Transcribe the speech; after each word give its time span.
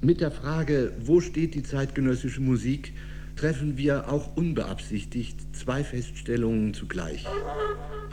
Mit 0.00 0.20
der 0.20 0.30
Frage, 0.30 0.92
wo 1.04 1.20
steht 1.20 1.56
die 1.56 1.64
zeitgenössische 1.64 2.40
Musik, 2.40 2.92
treffen 3.34 3.76
wir 3.76 4.08
auch 4.08 4.36
unbeabsichtigt 4.36 5.36
zwei 5.56 5.82
Feststellungen 5.82 6.72
zugleich. 6.72 7.26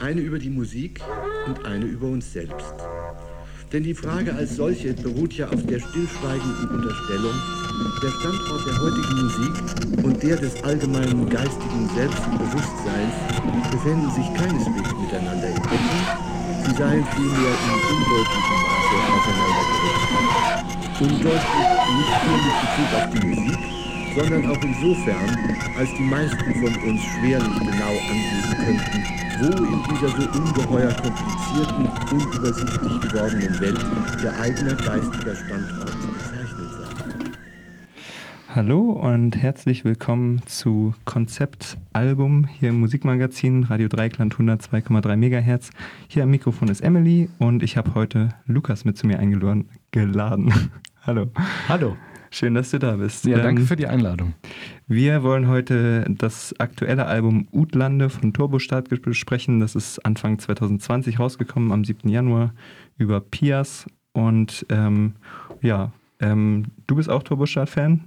Eine 0.00 0.20
über 0.20 0.40
die 0.40 0.50
Musik 0.50 1.00
und 1.46 1.64
eine 1.64 1.84
über 1.84 2.08
uns 2.08 2.32
selbst. 2.32 2.74
Denn 3.72 3.84
die 3.84 3.94
Frage 3.94 4.34
als 4.34 4.56
solche 4.56 4.94
beruht 4.94 5.34
ja 5.34 5.48
auf 5.48 5.64
der 5.64 5.78
stillschweigenden 5.78 6.70
Unterstellung, 6.70 7.34
der 8.02 8.10
Standort 8.10 8.66
der 8.66 8.80
heutigen 8.80 9.22
Musik 9.22 10.04
und 10.04 10.22
der 10.24 10.36
des 10.38 10.64
allgemeinen 10.64 11.28
geistigen 11.28 11.88
Selbstbewusstseins 11.94 13.14
befänden 13.70 14.10
sich 14.10 14.26
keineswegs 14.34 14.92
miteinander 15.00 15.48
in 15.48 15.54
Deckung, 15.54 15.78
sie 16.66 16.74
seien 16.74 17.04
vielmehr 17.14 17.54
in 17.62 17.78
undeutlichem 17.94 18.58
Maße 18.66 18.96
auseinandergerückt. 19.14 20.75
Undeutlich 20.98 21.28
nicht 21.28 22.24
nur 22.24 22.38
mit 22.38 22.56
Bezug 22.62 22.90
auf 22.96 23.06
die 23.12 23.26
Musik, 23.26 23.58
sondern 24.16 24.50
auch 24.50 24.62
insofern, 24.62 25.28
als 25.76 25.90
die 25.94 26.02
meisten 26.02 26.54
von 26.54 26.74
uns 26.88 27.02
schwerlich 27.02 27.58
genau 27.58 27.92
angeben 28.08 28.54
könnten, 28.64 29.04
wo 29.40 29.48
in 29.62 29.82
dieser 29.90 30.08
so 30.08 30.24
ungeheuer 30.40 30.92
komplizierten, 30.94 31.86
unübersichtlich 32.12 33.00
gewordenen 33.02 33.60
Welt 33.60 33.84
der 34.22 34.40
eigene 34.40 34.74
geistiger 34.74 35.36
Standort 35.36 35.84
bezeichnet 35.84 36.70
sei. 36.72 36.86
Hallo 38.54 38.92
und 38.92 39.36
herzlich 39.36 39.84
willkommen 39.84 40.40
zu 40.46 40.94
Konzeptalbum 41.04 42.46
hier 42.46 42.70
im 42.70 42.80
Musikmagazin 42.80 43.64
Radio 43.64 43.88
Dreikland 43.88 44.34
102,3 44.34 45.12
MHz. 45.14 45.70
Hier 46.08 46.22
am 46.22 46.30
Mikrofon 46.30 46.68
ist 46.68 46.80
Emily 46.80 47.28
und 47.38 47.62
ich 47.62 47.76
habe 47.76 47.94
heute 47.94 48.30
Lukas 48.46 48.86
mit 48.86 48.96
zu 48.96 49.06
mir 49.06 49.18
eingeladen. 49.18 50.70
Hallo. 51.06 51.30
Hallo. 51.68 51.96
Schön, 52.30 52.54
dass 52.54 52.72
du 52.72 52.80
da 52.80 52.96
bist. 52.96 53.26
Ja, 53.26 53.38
danke 53.38 53.60
ähm, 53.60 53.68
für 53.68 53.76
die 53.76 53.86
Einladung. 53.86 54.34
Wir 54.88 55.22
wollen 55.22 55.46
heute 55.46 56.04
das 56.08 56.52
aktuelle 56.58 57.06
Album 57.06 57.46
Utlande 57.52 58.10
von 58.10 58.32
Turbostart 58.32 58.88
besprechen. 58.88 59.60
Das 59.60 59.76
ist 59.76 60.04
Anfang 60.04 60.40
2020 60.40 61.20
rausgekommen, 61.20 61.70
am 61.70 61.84
7. 61.84 62.08
Januar 62.08 62.52
über 62.98 63.20
Pias. 63.20 63.86
Und 64.14 64.66
ähm, 64.68 65.14
ja, 65.62 65.92
ähm, 66.18 66.64
du 66.88 66.96
bist 66.96 67.08
auch 67.08 67.22
Turbostart-Fan? 67.22 68.00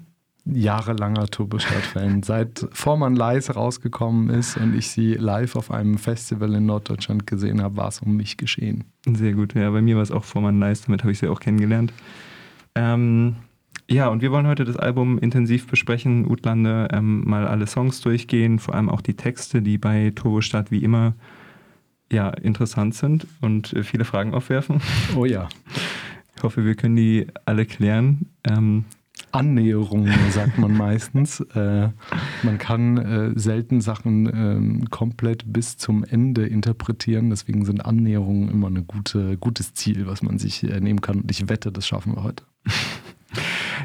Jahrelanger 0.43 1.27
Turbostart-Fan. 1.27 2.23
Seit 2.23 2.67
Vormann 2.73 3.15
Leis 3.15 3.55
rausgekommen 3.55 4.29
ist 4.29 4.57
und 4.57 4.75
ich 4.75 4.89
sie 4.89 5.13
live 5.13 5.55
auf 5.55 5.71
einem 5.71 5.97
Festival 5.97 6.53
in 6.53 6.65
Norddeutschland 6.65 7.25
gesehen 7.27 7.61
habe, 7.61 7.77
war 7.77 7.87
es 7.87 8.02
um 8.02 8.17
mich 8.17 8.35
geschehen. 8.35 8.83
Sehr 9.05 9.31
gut, 9.31 9.53
ja, 9.55 9.69
bei 9.71 9.81
mir 9.81 9.95
war 9.95 10.03
es 10.03 10.11
auch 10.11 10.25
Vormann 10.25 10.59
Leis, 10.59 10.81
damit 10.81 11.03
habe 11.03 11.13
ich 11.13 11.19
sie 11.19 11.29
auch 11.29 11.39
kennengelernt. 11.39 11.93
Ähm, 12.80 13.35
ja, 13.89 14.08
und 14.08 14.22
wir 14.22 14.31
wollen 14.31 14.47
heute 14.47 14.63
das 14.63 14.77
Album 14.77 15.17
intensiv 15.19 15.67
besprechen, 15.67 16.25
Utlande, 16.25 16.88
ähm, 16.94 17.23
mal 17.25 17.45
alle 17.45 17.67
Songs 17.67 17.99
durchgehen, 17.99 18.59
vor 18.59 18.75
allem 18.75 18.88
auch 18.88 19.02
die 19.02 19.16
Texte, 19.16 19.61
die 19.61 19.77
bei 19.77 20.13
Turbostadt 20.16 20.71
wie 20.71 20.83
immer 20.83 21.13
ja, 22.09 22.30
interessant 22.30 22.95
sind 22.95 23.27
und 23.41 23.73
äh, 23.73 23.83
viele 23.83 24.05
Fragen 24.05 24.33
aufwerfen. 24.33 24.81
Oh 25.16 25.25
ja. 25.25 25.49
Ich 26.38 26.44
hoffe, 26.44 26.63
wir 26.63 26.75
können 26.75 26.95
die 26.95 27.27
alle 27.44 27.66
klären. 27.66 28.27
Ähm, 28.49 28.86
Annäherungen, 29.33 30.17
sagt 30.31 30.58
man 30.58 30.71
meistens. 30.71 31.41
Äh, 31.53 31.89
man 32.43 32.58
kann 32.59 32.97
äh, 32.97 33.31
selten 33.38 33.81
Sachen 33.81 34.83
äh, 34.83 34.88
komplett 34.89 35.52
bis 35.52 35.75
zum 35.75 36.05
Ende 36.05 36.45
interpretieren. 36.47 37.30
Deswegen 37.30 37.66
sind 37.66 37.86
Annäherungen 37.86 38.49
immer 38.49 38.69
ein 38.69 38.88
gute, 38.88 39.36
gutes 39.38 39.73
Ziel, 39.73 40.08
was 40.08 40.23
man 40.23 40.39
sich 40.39 40.64
äh, 40.64 40.80
nehmen 40.80 41.02
kann. 41.02 41.21
Und 41.21 41.31
ich 41.31 41.49
wette, 41.49 41.73
das 41.73 41.86
schaffen 41.86 42.16
wir 42.16 42.23
heute. 42.23 42.45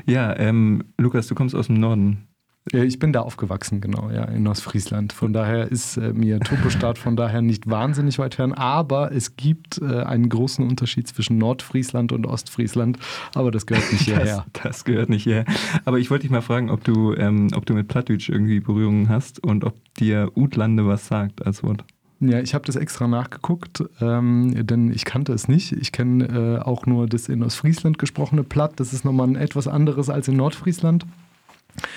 Ja, 0.06 0.36
ähm, 0.38 0.84
Lukas, 0.98 1.28
du 1.28 1.34
kommst 1.34 1.54
aus 1.54 1.68
dem 1.68 1.80
Norden. 1.80 2.28
Ich 2.72 2.98
bin 2.98 3.12
da 3.12 3.20
aufgewachsen, 3.20 3.82
genau, 3.82 4.08
ja, 4.10 4.24
in 4.24 4.46
Ostfriesland. 4.46 5.12
Von 5.12 5.34
daher 5.34 5.70
ist 5.70 5.98
äh, 5.98 6.14
mir 6.14 6.40
Turbostart 6.40 6.96
von 6.96 7.14
daher 7.14 7.42
nicht 7.42 7.68
wahnsinnig 7.68 8.18
weit 8.18 8.36
fern, 8.36 8.54
aber 8.54 9.12
es 9.12 9.36
gibt 9.36 9.82
äh, 9.82 10.02
einen 10.02 10.30
großen 10.30 10.66
Unterschied 10.66 11.06
zwischen 11.06 11.36
Nordfriesland 11.36 12.10
und 12.10 12.26
Ostfriesland, 12.26 12.98
aber 13.34 13.50
das 13.50 13.66
gehört 13.66 13.92
nicht 13.92 14.00
hierher. 14.06 14.46
Das, 14.54 14.62
das 14.62 14.84
gehört 14.84 15.10
nicht 15.10 15.24
hierher. 15.24 15.44
Aber 15.84 15.98
ich 15.98 16.10
wollte 16.10 16.22
dich 16.22 16.30
mal 16.30 16.40
fragen, 16.40 16.70
ob 16.70 16.82
du, 16.84 17.14
ähm, 17.14 17.48
ob 17.54 17.66
du 17.66 17.74
mit 17.74 17.88
Plattdeutsch 17.88 18.30
irgendwie 18.30 18.60
Berührungen 18.60 19.10
hast 19.10 19.44
und 19.44 19.64
ob 19.64 19.74
dir 19.96 20.32
Utlande 20.34 20.86
was 20.86 21.06
sagt 21.06 21.44
als 21.46 21.62
Wort. 21.62 21.84
Ja, 22.28 22.40
ich 22.40 22.54
habe 22.54 22.64
das 22.64 22.76
extra 22.76 23.06
nachgeguckt, 23.06 23.84
ähm, 24.00 24.66
denn 24.66 24.92
ich 24.92 25.04
kannte 25.04 25.32
es 25.32 25.48
nicht. 25.48 25.72
Ich 25.72 25.92
kenne 25.92 26.58
äh, 26.58 26.62
auch 26.62 26.86
nur 26.86 27.06
das 27.06 27.28
in 27.28 27.42
Ostfriesland 27.42 27.98
gesprochene 27.98 28.44
Platt. 28.44 28.74
Das 28.76 28.92
ist 28.92 29.04
nochmal 29.04 29.28
ein 29.28 29.36
etwas 29.36 29.68
anderes 29.68 30.08
als 30.08 30.28
in 30.28 30.36
Nordfriesland. 30.36 31.06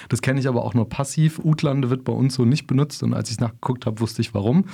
Das 0.10 0.22
kenne 0.22 0.40
ich 0.40 0.48
aber 0.48 0.64
auch 0.64 0.74
nur 0.74 0.90
passiv. 0.90 1.40
Utlande 1.40 1.90
wird 1.90 2.04
bei 2.04 2.14
uns 2.14 2.36
so 2.36 2.46
nicht 2.46 2.68
benutzt 2.68 3.04
und 3.04 3.14
als 3.14 3.30
ich 3.32 3.40
nachgeguckt 3.40 3.86
habe, 3.86 4.00
wusste 4.00 4.22
ich 4.22 4.34
warum. 4.34 4.66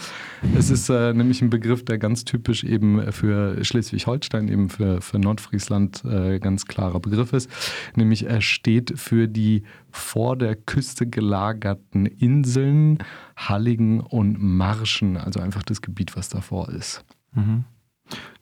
Es 0.56 0.70
ist 0.70 0.90
äh, 0.90 1.14
nämlich 1.14 1.42
ein 1.42 1.50
Begriff, 1.50 1.84
der 1.86 1.98
ganz 1.98 2.26
typisch 2.26 2.64
eben 2.64 3.12
für 3.12 3.64
Schleswig-Holstein, 3.64 4.48
eben 4.48 4.70
für, 4.70 5.02
für 5.02 5.20
Nordfriesland 5.20 6.04
äh, 6.06 6.40
ganz 6.40 6.66
klarer 6.66 7.00
Begriff 7.00 7.34
ist. 7.34 7.50
Nämlich 7.96 8.26
er 8.26 8.42
steht 8.42 9.00
für 9.00 9.28
die 9.28 9.64
vor 9.92 10.36
der 10.38 10.56
Küste 10.56 11.08
gelagerten 11.08 12.06
Inseln, 12.06 13.00
Halligen 13.36 14.00
und 14.00 14.42
Marschen, 14.42 15.18
also 15.18 15.40
einfach 15.40 15.64
das 15.64 15.82
Gebiet, 15.82 16.16
was 16.16 16.30
davor 16.30 16.70
ist. 16.70 17.04
Mhm. 17.34 17.66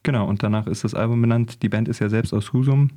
Genau, 0.04 0.28
und 0.28 0.44
danach 0.44 0.68
ist 0.68 0.84
das 0.84 0.96
Album 0.96 1.22
benannt. 1.22 1.62
Die 1.62 1.70
Band 1.70 1.88
ist 1.88 2.00
ja 2.00 2.10
selbst 2.10 2.34
aus 2.34 2.54
Husum 2.54 2.90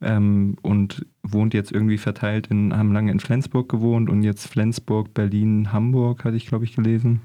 ähm, 0.00 0.56
und 0.62 1.06
wohnt 1.22 1.54
jetzt 1.54 1.72
irgendwie 1.72 1.98
verteilt 1.98 2.48
in, 2.48 2.76
haben 2.76 2.92
lange 2.92 3.10
in 3.10 3.20
Flensburg 3.20 3.68
gewohnt 3.68 4.08
und 4.08 4.22
jetzt 4.22 4.46
Flensburg, 4.46 5.14
Berlin, 5.14 5.72
Hamburg, 5.72 6.24
hatte 6.24 6.36
ich, 6.36 6.46
glaube 6.46 6.64
ich, 6.64 6.74
gelesen. 6.74 7.20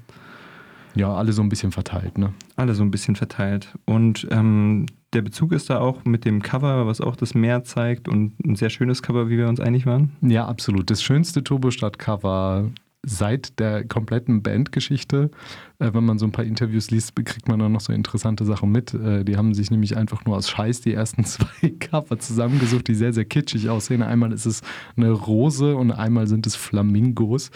Ja, 0.94 1.12
alle 1.12 1.32
so 1.32 1.42
ein 1.42 1.48
bisschen 1.48 1.72
verteilt, 1.72 2.18
ne? 2.18 2.32
Alle 2.56 2.74
so 2.74 2.84
ein 2.84 2.90
bisschen 2.90 3.16
verteilt. 3.16 3.74
Und 3.84 4.28
ähm, 4.30 4.86
der 5.12 5.22
Bezug 5.22 5.52
ist 5.52 5.70
da 5.70 5.80
auch 5.80 6.04
mit 6.04 6.24
dem 6.24 6.42
Cover, 6.42 6.86
was 6.86 7.00
auch 7.00 7.16
das 7.16 7.34
Meer 7.34 7.64
zeigt 7.64 8.08
und 8.08 8.38
ein 8.44 8.54
sehr 8.54 8.70
schönes 8.70 9.02
Cover, 9.02 9.28
wie 9.28 9.38
wir 9.38 9.48
uns 9.48 9.60
einig 9.60 9.86
waren. 9.86 10.12
Ja, 10.20 10.46
absolut. 10.46 10.90
Das 10.90 11.02
schönste 11.02 11.42
Turbostadt-Cover 11.42 12.70
seit 13.04 13.58
der 13.58 13.84
kompletten 13.84 14.42
Bandgeschichte. 14.42 15.30
Äh, 15.78 15.92
wenn 15.92 16.04
man 16.04 16.18
so 16.18 16.26
ein 16.26 16.32
paar 16.32 16.44
Interviews 16.44 16.90
liest, 16.90 17.14
kriegt 17.16 17.48
man 17.48 17.58
dann 17.58 17.72
noch 17.72 17.80
so 17.80 17.92
interessante 17.92 18.44
Sachen 18.44 18.70
mit. 18.70 18.94
Äh, 18.94 19.24
die 19.24 19.36
haben 19.36 19.54
sich 19.54 19.70
nämlich 19.70 19.96
einfach 19.96 20.24
nur 20.24 20.36
aus 20.36 20.48
Scheiß 20.48 20.80
die 20.80 20.94
ersten 20.94 21.24
zwei 21.24 21.70
Cover 21.80 22.18
zusammengesucht, 22.18 22.88
die 22.88 22.94
sehr, 22.94 23.12
sehr 23.12 23.24
kitschig 23.24 23.68
aussehen. 23.68 24.02
Einmal 24.02 24.32
ist 24.32 24.46
es 24.46 24.62
eine 24.96 25.10
Rose 25.10 25.76
und 25.76 25.92
einmal 25.92 26.26
sind 26.26 26.46
es 26.46 26.56
Flamingos. 26.56 27.50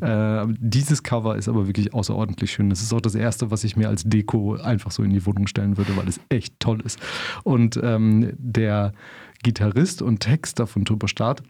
Äh, 0.00 0.46
dieses 0.58 1.02
Cover 1.02 1.36
ist 1.36 1.48
aber 1.48 1.66
wirklich 1.66 1.94
außerordentlich 1.94 2.50
schön. 2.50 2.70
Das 2.70 2.82
ist 2.82 2.92
auch 2.92 3.00
das 3.00 3.14
erste, 3.14 3.50
was 3.50 3.64
ich 3.64 3.76
mir 3.76 3.88
als 3.88 4.04
Deko 4.04 4.56
einfach 4.56 4.90
so 4.90 5.02
in 5.02 5.10
die 5.10 5.24
Wohnung 5.26 5.46
stellen 5.46 5.76
würde, 5.76 5.96
weil 5.96 6.08
es 6.08 6.20
echt 6.28 6.58
toll 6.60 6.80
ist. 6.80 6.98
Und 7.44 7.78
ähm, 7.82 8.32
der 8.38 8.92
Gitarrist 9.42 10.02
und 10.02 10.20
Texter 10.20 10.66
von 10.66 10.84
Turbostadt 10.84 11.42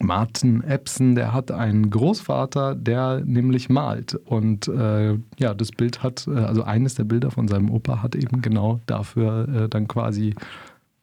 Martin 0.00 0.64
Epson, 0.64 1.14
der 1.14 1.32
hat 1.32 1.50
einen 1.50 1.90
Großvater, 1.90 2.74
der 2.74 3.22
nämlich 3.24 3.68
malt. 3.68 4.14
Und 4.14 4.68
äh, 4.68 5.18
ja, 5.38 5.54
das 5.54 5.70
Bild 5.70 6.02
hat, 6.02 6.26
äh, 6.26 6.38
also 6.38 6.62
eines 6.64 6.94
der 6.94 7.04
Bilder 7.04 7.30
von 7.30 7.48
seinem 7.48 7.70
Opa 7.70 8.02
hat 8.02 8.14
eben 8.14 8.42
genau 8.42 8.80
dafür 8.86 9.48
äh, 9.48 9.68
dann 9.68 9.88
quasi, 9.88 10.34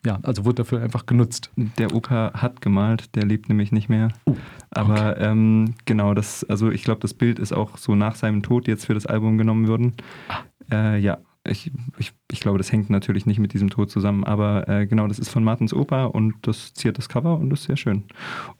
ja, 0.05 0.19
also 0.23 0.45
wurde 0.45 0.55
dafür 0.55 0.81
einfach 0.81 1.05
genutzt. 1.05 1.51
Der 1.77 1.93
Opa 1.93 2.31
hat 2.33 2.61
gemalt, 2.61 3.15
der 3.15 3.25
lebt 3.25 3.49
nämlich 3.49 3.71
nicht 3.71 3.89
mehr. 3.89 4.09
Uh, 4.25 4.35
Aber 4.71 5.11
okay. 5.11 5.29
ähm, 5.29 5.75
genau, 5.85 6.13
das, 6.13 6.43
also 6.45 6.71
ich 6.71 6.83
glaube, 6.83 7.01
das 7.01 7.13
Bild 7.13 7.39
ist 7.39 7.53
auch 7.53 7.77
so 7.77 7.95
nach 7.95 8.15
seinem 8.15 8.43
Tod 8.43 8.67
jetzt 8.67 8.85
für 8.85 8.93
das 8.93 9.05
Album 9.05 9.37
genommen 9.37 9.67
worden. 9.67 9.93
Ah. 10.27 10.39
Äh, 10.71 10.99
ja, 10.99 11.17
ich, 11.49 11.71
ich, 11.97 12.13
ich, 12.31 12.39
glaube, 12.39 12.57
das 12.57 12.71
hängt 12.71 12.89
natürlich 12.89 13.25
nicht 13.25 13.39
mit 13.39 13.53
diesem 13.53 13.69
Tod 13.69 13.89
zusammen, 13.89 14.23
aber 14.23 14.67
äh, 14.67 14.87
genau, 14.87 15.07
das 15.07 15.19
ist 15.19 15.29
von 15.29 15.43
Martins 15.43 15.73
Opa 15.73 16.05
und 16.05 16.35
das 16.41 16.73
ziert 16.73 16.97
das 16.97 17.09
Cover 17.09 17.37
und 17.37 17.51
ist 17.51 17.63
sehr 17.63 17.77
schön. 17.77 18.03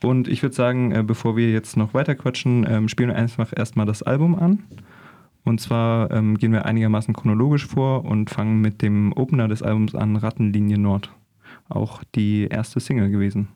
Und 0.03 0.27
ich 0.27 0.41
würde 0.41 0.55
sagen, 0.55 0.91
äh, 0.91 1.03
bevor 1.03 1.37
wir 1.37 1.51
jetzt 1.51 1.77
noch 1.77 1.93
weiter 1.93 2.15
quatschen, 2.15 2.65
ähm, 2.69 2.89
spielen 2.89 3.09
wir 3.09 3.15
einfach 3.15 3.51
erstmal 3.55 3.85
das 3.85 4.03
Album 4.03 4.35
an. 4.35 4.63
Und 5.43 5.61
zwar 5.61 6.11
ähm, 6.11 6.37
gehen 6.37 6.51
wir 6.51 6.65
einigermaßen 6.65 7.13
chronologisch 7.13 7.65
vor 7.65 8.05
und 8.05 8.29
fangen 8.29 8.61
mit 8.61 8.81
dem 8.81 9.13
Opener 9.13 9.47
des 9.47 9.63
Albums 9.63 9.95
an, 9.95 10.15
Rattenlinie 10.15 10.77
Nord. 10.77 11.11
Auch 11.69 12.03
die 12.15 12.47
erste 12.47 12.79
Single 12.79 13.09
gewesen. 13.09 13.47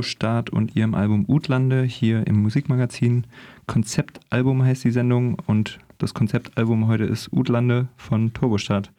Von 0.00 0.08
Turbostart 0.08 0.50
und 0.50 0.76
ihrem 0.76 0.94
Album 0.94 1.26
Utlande 1.28 1.82
hier 1.82 2.26
im 2.26 2.40
Musikmagazin. 2.40 3.26
Konzeptalbum 3.66 4.62
heißt 4.64 4.84
die 4.84 4.92
Sendung 4.92 5.36
und 5.46 5.78
das 5.98 6.14
Konzeptalbum 6.14 6.86
heute 6.86 7.04
ist 7.04 7.30
Utlande 7.32 7.88
von 7.98 8.32
Turbostart. 8.32 8.90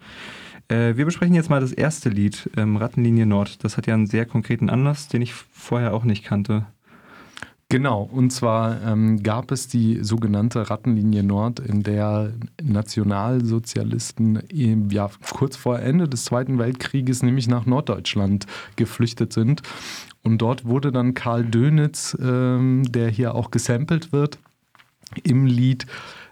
Äh, 0.67 0.95
wir 0.97 1.05
besprechen 1.05 1.33
jetzt 1.33 1.49
mal 1.49 1.59
das 1.59 1.71
erste 1.71 2.09
Lied, 2.09 2.51
ähm, 2.55 2.77
Rattenlinie 2.77 3.25
Nord. 3.25 3.63
Das 3.63 3.77
hat 3.77 3.87
ja 3.87 3.95
einen 3.95 4.05
sehr 4.05 4.27
konkreten 4.27 4.69
Anlass, 4.69 5.07
den 5.07 5.23
ich 5.23 5.33
vorher 5.33 5.95
auch 5.95 6.03
nicht 6.03 6.23
kannte. 6.23 6.67
Genau, 7.69 8.03
und 8.03 8.31
zwar 8.31 8.83
ähm, 8.85 9.23
gab 9.23 9.49
es 9.49 9.69
die 9.69 10.03
sogenannte 10.03 10.69
Rattenlinie 10.69 11.23
Nord, 11.23 11.61
in 11.61 11.83
der 11.83 12.33
Nationalsozialisten 12.61 14.43
ja, 14.91 15.09
kurz 15.33 15.55
vor 15.55 15.79
Ende 15.79 16.09
des 16.09 16.25
Zweiten 16.25 16.59
Weltkrieges 16.59 17.23
nämlich 17.23 17.47
nach 17.47 17.65
Norddeutschland 17.65 18.45
geflüchtet 18.75 19.31
sind. 19.31 19.61
Und 20.23 20.39
dort 20.39 20.65
wurde 20.65 20.91
dann 20.91 21.13
Karl 21.13 21.45
Dönitz, 21.45 22.15
ähm, 22.21 22.83
der 22.91 23.09
hier 23.09 23.35
auch 23.35 23.51
gesampelt 23.51 24.11
wird, 24.11 24.37
im 25.23 25.45
Lied 25.45 25.85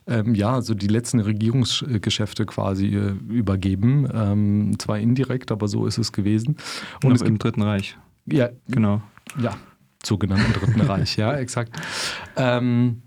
ähm, 0.09 0.33
ja, 0.33 0.61
so 0.61 0.73
die 0.73 0.87
letzten 0.87 1.19
Regierungsgeschäfte 1.19 2.45
quasi 2.45 2.87
äh, 2.95 3.13
übergeben. 3.29 4.07
Ähm, 4.11 4.79
zwar 4.79 4.99
indirekt, 4.99 5.51
aber 5.51 5.67
so 5.67 5.85
ist 5.85 5.97
es 5.97 6.11
gewesen. 6.11 6.57
Und 7.03 7.13
es 7.13 7.21
im 7.21 7.37
Dritten 7.37 7.61
Reich. 7.61 7.97
Ja, 8.25 8.49
genau. 8.67 9.01
Ja, 9.39 9.57
sogenannten 10.03 10.51
Dritten 10.53 10.81
Reich, 10.81 11.15
ja, 11.17 11.33
exakt. 11.37 11.79
Ähm, 12.35 13.03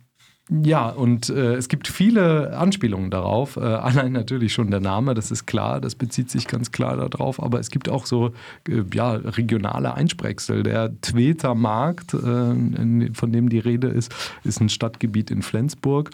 ja, 0.64 0.88
und 0.90 1.30
äh, 1.30 1.54
es 1.54 1.68
gibt 1.68 1.88
viele 1.88 2.56
Anspielungen 2.56 3.10
darauf. 3.10 3.56
Äh, 3.56 3.60
allein 3.60 4.12
natürlich 4.12 4.52
schon 4.52 4.70
der 4.70 4.80
Name, 4.80 5.14
das 5.14 5.30
ist 5.30 5.46
klar, 5.46 5.80
das 5.80 5.94
bezieht 5.94 6.30
sich 6.30 6.46
ganz 6.46 6.72
klar 6.72 6.96
darauf. 6.96 7.42
Aber 7.42 7.58
es 7.58 7.70
gibt 7.70 7.88
auch 7.88 8.04
so 8.04 8.32
äh, 8.68 8.82
ja, 8.92 9.12
regionale 9.12 9.94
Einsprechsel. 9.94 10.62
Der 10.62 10.90
Tweter 11.00 11.54
Markt, 11.54 12.12
äh, 12.12 12.18
von 13.14 13.32
dem 13.32 13.48
die 13.48 13.60
Rede 13.60 13.88
ist, 13.88 14.14
ist 14.44 14.60
ein 14.60 14.68
Stadtgebiet 14.68 15.30
in 15.30 15.42
Flensburg. 15.42 16.10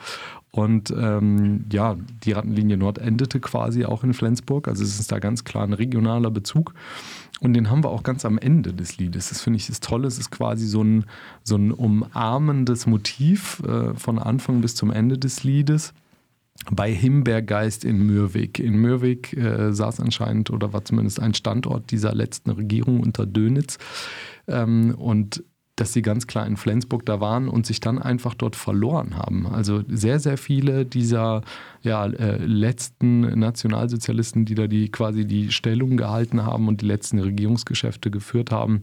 Und 0.51 0.91
ähm, 0.91 1.65
ja, 1.73 1.97
die 2.25 2.33
Rattenlinie 2.33 2.77
Nord 2.77 2.99
endete 2.99 3.41
quasi 3.41 3.85
auch 3.85 4.05
in 4.05 4.15
Flensburg. 4.15 4.69
Also 4.69 4.83
es 4.83 4.99
ist 4.99 5.13
da 5.13 5.19
ganz 5.19 5.45
klar 5.45 5.65
ein 5.65 5.73
regionaler 5.73 6.31
Bezug. 6.31 6.75
Und 7.41 7.55
den 7.55 7.71
haben 7.71 7.85
wir 7.85 7.91
auch 7.91 8.03
ganz 8.03 8.25
am 8.25 8.39
Ende 8.39 8.73
des 8.73 8.99
Liedes. 8.99 9.29
Das 9.29 9.41
finde 9.41 9.59
ich 9.59 9.67
das 9.67 9.81
Tolle. 9.81 10.09
Es 10.09 10.19
ist 10.19 10.31
quasi 10.31 10.67
so 10.67 10.83
ein, 10.83 11.05
so 11.45 11.57
ein 11.57 11.73
umarmendes 11.73 12.87
Motiv 12.87 13.63
äh, 13.67 13.95
von 13.95 14.19
Anfang 14.19 14.61
bis 14.61 14.75
zum 14.75 14.91
Ende 14.91 15.19
des 15.19 15.45
Liedes. 15.45 15.95
Bei 16.71 16.93
Himbeergeist 16.93 17.85
in 17.85 18.05
Mürwik. 18.05 18.59
In 18.59 18.77
Mürwik 18.77 19.37
äh, 19.37 19.73
saß 19.73 20.01
anscheinend 20.01 20.51
oder 20.51 20.73
war 20.73 20.85
zumindest 20.85 21.21
ein 21.21 21.35
Standort 21.35 21.91
dieser 21.93 22.15
letzten 22.15 22.51
Regierung 22.51 23.01
unter 23.01 23.27
Dönitz. 23.27 23.79
Ähm, 24.49 24.95
und 24.97 25.45
dass 25.81 25.93
sie 25.93 26.03
ganz 26.03 26.27
klar 26.27 26.47
in 26.47 26.57
Flensburg 26.57 27.07
da 27.07 27.21
waren 27.21 27.49
und 27.49 27.65
sich 27.65 27.79
dann 27.79 27.99
einfach 28.01 28.35
dort 28.35 28.57
verloren 28.57 29.17
haben. 29.17 29.47
Also 29.47 29.83
sehr, 29.89 30.19
sehr 30.19 30.37
viele 30.37 30.85
dieser 30.85 31.43
ja, 31.83 32.05
äh, 32.07 32.45
letzten 32.45 33.21
Nationalsozialisten, 33.39 34.45
die 34.45 34.57
da 34.57 34.67
die 34.67 34.91
quasi 34.91 35.25
die 35.25 35.53
Stellung 35.53 35.97
gehalten 35.97 36.45
haben 36.45 36.67
und 36.67 36.81
die 36.81 36.87
letzten 36.87 37.21
Regierungsgeschäfte 37.21 38.11
geführt 38.11 38.51
haben, 38.51 38.83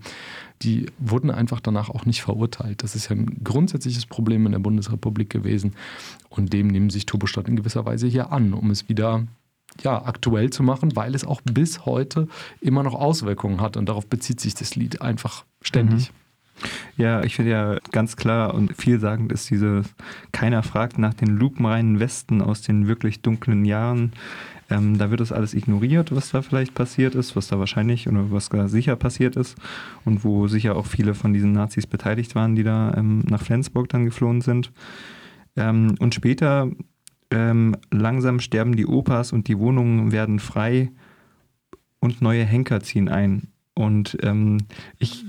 die 0.61 0.85
wurden 0.97 1.31
einfach 1.31 1.59
danach 1.59 1.89
auch 1.89 2.05
nicht 2.05 2.21
verurteilt. 2.21 2.81
Das 2.81 2.95
ist 2.95 3.09
ja 3.09 3.15
ein 3.17 3.41
grundsätzliches 3.43 4.05
Problem 4.05 4.45
in 4.45 4.53
der 4.53 4.59
Bundesrepublik 4.59 5.29
gewesen. 5.29 5.73
Und 6.29 6.53
dem 6.53 6.67
nehmen 6.67 6.89
sich 6.89 7.05
Turbostadt 7.05 7.49
in 7.49 7.57
gewisser 7.57 7.85
Weise 7.85 8.07
hier 8.07 8.31
an, 8.31 8.53
um 8.53 8.71
es 8.71 8.87
wieder 8.87 9.27
ja, 9.81 10.01
aktuell 10.05 10.49
zu 10.49 10.63
machen, 10.63 10.95
weil 10.95 11.13
es 11.13 11.25
auch 11.25 11.41
bis 11.41 11.85
heute 11.85 12.29
immer 12.61 12.83
noch 12.83 12.93
Auswirkungen 12.93 13.59
hat. 13.59 13.75
Und 13.75 13.89
darauf 13.89 14.07
bezieht 14.07 14.39
sich 14.39 14.55
das 14.55 14.75
Lied 14.75 15.01
einfach 15.01 15.43
ständig. 15.61 16.11
Mhm. 16.11 16.24
Ja, 16.97 17.23
ich 17.23 17.35
finde 17.35 17.51
ja 17.51 17.77
ganz 17.91 18.15
klar 18.15 18.53
und 18.53 18.75
vielsagend 18.75 19.31
ist 19.31 19.49
diese, 19.49 19.83
keiner 20.31 20.63
fragt 20.63 20.97
nach 20.97 21.13
den 21.13 21.35
lupenreinen 21.37 21.99
Westen 21.99 22.41
aus 22.41 22.61
den 22.61 22.87
wirklich 22.87 23.21
dunklen 23.21 23.65
Jahren. 23.65 24.13
Ähm, 24.69 24.97
da 24.97 25.11
wird 25.11 25.19
das 25.19 25.31
alles 25.31 25.53
ignoriert, 25.53 26.15
was 26.15 26.31
da 26.31 26.41
vielleicht 26.41 26.73
passiert 26.73 27.13
ist, 27.13 27.35
was 27.35 27.47
da 27.47 27.59
wahrscheinlich 27.59 28.07
oder 28.07 28.31
was 28.31 28.49
da 28.49 28.67
sicher 28.67 28.95
passiert 28.95 29.35
ist 29.35 29.55
und 30.05 30.23
wo 30.23 30.47
sicher 30.47 30.75
auch 30.75 30.87
viele 30.87 31.13
von 31.13 31.33
diesen 31.33 31.51
Nazis 31.51 31.85
beteiligt 31.85 32.33
waren, 32.33 32.55
die 32.55 32.63
da 32.63 32.93
ähm, 32.97 33.19
nach 33.29 33.41
Flensburg 33.41 33.89
dann 33.89 34.05
geflohen 34.05 34.41
sind. 34.41 34.71
Ähm, 35.55 35.95
und 35.99 36.15
später 36.15 36.71
ähm, 37.29 37.75
langsam 37.91 38.39
sterben 38.39 38.75
die 38.75 38.87
Opas 38.87 39.33
und 39.33 39.47
die 39.47 39.59
Wohnungen 39.59 40.11
werden 40.11 40.39
frei 40.39 40.91
und 41.99 42.21
neue 42.21 42.43
Henker 42.43 42.81
ziehen 42.81 43.09
ein. 43.09 43.49
Und 43.75 44.17
ähm, 44.23 44.59
ich 44.99 45.25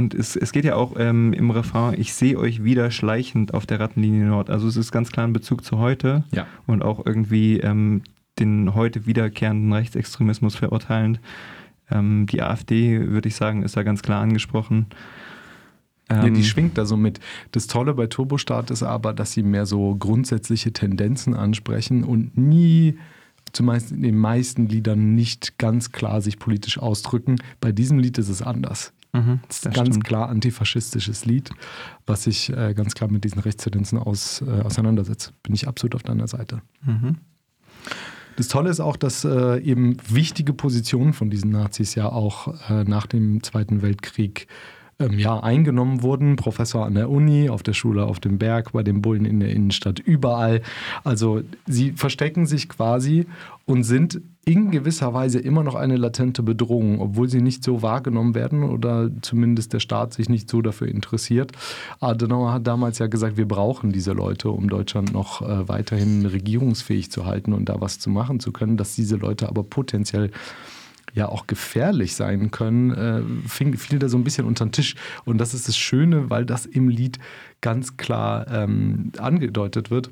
und 0.00 0.14
es, 0.14 0.34
es 0.34 0.52
geht 0.52 0.64
ja 0.64 0.76
auch 0.76 0.94
ähm, 0.98 1.34
im 1.34 1.50
Refrain, 1.50 2.00
ich 2.00 2.14
sehe 2.14 2.38
euch 2.38 2.64
wieder 2.64 2.90
schleichend 2.90 3.52
auf 3.52 3.66
der 3.66 3.80
Rattenlinie 3.80 4.24
Nord. 4.24 4.48
Also 4.48 4.66
es 4.66 4.78
ist 4.78 4.92
ganz 4.92 5.12
klar 5.12 5.26
ein 5.26 5.34
Bezug 5.34 5.62
zu 5.62 5.76
heute 5.76 6.24
ja. 6.32 6.46
und 6.66 6.82
auch 6.82 7.04
irgendwie 7.04 7.60
ähm, 7.60 8.02
den 8.38 8.74
heute 8.74 9.04
wiederkehrenden 9.04 9.70
Rechtsextremismus 9.74 10.56
verurteilend. 10.56 11.20
Ähm, 11.90 12.26
die 12.26 12.40
AfD, 12.40 13.08
würde 13.08 13.28
ich 13.28 13.34
sagen, 13.34 13.62
ist 13.62 13.76
da 13.76 13.82
ganz 13.82 14.00
klar 14.00 14.22
angesprochen. 14.22 14.86
Ja, 16.08 16.22
die 16.22 16.28
ähm, 16.28 16.42
schwingt 16.44 16.78
da 16.78 16.86
so 16.86 16.96
mit. 16.96 17.20
Das 17.52 17.66
Tolle 17.66 17.92
bei 17.92 18.06
Turbostart 18.06 18.70
ist 18.70 18.82
aber, 18.82 19.12
dass 19.12 19.32
sie 19.32 19.42
mehr 19.42 19.66
so 19.66 19.94
grundsätzliche 19.96 20.72
Tendenzen 20.72 21.34
ansprechen 21.34 22.04
und 22.04 22.38
nie 22.38 22.96
zumeist 23.52 23.92
in 23.92 24.00
den 24.00 24.16
meisten 24.16 24.66
Liedern 24.66 25.14
nicht 25.14 25.58
ganz 25.58 25.92
klar 25.92 26.22
sich 26.22 26.38
politisch 26.38 26.78
ausdrücken. 26.78 27.36
Bei 27.60 27.70
diesem 27.70 27.98
Lied 27.98 28.16
ist 28.16 28.30
es 28.30 28.40
anders. 28.40 28.94
Mhm, 29.12 29.40
das 29.48 29.58
ist 29.58 29.66
ein 29.66 29.72
ganz 29.72 29.88
stimmt. 29.88 30.04
klar 30.04 30.28
antifaschistisches 30.28 31.24
Lied, 31.24 31.50
was 32.06 32.24
sich 32.24 32.50
äh, 32.50 32.74
ganz 32.74 32.94
klar 32.94 33.10
mit 33.10 33.24
diesen 33.24 33.40
Rechtstendenzen 33.40 33.98
aus, 33.98 34.42
äh, 34.42 34.62
auseinandersetzt. 34.62 35.32
Bin 35.42 35.54
ich 35.54 35.66
absolut 35.66 35.94
auf 35.94 36.02
deiner 36.02 36.28
Seite. 36.28 36.62
Mhm. 36.84 37.18
Das 38.36 38.48
Tolle 38.48 38.70
ist 38.70 38.80
auch, 38.80 38.96
dass 38.96 39.24
äh, 39.24 39.58
eben 39.60 39.96
wichtige 40.08 40.52
Positionen 40.52 41.12
von 41.12 41.28
diesen 41.28 41.50
Nazis 41.50 41.94
ja 41.94 42.08
auch 42.08 42.70
äh, 42.70 42.84
nach 42.84 43.06
dem 43.06 43.42
Zweiten 43.42 43.82
Weltkrieg 43.82 44.46
ähm, 45.00 45.18
ja, 45.18 45.40
eingenommen 45.40 46.02
wurden. 46.02 46.36
Professor 46.36 46.86
an 46.86 46.94
der 46.94 47.10
Uni, 47.10 47.48
auf 47.48 47.62
der 47.62 47.72
Schule 47.72 48.04
auf 48.04 48.20
dem 48.20 48.38
Berg, 48.38 48.72
bei 48.72 48.82
den 48.82 49.02
Bullen 49.02 49.24
in 49.24 49.40
der 49.40 49.50
Innenstadt, 49.50 49.98
überall. 49.98 50.62
Also 51.02 51.42
sie 51.66 51.92
verstecken 51.92 52.46
sich 52.46 52.68
quasi 52.68 53.26
und 53.66 53.84
sind 53.84 54.20
in 54.44 54.70
gewisser 54.70 55.12
Weise 55.14 55.38
immer 55.38 55.62
noch 55.62 55.74
eine 55.74 55.96
latente 55.96 56.42
Bedrohung, 56.42 57.00
obwohl 57.00 57.28
sie 57.28 57.42
nicht 57.42 57.62
so 57.62 57.82
wahrgenommen 57.82 58.34
werden 58.34 58.64
oder 58.64 59.10
zumindest 59.22 59.72
der 59.72 59.80
Staat 59.80 60.14
sich 60.14 60.28
nicht 60.28 60.50
so 60.50 60.62
dafür 60.62 60.88
interessiert. 60.88 61.52
Adenauer 62.00 62.52
hat 62.52 62.66
damals 62.66 62.98
ja 62.98 63.06
gesagt, 63.06 63.36
wir 63.36 63.46
brauchen 63.46 63.92
diese 63.92 64.12
Leute, 64.12 64.50
um 64.50 64.68
Deutschland 64.68 65.12
noch 65.12 65.42
äh, 65.42 65.68
weiterhin 65.68 66.26
regierungsfähig 66.26 67.10
zu 67.10 67.26
halten 67.26 67.52
und 67.52 67.68
da 67.68 67.80
was 67.80 67.98
zu 67.98 68.10
machen 68.10 68.40
zu 68.40 68.50
können, 68.50 68.76
dass 68.76 68.94
diese 68.94 69.16
Leute 69.16 69.48
aber 69.48 69.62
potenziell 69.62 70.30
ja 71.14 71.28
auch 71.28 71.46
gefährlich 71.46 72.14
sein 72.14 72.50
können, 72.50 72.90
äh, 72.90 73.48
fing, 73.48 73.76
fiel 73.76 73.98
da 73.98 74.08
so 74.08 74.16
ein 74.16 74.24
bisschen 74.24 74.46
unter 74.46 74.66
den 74.66 74.72
Tisch. 74.72 74.94
Und 75.24 75.38
das 75.38 75.54
ist 75.54 75.68
das 75.68 75.76
Schöne, 75.76 76.30
weil 76.30 76.44
das 76.44 76.66
im 76.66 76.88
Lied 76.88 77.18
ganz 77.60 77.96
klar 77.96 78.46
ähm, 78.50 79.12
angedeutet 79.18 79.90
wird 79.90 80.10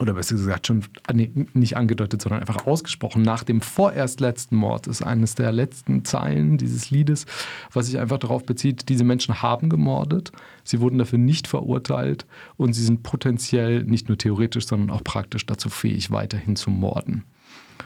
oder 0.00 0.14
besser 0.14 0.34
gesagt 0.34 0.66
schon 0.66 0.82
nee, 1.12 1.30
nicht 1.52 1.76
angedeutet, 1.76 2.22
sondern 2.22 2.40
einfach 2.40 2.66
ausgesprochen. 2.66 3.22
Nach 3.22 3.44
dem 3.44 3.60
vorerst 3.60 4.20
letzten 4.20 4.56
Mord 4.56 4.86
ist 4.86 5.02
eines 5.02 5.34
der 5.34 5.52
letzten 5.52 6.04
Zeilen 6.06 6.56
dieses 6.56 6.90
Liedes, 6.90 7.26
was 7.72 7.86
sich 7.86 7.98
einfach 7.98 8.18
darauf 8.18 8.46
bezieht, 8.46 8.88
diese 8.88 9.04
Menschen 9.04 9.42
haben 9.42 9.68
gemordet, 9.68 10.32
sie 10.64 10.80
wurden 10.80 10.98
dafür 10.98 11.18
nicht 11.18 11.46
verurteilt 11.46 12.26
und 12.56 12.72
sie 12.72 12.82
sind 12.82 13.02
potenziell 13.02 13.84
nicht 13.84 14.08
nur 14.08 14.16
theoretisch, 14.16 14.66
sondern 14.66 14.90
auch 14.90 15.04
praktisch 15.04 15.44
dazu 15.44 15.68
fähig, 15.68 16.10
weiterhin 16.10 16.56
zu 16.56 16.70
morden. 16.70 17.24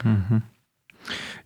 Mhm. 0.03 0.41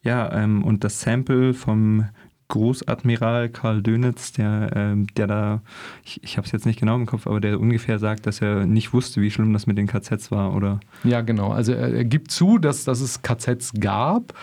Ja, 0.04 0.32
ähm, 0.34 0.64
und 0.64 0.84
das 0.84 1.02
Sample 1.02 1.54
vom 1.54 2.06
Großadmiral 2.50 3.50
Karl 3.50 3.82
Dönitz, 3.82 4.34
der, 4.34 4.72
ähm, 4.76 5.08
der 5.16 5.28
da, 5.28 5.62
ich, 6.04 6.22
ich 6.24 6.38
habe 6.38 6.46
es 6.46 6.52
jetzt 6.52 6.66
nicht 6.66 6.80
genau 6.80 6.96
im 6.96 7.06
Kopf, 7.06 7.28
aber 7.28 7.40
der 7.40 7.60
ungefähr 7.60 8.00
sagt, 8.00 8.26
dass 8.26 8.42
er 8.42 8.66
nicht 8.66 8.92
wusste, 8.92 9.22
wie 9.22 9.32
schlimm 9.32 9.54
das 9.54 9.68
mit 9.68 9.78
den 9.78 9.88
KZs 9.88 10.32
war, 10.32 10.56
oder? 10.56 10.80
Ja, 11.04 11.22
genau. 11.22 11.52
Also 11.52 11.74
er, 11.74 11.94
er 11.94 12.06
gibt 12.06 12.32
zu, 12.32 12.58
dass, 12.58 12.84
dass 12.84 13.02
es 13.02 13.22
KZs 13.22 13.74
gab. 13.80 14.34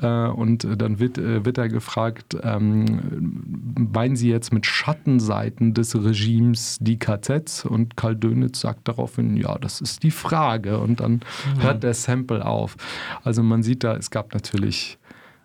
Äh, 0.00 0.28
und 0.28 0.66
dann 0.80 0.98
wird, 0.98 1.18
äh, 1.18 1.44
wird 1.44 1.58
er 1.58 1.68
gefragt, 1.68 2.36
ähm, 2.42 3.84
meinen 3.92 4.16
Sie 4.16 4.30
jetzt 4.30 4.52
mit 4.52 4.66
Schattenseiten 4.66 5.74
des 5.74 5.94
Regimes 5.94 6.78
die 6.80 6.98
KZs? 6.98 7.66
Und 7.66 7.96
Karl 7.96 8.16
Dönitz 8.16 8.60
sagt 8.60 8.88
daraufhin, 8.88 9.36
ja, 9.36 9.58
das 9.58 9.80
ist 9.80 10.02
die 10.02 10.10
Frage. 10.10 10.78
Und 10.78 11.00
dann 11.00 11.12
mhm. 11.56 11.62
hört 11.62 11.82
der 11.82 11.94
Sample 11.94 12.44
auf. 12.44 12.76
Also 13.22 13.42
man 13.42 13.62
sieht 13.62 13.84
da, 13.84 13.96
es 13.96 14.10
gab 14.10 14.32
natürlich 14.32 14.98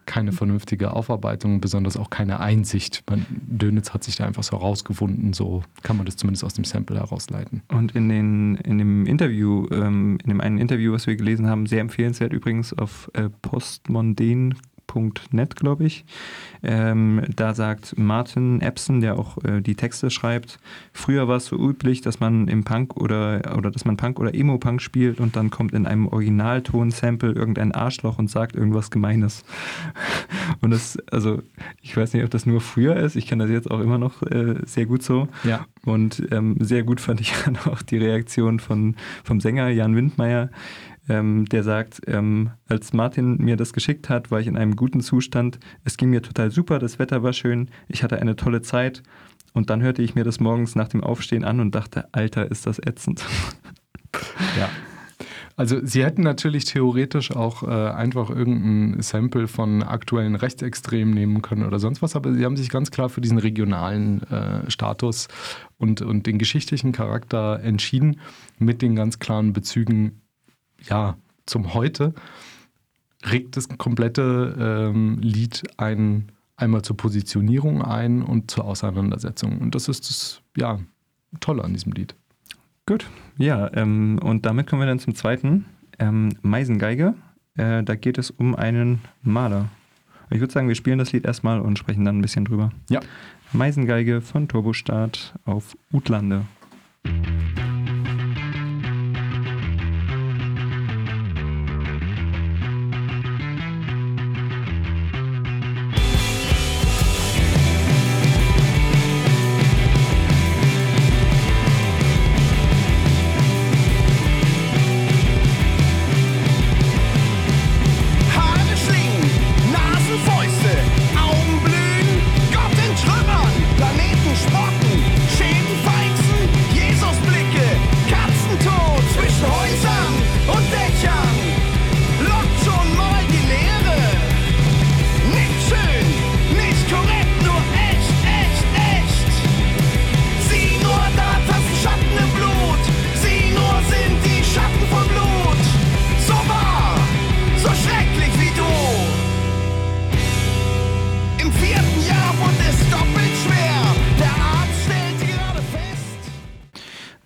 keine 0.05 0.31
vernünftige 0.31 0.93
Aufarbeitung, 0.93 1.61
besonders 1.61 1.97
auch 1.97 2.09
keine 2.09 2.39
Einsicht. 2.39 3.03
Man, 3.09 3.25
Dönitz 3.29 3.93
hat 3.93 4.03
sich 4.03 4.15
da 4.15 4.25
einfach 4.25 4.43
so 4.43 4.55
rausgefunden, 4.57 5.33
so 5.33 5.63
kann 5.83 5.97
man 5.97 6.05
das 6.05 6.17
zumindest 6.17 6.43
aus 6.43 6.53
dem 6.53 6.63
Sample 6.63 6.97
herausleiten. 6.97 7.61
Und 7.69 7.95
in, 7.95 8.09
den, 8.09 8.55
in 8.57 8.77
dem 8.77 9.05
Interview, 9.05 9.67
ähm, 9.71 10.17
in 10.23 10.29
dem 10.29 10.41
einen 10.41 10.57
Interview, 10.57 10.93
was 10.93 11.07
wir 11.07 11.15
gelesen 11.15 11.47
haben, 11.47 11.65
sehr 11.65 11.81
empfehlenswert 11.81 12.33
übrigens 12.33 12.73
auf 12.73 13.09
äh, 13.13 13.29
postmonden.de 13.41 14.55
Punk.net, 14.87 15.55
glaube 15.55 15.85
ich. 15.85 16.05
Ähm, 16.63 17.21
da 17.35 17.53
sagt 17.53 17.97
Martin 17.97 18.61
Epson, 18.61 19.01
der 19.01 19.17
auch 19.19 19.37
äh, 19.43 19.61
die 19.61 19.75
Texte 19.75 20.09
schreibt, 20.09 20.59
früher 20.93 21.27
war 21.27 21.37
es 21.37 21.45
so 21.45 21.57
üblich, 21.57 22.01
dass 22.01 22.19
man 22.19 22.47
im 22.47 22.63
Punk 22.63 22.95
oder, 22.97 23.55
oder 23.57 23.71
dass 23.71 23.85
man 23.85 23.97
Punk 23.97 24.19
oder 24.19 24.33
Emo-Punk 24.33 24.81
spielt 24.81 25.19
und 25.19 25.35
dann 25.35 25.49
kommt 25.49 25.73
in 25.73 25.85
einem 25.85 26.07
Originalton-Sample 26.07 27.33
irgendein 27.33 27.71
Arschloch 27.71 28.17
und 28.17 28.29
sagt 28.29 28.55
irgendwas 28.55 28.91
Gemeines. 28.91 29.43
Und 30.61 30.71
das, 30.71 30.97
also 31.11 31.41
ich 31.81 31.95
weiß 31.95 32.13
nicht, 32.13 32.23
ob 32.23 32.29
das 32.29 32.45
nur 32.45 32.61
früher 32.61 32.95
ist, 32.95 33.15
ich 33.15 33.27
kenne 33.27 33.43
das 33.43 33.51
jetzt 33.51 33.69
auch 33.69 33.79
immer 33.79 33.97
noch 33.97 34.21
äh, 34.23 34.55
sehr 34.65 34.85
gut 34.85 35.03
so. 35.03 35.27
Ja. 35.43 35.65
Und 35.85 36.27
ähm, 36.31 36.57
sehr 36.59 36.83
gut 36.83 36.99
fand 36.99 37.21
ich 37.21 37.33
dann 37.43 37.57
auch 37.65 37.81
die 37.81 37.97
Reaktion 37.97 38.59
von, 38.59 38.95
vom 39.23 39.39
Sänger 39.39 39.69
Jan 39.69 39.95
Windmeier, 39.95 40.49
ähm, 41.09 41.45
der 41.45 41.63
sagt, 41.63 42.01
ähm, 42.07 42.51
als 42.67 42.93
Martin 42.93 43.37
mir 43.37 43.57
das 43.57 43.73
geschickt 43.73 44.09
hat, 44.09 44.31
war 44.31 44.39
ich 44.39 44.47
in 44.47 44.57
einem 44.57 44.75
guten 44.75 45.01
Zustand. 45.01 45.59
Es 45.83 45.97
ging 45.97 46.09
mir 46.09 46.21
total 46.21 46.51
super, 46.51 46.79
das 46.79 46.99
Wetter 46.99 47.23
war 47.23 47.33
schön, 47.33 47.69
ich 47.87 48.03
hatte 48.03 48.19
eine 48.19 48.35
tolle 48.35 48.61
Zeit. 48.61 49.03
Und 49.53 49.69
dann 49.69 49.81
hörte 49.81 50.01
ich 50.01 50.15
mir 50.15 50.25
das 50.25 50.39
morgens 50.39 50.75
nach 50.75 50.89
dem 50.89 51.01
Aufstehen 51.01 51.45
an 51.45 51.61
und 51.61 51.73
dachte, 51.73 52.13
Alter, 52.13 52.51
ist 52.51 52.65
das 52.65 52.79
ätzend. 52.79 53.23
Ja. 54.57 54.69
Also 55.57 55.79
sie 55.85 56.03
hätten 56.03 56.21
natürlich 56.21 56.65
theoretisch 56.65 57.31
auch 57.31 57.63
äh, 57.63 57.67
einfach 57.67 58.29
irgendein 58.29 59.01
Sample 59.01 59.47
von 59.47 59.83
aktuellen 59.83 60.35
Rechtsextremen 60.35 61.13
nehmen 61.13 61.41
können 61.41 61.65
oder 61.65 61.79
sonst 61.79 62.01
was, 62.01 62.15
aber 62.15 62.33
sie 62.33 62.43
haben 62.43 62.57
sich 62.57 62.69
ganz 62.69 62.91
klar 62.91 63.07
für 63.07 63.21
diesen 63.21 63.37
regionalen 63.37 64.23
äh, 64.23 64.69
Status 64.69 65.29
und, 65.77 66.01
und 66.01 66.27
den 66.27 66.37
geschichtlichen 66.37 66.91
Charakter 66.91 67.61
entschieden 67.61 68.19
mit 68.59 68.81
den 68.81 68.95
ganz 68.95 69.19
klaren 69.19 69.53
Bezügen 69.53 70.21
ja, 70.89 71.17
zum 71.45 71.73
Heute 71.73 72.13
regt 73.29 73.57
das 73.57 73.67
komplette 73.69 74.91
ähm, 74.93 75.19
Lied 75.19 75.63
ein, 75.77 76.31
einmal 76.57 76.81
zur 76.83 76.97
Positionierung 76.97 77.81
ein 77.81 78.21
und 78.21 78.51
zur 78.51 78.65
Auseinandersetzung. 78.65 79.59
Und 79.59 79.75
das 79.75 79.87
ist 79.87 80.09
das 80.09 80.41
ja, 80.55 80.79
Tolle 81.39 81.63
an 81.63 81.73
diesem 81.73 81.91
Lied. 81.91 82.15
Gut, 82.85 83.07
ja, 83.37 83.71
ähm, 83.73 84.19
und 84.21 84.45
damit 84.45 84.67
kommen 84.67 84.81
wir 84.81 84.87
dann 84.87 84.99
zum 84.99 85.15
zweiten, 85.15 85.65
ähm, 85.97 86.33
Meisengeige. 86.41 87.15
Äh, 87.57 87.83
da 87.83 87.95
geht 87.95 88.17
es 88.17 88.29
um 88.31 88.55
einen 88.55 89.01
Maler. 89.23 89.69
Ich 90.29 90.39
würde 90.39 90.53
sagen, 90.53 90.67
wir 90.67 90.75
spielen 90.75 90.99
das 90.99 91.11
Lied 91.11 91.25
erstmal 91.25 91.61
und 91.61 91.79
sprechen 91.79 92.05
dann 92.05 92.19
ein 92.19 92.21
bisschen 92.21 92.45
drüber. 92.45 92.71
Ja. 92.89 92.99
Meisengeige 93.53 94.21
von 94.21 94.47
Turbostart 94.47 95.35
auf 95.45 95.77
Utlande. 95.91 96.45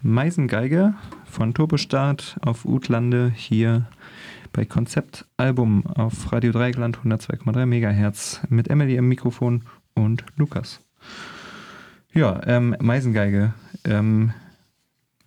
Meisengeige 0.10 0.96
von 1.26 1.54
Turbostart 1.54 2.38
auf 2.42 2.66
Utlande 2.66 3.32
hier 3.36 3.86
bei 4.52 4.66
Konzeptalbum 4.66 5.86
auf 5.86 6.32
Radio 6.32 6.52
Dreieckland 6.52 6.98
102,3 6.98 7.68
Megahertz 7.68 8.42
mit 8.50 8.70
Emily 8.70 8.98
am 8.98 9.08
Mikrofon 9.08 9.66
und 9.94 10.26
Lukas. 10.36 10.80
Ja, 12.12 12.42
ähm, 12.48 12.76
Meisengeige. 12.82 13.54
Ähm, 13.86 14.34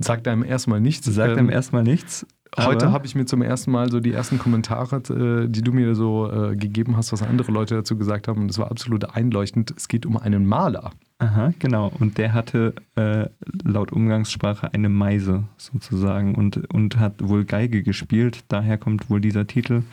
Sagt 0.01 0.27
einem 0.27 0.43
erstmal 0.43 0.81
nichts. 0.81 1.07
sagt 1.07 1.33
Ähm, 1.33 1.39
einem 1.39 1.51
erstmal 1.51 1.85
nichts. 1.85 2.27
Heute 2.59 2.91
habe 2.91 3.07
ich 3.07 3.15
mir 3.15 3.25
zum 3.25 3.41
ersten 3.41 3.71
Mal 3.71 3.91
so 3.91 4.01
die 4.01 4.13
ersten 4.13 4.39
Kommentare, 4.39 4.97
äh, 4.97 5.49
die 5.49 5.63
du 5.63 5.73
mir 5.73 5.95
so 5.95 6.31
äh, 6.31 6.57
gegeben 6.57 6.97
hast, 6.97 7.13
was 7.13 7.23
andere 7.23 7.53
Leute 7.53 7.77
dazu 7.77 7.97
gesagt 7.97 8.27
haben. 8.27 8.43
Und 8.43 8.49
das 8.49 8.59
war 8.59 8.71
absolut 8.71 9.15
einleuchtend. 9.15 9.73
Es 9.77 9.87
geht 9.87 10.05
um 10.05 10.17
einen 10.17 10.45
Maler. 10.45 10.91
Aha, 11.23 11.53
genau. 11.61 11.93
Und 12.01 12.19
der 12.19 12.33
hatte 12.33 12.75
äh, 12.97 13.27
laut 13.63 13.93
Umgangssprache 13.93 14.75
eine 14.75 14.89
Meise 14.89 15.45
sozusagen 15.57 16.35
und, 16.35 16.73
und 16.75 16.99
hat 16.99 17.15
wohl 17.23 17.45
Geige 17.45 17.85
gespielt. 17.85 18.45
Daher 18.49 18.77
kommt 18.77 19.09
wohl 19.09 19.21
dieser 19.21 19.47
Titel. 19.47 19.85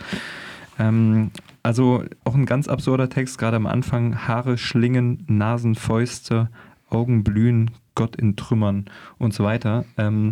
Ähm, 0.80 1.30
also 1.62 2.04
auch 2.24 2.34
ein 2.34 2.48
ganz 2.48 2.68
absurder 2.68 3.10
Text, 3.10 3.38
gerade 3.38 3.58
am 3.58 3.68
Anfang. 3.68 4.28
Haare 4.28 4.58
schlingen, 4.58 5.24
Nasen, 5.28 5.76
Fäuste, 5.76 6.50
Augen 6.90 7.24
blühen, 7.24 7.70
Gott 7.94 8.16
in 8.16 8.36
Trümmern 8.36 8.86
und 9.20 9.32
so 9.32 9.44
weiter. 9.44 9.86
Ähm, 10.00 10.32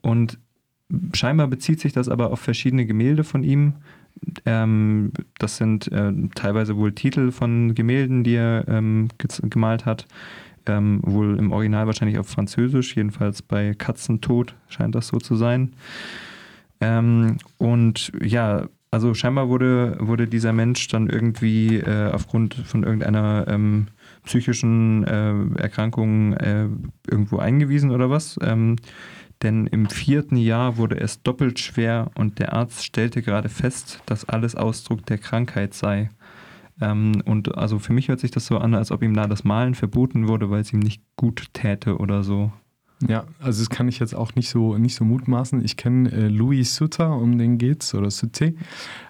und 0.00 0.38
scheinbar 1.12 1.48
bezieht 1.48 1.78
sich 1.78 1.92
das 1.92 2.08
aber 2.08 2.30
auf 2.30 2.40
verschiedene 2.40 2.86
Gemälde 2.86 3.22
von 3.22 3.44
ihm. 3.44 3.74
Ähm, 4.46 5.12
das 5.38 5.56
sind 5.56 5.90
äh, 5.90 6.12
teilweise 6.34 6.76
wohl 6.76 6.92
Titel 6.92 7.30
von 7.30 7.74
Gemälden, 7.74 8.24
die 8.24 8.34
er 8.34 8.64
ähm, 8.68 9.08
gemalt 9.42 9.86
hat. 9.86 10.06
Ähm, 10.66 11.00
wohl 11.02 11.38
im 11.38 11.50
Original 11.50 11.86
wahrscheinlich 11.86 12.18
auf 12.18 12.28
Französisch, 12.28 12.94
jedenfalls 12.96 13.42
bei 13.42 13.74
Katzentod 13.74 14.54
scheint 14.68 14.94
das 14.94 15.08
so 15.08 15.18
zu 15.18 15.34
sein. 15.34 15.72
Ähm, 16.80 17.38
und 17.58 18.12
ja, 18.22 18.68
also 18.92 19.14
scheinbar 19.14 19.48
wurde, 19.48 19.96
wurde 20.00 20.28
dieser 20.28 20.52
Mensch 20.52 20.86
dann 20.88 21.08
irgendwie 21.08 21.78
äh, 21.78 22.10
aufgrund 22.12 22.54
von 22.54 22.82
irgendeiner 22.82 23.46
ähm, 23.48 23.86
psychischen 24.24 25.04
äh, 25.04 25.60
Erkrankung 25.60 26.34
äh, 26.34 26.68
irgendwo 27.10 27.38
eingewiesen 27.38 27.90
oder 27.90 28.10
was. 28.10 28.38
Ähm, 28.42 28.76
denn 29.42 29.66
im 29.66 29.88
vierten 29.88 30.36
Jahr 30.36 30.76
wurde 30.76 30.98
es 31.00 31.22
doppelt 31.22 31.58
schwer 31.58 32.10
und 32.14 32.38
der 32.38 32.52
Arzt 32.52 32.84
stellte 32.84 33.22
gerade 33.22 33.48
fest, 33.48 34.00
dass 34.06 34.28
alles 34.28 34.54
Ausdruck 34.54 35.04
der 35.06 35.18
Krankheit 35.18 35.74
sei. 35.74 36.10
Ähm, 36.80 37.22
und 37.24 37.56
also 37.56 37.78
für 37.78 37.92
mich 37.92 38.08
hört 38.08 38.20
sich 38.20 38.30
das 38.30 38.46
so 38.46 38.58
an, 38.58 38.74
als 38.74 38.90
ob 38.90 39.02
ihm 39.02 39.14
da 39.14 39.26
das 39.26 39.44
Malen 39.44 39.74
verboten 39.74 40.28
wurde, 40.28 40.50
weil 40.50 40.60
es 40.60 40.72
ihm 40.72 40.80
nicht 40.80 41.02
gut 41.16 41.48
täte 41.52 41.98
oder 41.98 42.22
so. 42.22 42.52
Ja, 43.08 43.24
also 43.40 43.60
das 43.62 43.70
kann 43.70 43.88
ich 43.88 43.98
jetzt 43.98 44.14
auch 44.14 44.34
nicht 44.34 44.48
so, 44.48 44.78
nicht 44.78 44.94
so 44.94 45.04
mutmaßen. 45.04 45.64
Ich 45.64 45.76
kenne 45.76 46.10
äh, 46.12 46.28
Louis 46.28 46.76
Sutter, 46.76 47.16
um 47.16 47.36
den 47.36 47.58
geht's, 47.58 47.94
oder 47.94 48.10
Sutter, 48.10 48.50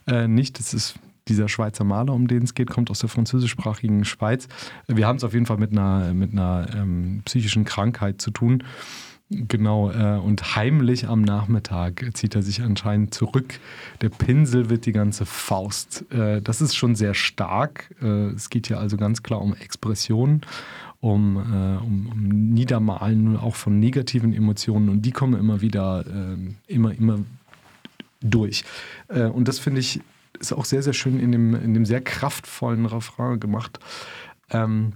äh, 0.06 0.28
nicht. 0.28 0.58
Das 0.58 0.72
ist 0.72 0.98
dieser 1.28 1.48
Schweizer 1.48 1.84
Maler, 1.84 2.14
um 2.14 2.26
den 2.26 2.42
es 2.42 2.54
geht, 2.54 2.70
kommt 2.70 2.90
aus 2.90 3.00
der 3.00 3.08
französischsprachigen 3.08 4.04
Schweiz. 4.04 4.48
Wir 4.88 5.06
haben 5.06 5.16
es 5.16 5.24
auf 5.24 5.34
jeden 5.34 5.46
Fall 5.46 5.58
mit 5.58 5.72
einer, 5.72 6.14
mit 6.14 6.32
einer 6.32 6.66
ähm, 6.74 7.22
psychischen 7.24 7.64
Krankheit 7.64 8.20
zu 8.20 8.30
tun. 8.30 8.64
Genau, 9.34 9.90
äh, 9.90 10.18
und 10.18 10.56
heimlich 10.56 11.08
am 11.08 11.22
Nachmittag 11.22 12.04
zieht 12.14 12.34
er 12.34 12.42
sich 12.42 12.60
anscheinend 12.60 13.14
zurück. 13.14 13.58
Der 14.02 14.10
Pinsel 14.10 14.68
wird 14.68 14.84
die 14.84 14.92
ganze 14.92 15.24
Faust. 15.24 16.04
Äh, 16.12 16.42
das 16.42 16.60
ist 16.60 16.76
schon 16.76 16.94
sehr 16.94 17.14
stark. 17.14 17.94
Äh, 18.02 18.26
es 18.34 18.50
geht 18.50 18.66
hier 18.66 18.78
also 18.78 18.96
ganz 18.98 19.22
klar 19.22 19.40
um 19.40 19.54
Expression, 19.54 20.42
um, 21.00 21.36
äh, 21.36 21.82
um, 21.82 22.08
um 22.12 22.28
Niedermalen 22.28 23.36
auch 23.38 23.56
von 23.56 23.78
negativen 23.78 24.34
Emotionen 24.34 24.90
und 24.90 25.02
die 25.02 25.12
kommen 25.12 25.40
immer 25.40 25.62
wieder, 25.62 26.04
äh, 26.06 26.72
immer, 26.72 26.94
immer 26.94 27.20
durch. 28.20 28.64
Äh, 29.08 29.24
und 29.24 29.48
das 29.48 29.58
finde 29.58 29.80
ich 29.80 30.00
ist 30.38 30.52
auch 30.52 30.64
sehr, 30.64 30.82
sehr 30.82 30.92
schön 30.92 31.20
in 31.20 31.32
dem, 31.32 31.54
in 31.54 31.72
dem 31.72 31.84
sehr 31.84 32.00
kraftvollen 32.00 32.86
Refrain 32.86 33.38
gemacht. 33.38 33.78
Ähm, 34.50 34.94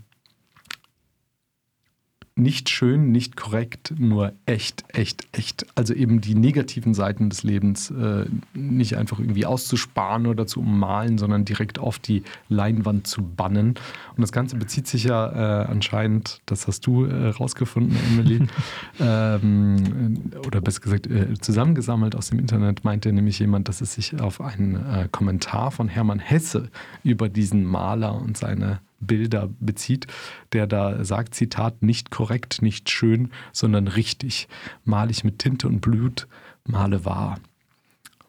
nicht 2.38 2.68
schön, 2.68 3.12
nicht 3.12 3.34
korrekt, 3.34 3.94
nur 3.98 4.34
echt, 4.44 4.84
echt, 4.88 5.26
echt. 5.32 5.66
Also 5.74 5.94
eben 5.94 6.20
die 6.20 6.34
negativen 6.34 6.92
Seiten 6.92 7.30
des 7.30 7.42
Lebens 7.42 7.90
äh, 7.90 8.26
nicht 8.52 8.98
einfach 8.98 9.18
irgendwie 9.18 9.46
auszusparen 9.46 10.26
oder 10.26 10.46
zu 10.46 10.60
ummalen, 10.60 11.16
sondern 11.16 11.46
direkt 11.46 11.78
auf 11.78 11.98
die 11.98 12.24
Leinwand 12.50 13.06
zu 13.06 13.22
bannen. 13.22 13.76
Und 14.14 14.20
das 14.20 14.32
Ganze 14.32 14.56
bezieht 14.56 14.86
sich 14.86 15.04
ja 15.04 15.62
äh, 15.62 15.66
anscheinend, 15.66 16.42
das 16.44 16.66
hast 16.66 16.86
du 16.86 17.06
äh, 17.06 17.28
rausgefunden, 17.28 17.96
Emily, 18.12 18.46
ähm, 19.00 20.30
oder 20.46 20.60
besser 20.60 20.80
gesagt 20.80 21.06
äh, 21.06 21.32
zusammengesammelt 21.40 22.14
aus 22.14 22.28
dem 22.28 22.38
Internet, 22.38 22.84
meinte 22.84 23.14
nämlich 23.14 23.38
jemand, 23.38 23.68
dass 23.68 23.80
es 23.80 23.94
sich 23.94 24.20
auf 24.20 24.42
einen 24.42 24.74
äh, 24.74 25.08
Kommentar 25.10 25.70
von 25.70 25.88
Hermann 25.88 26.18
Hesse 26.18 26.68
über 27.02 27.30
diesen 27.30 27.64
Maler 27.64 28.14
und 28.14 28.36
seine 28.36 28.80
Bilder 29.00 29.50
bezieht, 29.60 30.06
der 30.52 30.66
da 30.66 31.04
sagt, 31.04 31.34
Zitat, 31.34 31.82
nicht 31.82 32.10
korrekt, 32.10 32.62
nicht 32.62 32.90
schön, 32.90 33.30
sondern 33.52 33.88
richtig. 33.88 34.48
Male 34.84 35.10
ich 35.10 35.24
mit 35.24 35.38
Tinte 35.38 35.66
und 35.66 35.80
Blut, 35.80 36.26
male 36.64 37.04
wahr. 37.04 37.38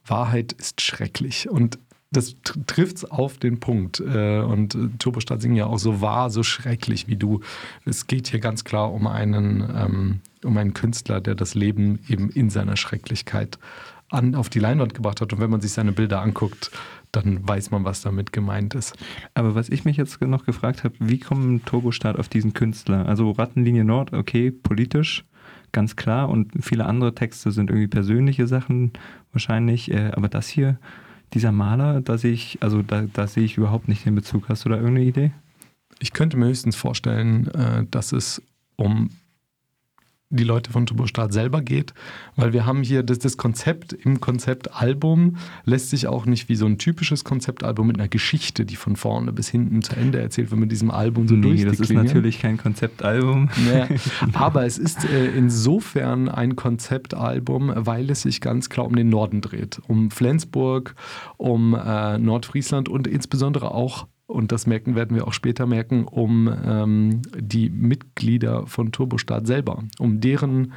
Wahrheit 0.05 0.53
ist 0.53 0.81
schrecklich 0.81 1.49
und 1.49 1.79
das 2.11 2.35
trifft 2.67 2.97
es 2.97 3.05
auf 3.05 3.37
den 3.37 3.59
Punkt. 3.59 3.99
Äh, 3.99 4.39
und 4.39 4.75
äh, 4.75 4.87
Turbostadt 4.97 5.41
singen 5.41 5.55
ja 5.55 5.65
auch 5.65 5.79
so 5.79 6.01
wahr, 6.01 6.29
so 6.29 6.41
schrecklich 6.43 7.07
wie 7.07 7.17
du. 7.17 7.41
Es 7.85 8.07
geht 8.07 8.27
hier 8.27 8.39
ganz 8.39 8.63
klar 8.63 8.93
um 8.93 9.07
einen, 9.07 9.61
ähm, 9.75 10.19
um 10.43 10.57
einen 10.57 10.73
Künstler, 10.73 11.19
der 11.19 11.35
das 11.35 11.53
Leben 11.53 11.99
eben 12.07 12.29
in 12.29 12.49
seiner 12.49 12.77
Schrecklichkeit 12.77 13.59
an, 14.09 14.35
auf 14.35 14.49
die 14.49 14.59
Leinwand 14.59 14.93
gebracht 14.93 15.21
hat. 15.21 15.33
Und 15.33 15.39
wenn 15.39 15.49
man 15.49 15.61
sich 15.61 15.71
seine 15.71 15.91
Bilder 15.91 16.21
anguckt, 16.21 16.71
dann 17.11 17.47
weiß 17.47 17.71
man, 17.71 17.83
was 17.83 18.01
damit 18.01 18.31
gemeint 18.31 18.75
ist. 18.75 18.95
Aber 19.33 19.55
was 19.55 19.69
ich 19.69 19.85
mich 19.85 19.97
jetzt 19.97 20.21
noch 20.21 20.45
gefragt 20.45 20.83
habe, 20.83 20.95
wie 20.99 21.19
kommt 21.19 21.65
Turbostart 21.65 22.17
auf 22.17 22.29
diesen 22.29 22.53
Künstler? 22.53 23.05
Also 23.05 23.31
Rattenlinie 23.31 23.83
Nord, 23.83 24.13
okay, 24.13 24.51
politisch, 24.51 25.25
ganz 25.71 25.95
klar. 25.95 26.29
Und 26.29 26.51
viele 26.63 26.85
andere 26.85 27.15
Texte 27.15 27.51
sind 27.51 27.69
irgendwie 27.69 27.87
persönliche 27.87 28.47
Sachen 28.47 28.93
wahrscheinlich. 29.31 29.91
Äh, 29.91 30.11
aber 30.13 30.29
das 30.29 30.47
hier, 30.47 30.79
dieser 31.33 31.51
Maler, 31.51 32.01
da 32.01 32.17
sehe 32.17 32.33
ich, 32.33 32.59
also 32.61 32.81
da, 32.81 33.03
da 33.11 33.27
sehe 33.27 33.43
ich 33.43 33.57
überhaupt 33.57 33.87
nicht 33.87 34.05
den 34.05 34.15
Bezug. 34.15 34.49
Hast 34.49 34.65
du 34.65 34.69
da 34.69 34.75
irgendeine 34.75 35.05
Idee? 35.05 35.31
Ich 35.99 36.13
könnte 36.13 36.37
mir 36.37 36.47
höchstens 36.47 36.75
vorstellen, 36.75 37.47
äh, 37.47 37.85
dass 37.89 38.11
es 38.11 38.41
um 38.75 39.09
die 40.29 40.43
Leute 40.43 40.71
von 40.71 40.85
Turbostart 40.85 41.31
selber 41.31 41.61
geht, 41.61 41.93
weil 42.35 42.51
wir 42.51 42.65
haben 42.65 42.83
hier 42.83 43.01
das, 43.01 43.19
das 43.19 43.37
Konzept 43.37 43.93
im 43.93 44.19
Konzeptalbum 44.19 45.37
lässt 45.63 45.89
sich 45.89 46.07
auch 46.07 46.25
nicht 46.25 46.49
wie 46.49 46.55
so 46.55 46.65
ein 46.65 46.77
typisches 46.77 47.23
Konzeptalbum 47.23 47.87
mit 47.87 47.97
einer 47.97 48.09
Geschichte, 48.09 48.65
die 48.65 48.75
von 48.75 48.97
vorne 48.97 49.31
bis 49.31 49.47
hinten 49.47 49.81
zu 49.83 49.95
Ende 49.95 50.19
erzählt 50.19 50.51
wird, 50.51 50.59
mit 50.59 50.71
diesem 50.71 50.91
Album 50.91 51.29
so 51.29 51.35
nee, 51.35 51.63
Das 51.63 51.79
ist 51.79 51.93
natürlich 51.93 52.39
kein 52.39 52.57
Konzeptalbum. 52.57 53.49
Naja, 53.65 53.87
aber 54.33 54.65
es 54.65 54.77
ist 54.77 55.05
äh, 55.05 55.27
insofern 55.27 56.27
ein 56.27 56.57
Konzeptalbum, 56.57 57.71
weil 57.75 58.09
es 58.09 58.23
sich 58.23 58.41
ganz 58.41 58.69
klar 58.69 58.85
um 58.85 58.95
den 58.95 59.09
Norden 59.09 59.39
dreht, 59.39 59.79
um 59.87 60.11
Flensburg, 60.11 60.95
um 61.37 61.73
äh, 61.73 62.17
Nordfriesland 62.17 62.89
und 62.89 63.07
insbesondere 63.07 63.71
auch 63.71 64.07
und 64.27 64.51
das 64.51 64.67
merken 64.67 64.95
werden 64.95 65.15
wir 65.15 65.25
auch 65.25 65.33
später 65.33 65.65
merken, 65.65 66.05
um 66.05 66.53
ähm, 66.63 67.21
die 67.35 67.69
Mitglieder 67.69 68.67
von 68.67 68.91
Turbostaat 68.91 69.47
selber, 69.47 69.83
um 69.99 70.19
deren 70.19 70.73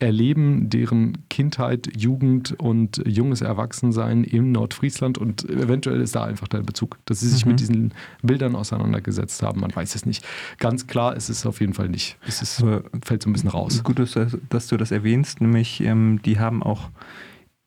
Erleben, 0.00 0.70
deren 0.70 1.28
Kindheit, 1.28 1.90
Jugend 1.94 2.58
und 2.58 3.02
junges 3.06 3.42
Erwachsensein 3.42 4.24
im 4.24 4.50
Nordfriesland 4.50 5.18
und 5.18 5.48
eventuell 5.48 6.00
ist 6.00 6.16
da 6.16 6.24
einfach 6.24 6.48
der 6.48 6.62
Bezug, 6.62 6.98
dass 7.04 7.20
sie 7.20 7.28
sich 7.28 7.44
mhm. 7.44 7.52
mit 7.52 7.60
diesen 7.60 7.94
Bildern 8.22 8.56
auseinandergesetzt 8.56 9.42
haben. 9.42 9.60
Man 9.60 9.76
weiß 9.76 9.94
es 9.94 10.06
nicht. 10.06 10.26
Ganz 10.58 10.86
klar 10.86 11.14
ist 11.16 11.28
es 11.28 11.44
auf 11.44 11.60
jeden 11.60 11.74
Fall 11.74 11.90
nicht. 11.90 12.16
Es 12.26 12.40
ist, 12.40 12.64
fällt 13.04 13.22
so 13.22 13.28
ein 13.28 13.34
bisschen 13.34 13.50
raus. 13.50 13.84
Gut, 13.84 13.98
dass, 13.98 14.16
dass 14.48 14.68
du 14.68 14.78
das 14.78 14.90
erwähnst, 14.90 15.42
nämlich 15.42 15.82
ähm, 15.82 16.22
die 16.24 16.38
haben 16.38 16.62
auch 16.62 16.88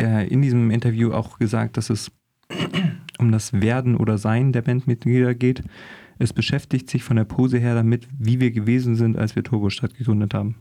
äh, 0.01 0.27
in 0.27 0.41
diesem 0.41 0.71
Interview 0.71 1.13
auch 1.13 1.37
gesagt, 1.37 1.77
dass 1.77 1.91
es 1.91 2.11
um 3.23 3.31
das 3.31 3.53
Werden 3.53 3.95
oder 3.95 4.17
Sein 4.17 4.51
der 4.51 4.61
Bandmitglieder 4.61 5.33
geht. 5.33 5.63
Es 6.19 6.33
beschäftigt 6.33 6.89
sich 6.89 7.03
von 7.03 7.17
der 7.17 7.23
Pose 7.23 7.57
her 7.57 7.73
damit, 7.73 8.07
wie 8.17 8.39
wir 8.39 8.51
gewesen 8.51 8.95
sind, 8.95 9.17
als 9.17 9.35
wir 9.35 9.43
Turbostadt 9.43 9.95
gegründet 9.95 10.33
haben. 10.33 10.55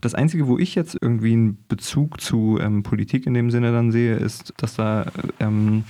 Das 0.00 0.14
Einzige, 0.14 0.46
wo 0.46 0.58
ich 0.58 0.74
jetzt 0.74 0.96
irgendwie 1.00 1.32
einen 1.32 1.64
Bezug 1.68 2.20
zu 2.20 2.58
ähm, 2.60 2.82
Politik 2.82 3.26
in 3.26 3.34
dem 3.34 3.50
Sinne 3.50 3.70
dann 3.72 3.92
sehe, 3.92 4.16
ist, 4.16 4.54
dass 4.56 4.74
da 4.76 5.06
ähm, 5.40 5.84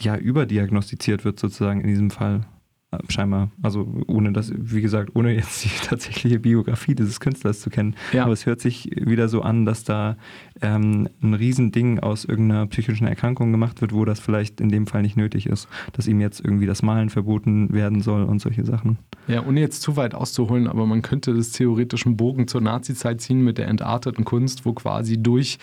ja 0.00 0.16
überdiagnostiziert 0.16 1.24
wird 1.24 1.38
sozusagen 1.38 1.80
in 1.80 1.88
diesem 1.88 2.10
Fall. 2.10 2.46
Äh, 2.90 2.98
scheinbar. 3.10 3.50
Also 3.62 3.86
ohne 4.06 4.32
das, 4.32 4.50
wie 4.56 4.80
gesagt, 4.80 5.10
ohne 5.14 5.34
jetzt 5.34 5.62
die 5.62 5.68
tatsächliche 5.86 6.38
Biografie 6.38 6.94
dieses 6.94 7.20
Künstlers 7.20 7.60
zu 7.60 7.68
kennen. 7.68 7.94
Ja. 8.14 8.24
Aber 8.24 8.32
es 8.32 8.46
hört 8.46 8.60
sich 8.60 8.90
wieder 8.96 9.28
so 9.28 9.42
an, 9.42 9.66
dass 9.66 9.84
da 9.84 10.16
ähm, 10.62 11.08
ein 11.22 11.34
Riesending 11.34 12.00
aus 12.00 12.24
irgendeiner 12.24 12.66
psychischen 12.66 13.06
Erkrankung 13.06 13.52
gemacht 13.52 13.82
wird, 13.82 13.92
wo 13.92 14.06
das 14.06 14.20
vielleicht 14.20 14.60
in 14.60 14.70
dem 14.70 14.86
Fall 14.86 15.02
nicht 15.02 15.18
nötig 15.18 15.46
ist, 15.46 15.68
dass 15.92 16.06
ihm 16.06 16.20
jetzt 16.20 16.40
irgendwie 16.42 16.64
das 16.64 16.82
Malen 16.82 17.10
verboten 17.10 17.72
werden 17.74 18.00
soll 18.00 18.22
und 18.22 18.40
solche 18.40 18.64
Sachen. 18.64 18.96
Ja, 19.26 19.44
ohne 19.44 19.60
jetzt 19.60 19.82
zu 19.82 19.96
weit 19.96 20.14
auszuholen, 20.14 20.66
aber 20.66 20.86
man 20.86 21.02
könnte 21.02 21.34
das 21.34 21.50
theoretischen 21.50 22.16
Bogen 22.16 22.48
zur 22.48 22.62
Nazi-Zeit 22.62 23.20
ziehen 23.20 23.42
mit 23.42 23.58
der 23.58 23.68
entarteten 23.68 24.24
Kunst, 24.24 24.64
wo 24.64 24.72
quasi 24.72 25.22
durch 25.22 25.58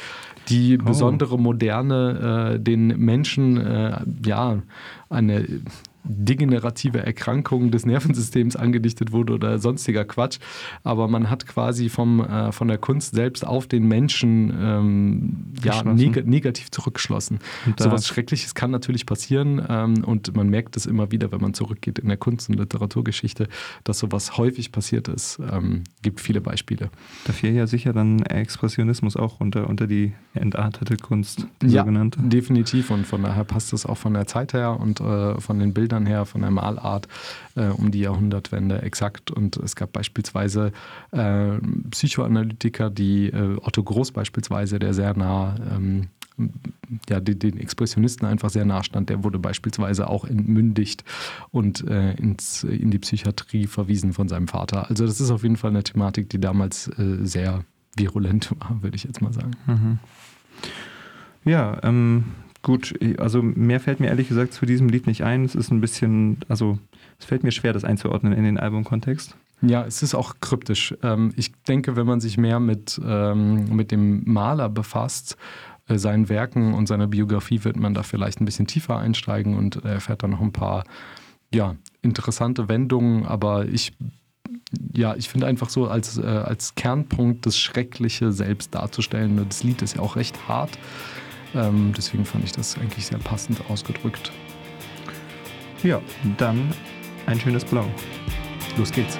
die 0.50 0.78
oh. 0.80 0.86
besondere 0.86 1.40
Moderne 1.40 2.54
äh, 2.54 2.60
den 2.60 2.88
Menschen 3.00 3.58
äh, 3.58 4.00
ja 4.24 4.62
eine 5.10 5.48
degenerative 6.08 7.00
Erkrankung 7.00 7.72
des 7.72 7.86
Nervensystems 7.86 8.56
angedichtet 8.56 9.12
wurde 9.12 9.34
oder 9.34 9.60
sonstiger 9.60 10.06
Quatsch. 10.06 10.40
Aber 10.84 11.08
man 11.08 11.30
hat 11.30 11.46
quasi 11.48 11.90
vom, 11.90 12.20
äh, 12.22 12.52
von 12.52 12.68
der 12.68 12.78
Kunst 12.78 13.16
selbst 13.16 13.46
auf 13.46 13.68
den 13.68 13.88
Menschen 13.88 14.54
ähm, 14.60 15.46
ja, 15.64 15.84
neg 15.84 16.26
negativ 16.26 16.72
zurückgeschlossen. 16.72 17.40
So 17.78 17.92
was 17.92 18.08
Schreckliches 18.08 18.56
kann 18.56 18.72
natürlich 18.72 19.06
passieren 19.06 19.62
ähm, 19.68 20.04
und 20.04 20.36
man 20.36 20.50
merkt 20.50 20.78
es 20.78 20.86
immer 20.86 21.12
wieder, 21.12 21.32
wenn 21.32 21.42
man 21.42 21.54
zurückgeht 21.54 22.00
in 22.00 22.08
der 22.08 22.18
Kunst- 22.18 22.50
und 22.50 22.58
Literaturgeschichte, 22.58 23.48
dass 23.84 24.00
sowas 24.00 24.38
häufig 24.38 24.72
passiert 24.72 25.08
ist. 25.08 25.40
Ähm, 25.52 25.84
gibt 26.02 26.22
viele 26.22 26.42
Beispiele. 26.42 26.90
Da 27.26 27.34
fiel 27.34 27.54
ja 27.54 27.68
sicher 27.68 27.94
dann 27.94 28.20
Expressionismus 28.20 29.16
auch 29.16 29.40
unter, 29.40 29.70
unter 29.70 29.88
die 29.88 30.14
entartete 30.34 30.98
Kunst, 30.98 31.48
die 31.62 31.68
ja, 31.68 31.82
sogenannte. 31.82 32.20
definitiv 32.22 32.92
und 32.92 33.06
von 33.08 33.24
daher 33.24 33.44
passt 33.44 33.74
das 33.74 33.86
auch 33.86 33.98
von 33.98 34.14
der 34.14 34.28
Zeit 34.28 34.54
her 34.54 34.80
und 34.80 35.00
äh, 35.00 35.40
von 35.40 35.60
den 35.60 35.74
Bildern 35.74 35.95
Bildern 35.96 36.06
her, 36.06 36.26
von 36.26 36.42
der 36.42 36.52
Malart 36.52 37.08
äh, 37.56 37.68
um 37.68 37.92
die 37.92 38.02
Jahrhundertwende 38.02 38.82
exakt. 38.82 39.32
Und 39.32 39.58
es 39.58 39.76
gab 39.76 39.94
beispielsweise 39.94 40.72
äh, 41.12 41.58
Psychoanalytiker, 41.92 42.90
die 42.90 43.28
äh, 43.28 43.58
Otto 43.62 43.84
Groß 43.84 44.12
beispielsweise, 44.12 44.80
der 44.80 44.94
sehr 44.94 45.16
nah 45.18 45.56
ähm, 45.72 46.10
ja, 47.10 47.22
den 47.22 47.58
Expressionisten 47.58 48.28
einfach 48.28 48.50
sehr 48.50 48.66
nah 48.66 48.84
stand, 48.84 49.10
der 49.10 49.24
wurde 49.24 49.40
beispielsweise 49.40 50.10
auch 50.10 50.26
entmündigt 50.26 51.06
und 51.52 51.88
äh, 51.88 52.12
ins, 52.16 52.66
in 52.66 52.92
die 52.92 53.00
Psychiatrie 53.00 53.68
verwiesen 53.68 54.12
von 54.12 54.28
seinem 54.28 54.50
Vater. 54.50 54.90
Also 54.90 55.06
das 55.06 55.22
ist 55.22 55.32
auf 55.32 55.44
jeden 55.44 55.56
Fall 55.56 55.70
eine 55.70 55.84
Thematik, 55.84 56.30
die 56.30 56.42
damals 56.42 56.90
äh, 57.00 57.20
sehr 57.24 57.64
virulent 57.96 58.52
war, 58.60 58.84
würde 58.84 58.98
ich 58.98 59.06
jetzt 59.06 59.22
mal 59.22 59.32
sagen. 59.32 59.52
Mhm. 59.66 60.00
Ja, 61.46 61.80
ähm, 61.84 62.26
Gut, 62.66 62.96
also 63.20 63.44
mehr 63.44 63.80
fällt 63.80 64.00
mir 64.00 64.08
ehrlich 64.08 64.28
gesagt 64.28 64.54
zu 64.54 64.66
diesem 64.66 64.90
Lied 64.90 65.06
nicht 65.06 65.24
ein. 65.24 65.46
Es 65.46 65.54
ist 65.54 65.70
ein 65.70 65.82
bisschen, 65.82 66.40
also 66.48 66.80
es 67.20 67.26
fällt 67.26 67.44
mir 67.44 67.52
schwer, 67.52 67.74
das 67.74 67.84
einzuordnen 67.84 68.34
in 68.34 68.44
den 68.44 68.58
Albumkontext. 68.58 69.38
Ja, 69.62 69.86
es 69.86 70.02
ist 70.02 70.16
auch 70.16 70.38
kryptisch. 70.42 70.96
Ähm, 71.04 71.32
ich 71.36 71.52
denke, 71.68 71.96
wenn 71.96 72.08
man 72.08 72.22
sich 72.22 72.40
mehr 72.40 72.60
mit, 72.60 73.00
ähm, 73.06 73.66
mit 73.76 73.92
dem 73.92 74.24
Maler 74.26 74.68
befasst, 74.68 75.38
äh, 75.88 76.00
seinen 76.00 76.28
Werken 76.28 76.74
und 76.74 76.88
seiner 76.88 77.06
Biografie, 77.06 77.64
wird 77.64 77.78
man 77.78 77.94
da 77.94 78.02
vielleicht 78.02 78.42
ein 78.42 78.46
bisschen 78.46 78.66
tiefer 78.66 78.98
einsteigen 78.98 79.56
und 79.56 79.86
erfährt 79.86 80.24
dann 80.24 80.32
noch 80.32 80.42
ein 80.42 80.52
paar 80.52 80.86
ja, 81.54 81.76
interessante 82.02 82.68
Wendungen. 82.68 83.28
Aber 83.28 83.68
ich 83.68 83.94
ja, 84.94 85.16
ich 85.16 85.30
finde 85.30 85.46
einfach 85.46 85.70
so 85.70 85.88
als, 85.88 86.18
äh, 86.18 86.26
als 86.26 86.74
Kernpunkt 86.74 87.46
das 87.46 87.60
Schreckliche 87.60 88.32
selbst 88.32 88.74
darzustellen. 88.74 89.46
Das 89.48 89.64
Lied 89.64 89.84
ist 89.84 89.98
ja 89.98 90.02
auch 90.02 90.16
recht 90.16 90.48
hart. 90.48 90.72
Ähm, 91.54 91.94
deswegen 91.96 92.26
fand 92.26 92.44
ich 92.44 92.52
das 92.52 92.78
eigentlich 92.78 93.06
sehr 93.06 93.20
passend 93.20 93.60
ausgedrückt. 93.70 94.32
Ja, 95.84 96.02
dann 96.38 96.74
ein 97.26 97.40
schönes 97.40 97.64
Blau. 97.64 97.86
Los 98.78 98.92
geht's. 98.92 99.18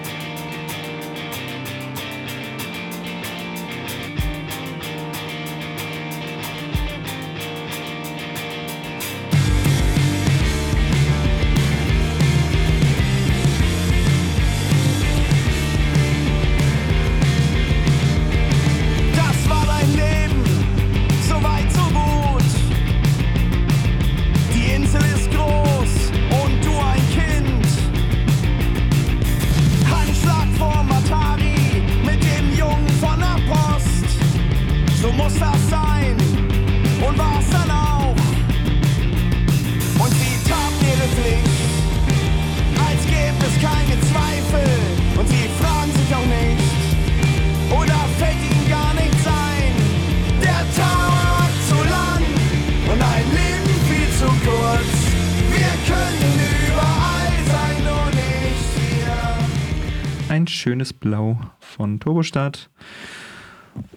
Schönes 60.66 60.94
Blau 60.94 61.38
von 61.60 62.00
Turbostart. 62.00 62.72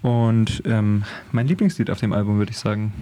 Und 0.02 0.62
ähm, 0.66 1.04
mein 1.32 1.46
Lieblingslied 1.46 1.88
auf 1.88 2.00
dem 2.00 2.12
Album, 2.12 2.36
würde 2.36 2.50
ich 2.50 2.58
sagen. 2.58 2.92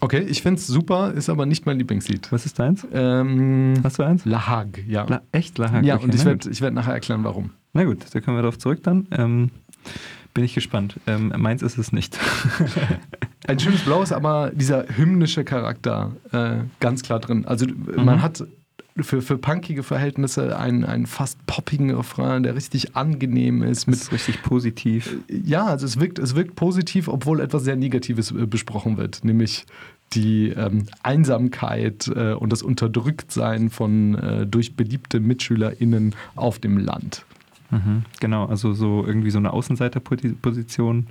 Okay, 0.00 0.22
ich 0.22 0.42
finde 0.42 0.58
es 0.58 0.66
super, 0.66 1.12
ist 1.12 1.28
aber 1.28 1.46
nicht 1.46 1.66
mein 1.66 1.78
Lieblingslied. 1.78 2.32
Was 2.32 2.46
ist 2.46 2.58
deins? 2.58 2.84
Ähm, 2.92 3.74
Hast 3.84 4.00
du 4.00 4.02
eins? 4.02 4.24
La 4.24 4.48
Hague, 4.48 4.82
ja. 4.88 5.04
La 5.08 5.22
echt 5.30 5.56
Lahag? 5.56 5.84
ja, 5.84 5.94
Okay, 5.94 6.04
und 6.04 6.14
ich 6.16 6.24
werde 6.24 6.60
werd 6.60 6.74
nachher 6.74 6.94
erklären, 6.94 7.22
warum. 7.22 7.50
Na 7.74 7.84
gut, 7.84 8.04
da 8.12 8.20
kommen 8.20 8.38
wir 8.38 8.42
darauf 8.42 8.58
zurück 8.58 8.82
dann. 8.82 9.06
Ähm, 9.12 9.50
bin 10.34 10.42
ich 10.42 10.54
gespannt. 10.54 10.98
Ähm, 11.06 11.32
meins 11.36 11.62
ist 11.62 11.78
es 11.78 11.92
nicht. 11.92 12.18
Ein 13.46 13.60
schönes 13.60 13.82
Blau 13.82 14.02
ist 14.02 14.12
aber 14.12 14.50
dieser 14.52 14.84
hymnische 14.96 15.44
Charakter 15.44 16.10
äh, 16.32 16.56
ganz 16.80 17.02
klar 17.02 17.20
drin. 17.20 17.44
Also 17.46 17.66
man 17.94 18.20
hat 18.20 18.44
für, 19.00 19.22
für 19.22 19.38
punkige 19.38 19.82
Verhältnisse 19.82 20.58
einen, 20.58 20.84
einen 20.84 21.06
fast 21.06 21.44
poppigen 21.46 21.94
Refrain, 21.94 22.42
der 22.42 22.54
richtig 22.54 22.96
angenehm 22.96 23.62
ist. 23.62 23.86
Mit 23.86 23.96
Mit, 23.96 24.02
ist 24.02 24.12
richtig 24.12 24.42
positiv. 24.42 25.16
ja, 25.28 25.66
also 25.66 25.86
es 25.86 26.00
wirkt, 26.00 26.18
es 26.18 26.34
wirkt 26.34 26.56
positiv, 26.56 27.08
obwohl 27.08 27.40
etwas 27.40 27.64
sehr 27.64 27.76
Negatives 27.76 28.30
äh, 28.32 28.46
besprochen 28.46 28.96
wird, 28.96 29.24
nämlich 29.24 29.66
die 30.12 30.50
ähm, 30.50 30.86
Einsamkeit 31.02 32.08
äh, 32.14 32.32
und 32.32 32.52
das 32.52 32.62
Unterdrücktsein 32.62 33.70
von 33.70 34.14
äh, 34.14 34.46
durch 34.46 34.76
beliebte 34.76 35.20
MitschülerInnen 35.20 36.14
auf 36.36 36.58
dem 36.58 36.78
Land. 36.78 37.24
Mhm, 37.70 38.04
genau, 38.20 38.46
also 38.46 38.72
so 38.72 39.04
irgendwie 39.04 39.30
so 39.30 39.38
eine 39.38 39.52
Außenseiterposition 39.52 41.08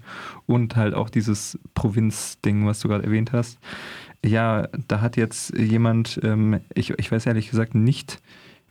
und 0.47 0.75
halt 0.75 0.93
auch 0.93 1.09
dieses 1.09 1.59
Provinzding, 1.73 2.65
was 2.65 2.79
du 2.79 2.87
gerade 2.87 3.03
erwähnt 3.03 3.33
hast. 3.33 3.59
Ja, 4.25 4.67
da 4.87 5.01
hat 5.01 5.17
jetzt 5.17 5.55
jemand, 5.55 6.19
ähm, 6.23 6.59
ich, 6.73 6.89
ich 6.97 7.11
weiß 7.11 7.27
ehrlich 7.27 7.51
gesagt 7.51 7.75
nicht, 7.75 8.19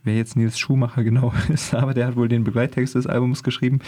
wer 0.03 0.17
jetzt 0.17 0.35
Nils 0.35 0.59
Schumacher 0.59 1.03
genau 1.03 1.33
ist, 1.49 1.73
aber 1.73 1.93
der 1.93 2.07
hat 2.07 2.17
wohl 2.17 2.27
den 2.27 2.43
Begleittext 2.43 2.95
des 2.95 3.07
Albums 3.07 3.41
geschrieben. 3.41 3.79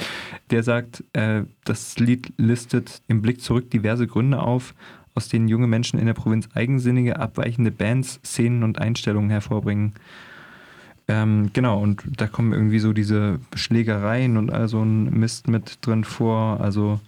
Der 0.49 0.63
sagt, 0.63 1.03
äh, 1.12 1.43
das 1.65 1.99
Lied 1.99 2.32
listet 2.38 3.01
im 3.10 3.21
Blick 3.21 3.41
zurück 3.41 3.69
diverse 3.69 4.08
Gründe 4.08 4.39
auf, 4.39 4.75
aus 5.13 5.27
denen 5.27 5.49
junge 5.49 5.67
Menschen 5.67 5.99
in 5.99 6.06
der 6.06 6.13
Provinz 6.13 6.47
eigensinnige, 6.53 7.19
abweichende 7.19 7.71
Bands, 7.71 8.21
Szenen 8.23 8.63
und 8.63 8.80
Einstellungen 8.80 9.30
hervorbringen. 9.30 9.93
Ähm, 11.10 11.49
genau, 11.51 11.82
und 11.82 12.01
da 12.15 12.27
kommen 12.27 12.53
irgendwie 12.53 12.80
so 12.80 12.93
diese 12.93 13.41
Schlägereien 13.56 14.38
und 14.38 14.53
all 14.53 14.69
so 14.69 14.82
ein 14.82 15.19
Mist 15.19 15.49
mit 15.49 15.80
drin 15.82 16.06
vor. 16.06 16.62
Also 16.62 17.01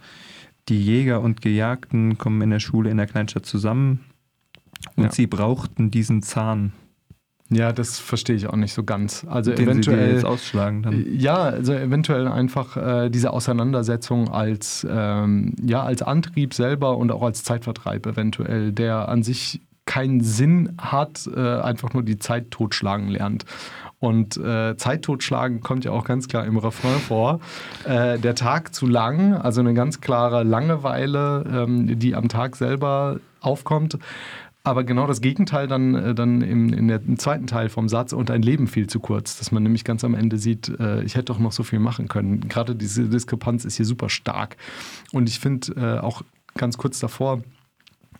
die 0.68 0.84
Jäger 0.84 1.22
und 1.22 1.42
Gejagten 1.42 2.18
kommen 2.18 2.42
in 2.42 2.50
der 2.50 2.60
Schule 2.60 2.90
in 2.90 2.98
der 2.98 3.08
Kleinstadt 3.08 3.46
zusammen 3.46 4.02
und 4.96 5.06
Ja. 5.06 5.12
sie 5.12 5.28
brauchten 5.28 5.92
diesen 5.92 6.22
Zahn, 6.22 6.74
Ja, 7.52 7.74
das 7.74 7.98
verstehe 7.98 8.36
ich 8.36 8.46
auch 8.46 8.56
nicht 8.56 8.74
so 8.74 8.84
ganz. 8.84 9.26
Also 9.28 9.52
den 9.52 9.68
eventuell. 9.68 10.14
jetzt 10.14 10.24
ausschlagen 10.26 10.84
dann. 10.84 11.04
Ja, 11.18 11.38
also 11.38 11.74
eventuell 11.74 12.28
einfach 12.28 12.78
äh, 12.78 13.10
diese 13.10 13.34
Auseinandersetzung 13.34 14.30
als, 14.30 14.86
ähm, 14.88 15.56
ja, 15.64 15.82
als 15.82 16.04
Antrieb 16.04 16.54
selber 16.54 16.96
und 16.98 17.12
auch 17.12 17.24
als 17.24 17.44
Zeitvertreib 17.44 18.06
eventuell, 18.06 18.72
der 18.72 19.10
an 19.10 19.24
sich 19.24 19.62
keinen 19.86 20.22
Sinn 20.22 20.76
hat, 20.78 21.28
äh, 21.36 21.40
einfach 21.62 21.92
nur 21.94 22.04
die 22.04 22.20
Zeit 22.20 22.52
totschlagen 22.52 23.08
lernt. 23.08 23.46
Und 23.98 24.38
äh, 24.38 24.78
Zeit 24.78 25.02
totschlagen 25.02 25.62
kommt 25.62 25.84
ja 25.86 25.92
auch 25.92 26.04
ganz 26.06 26.28
klar 26.28 26.46
im 26.46 26.58
Refrain 26.58 27.00
vor. 27.00 27.40
Äh, 27.84 28.20
der 28.20 28.36
Tag 28.36 28.76
zu 28.76 28.86
lang, 28.86 29.34
also 29.34 29.60
eine 29.62 29.74
ganz 29.74 30.00
klare 30.02 30.44
Langeweile, 30.44 31.44
ähm, 31.52 32.00
die 32.00 32.14
am 32.14 32.30
Tag 32.30 32.56
selber 32.56 33.20
aufkommt. 33.42 33.98
Aber 34.70 34.84
genau 34.84 35.08
das 35.08 35.20
Gegenteil 35.20 35.68
dann, 35.68 35.96
äh, 35.96 36.14
dann 36.14 36.42
im, 36.42 36.72
in 36.72 36.88
der, 36.88 37.02
im 37.02 37.18
zweiten 37.18 37.48
Teil 37.48 37.70
vom 37.70 37.90
Satz 37.90 38.14
und 38.14 38.30
ein 38.30 38.44
Leben 38.44 38.68
viel 38.68 38.86
zu 38.86 39.00
kurz, 39.00 39.40
dass 39.40 39.52
man 39.52 39.64
nämlich 39.64 39.84
ganz 39.84 40.04
am 40.04 40.14
Ende 40.14 40.38
sieht, 40.38 40.70
äh, 40.80 41.02
ich 41.02 41.16
hätte 41.16 41.26
doch 41.26 41.40
noch 41.40 41.52
so 41.52 41.64
viel 41.64 41.80
machen 41.80 42.08
können. 42.08 42.48
Gerade 42.48 42.76
diese 42.76 43.10
Diskrepanz 43.10 43.66
ist 43.66 43.78
hier 43.78 43.86
super 43.88 44.10
stark. 44.10 44.58
Und 45.12 45.28
ich 45.28 45.40
finde 45.40 45.74
äh, 45.74 46.00
auch 46.00 46.22
ganz 46.56 46.78
kurz 46.78 47.00
davor, 47.00 47.42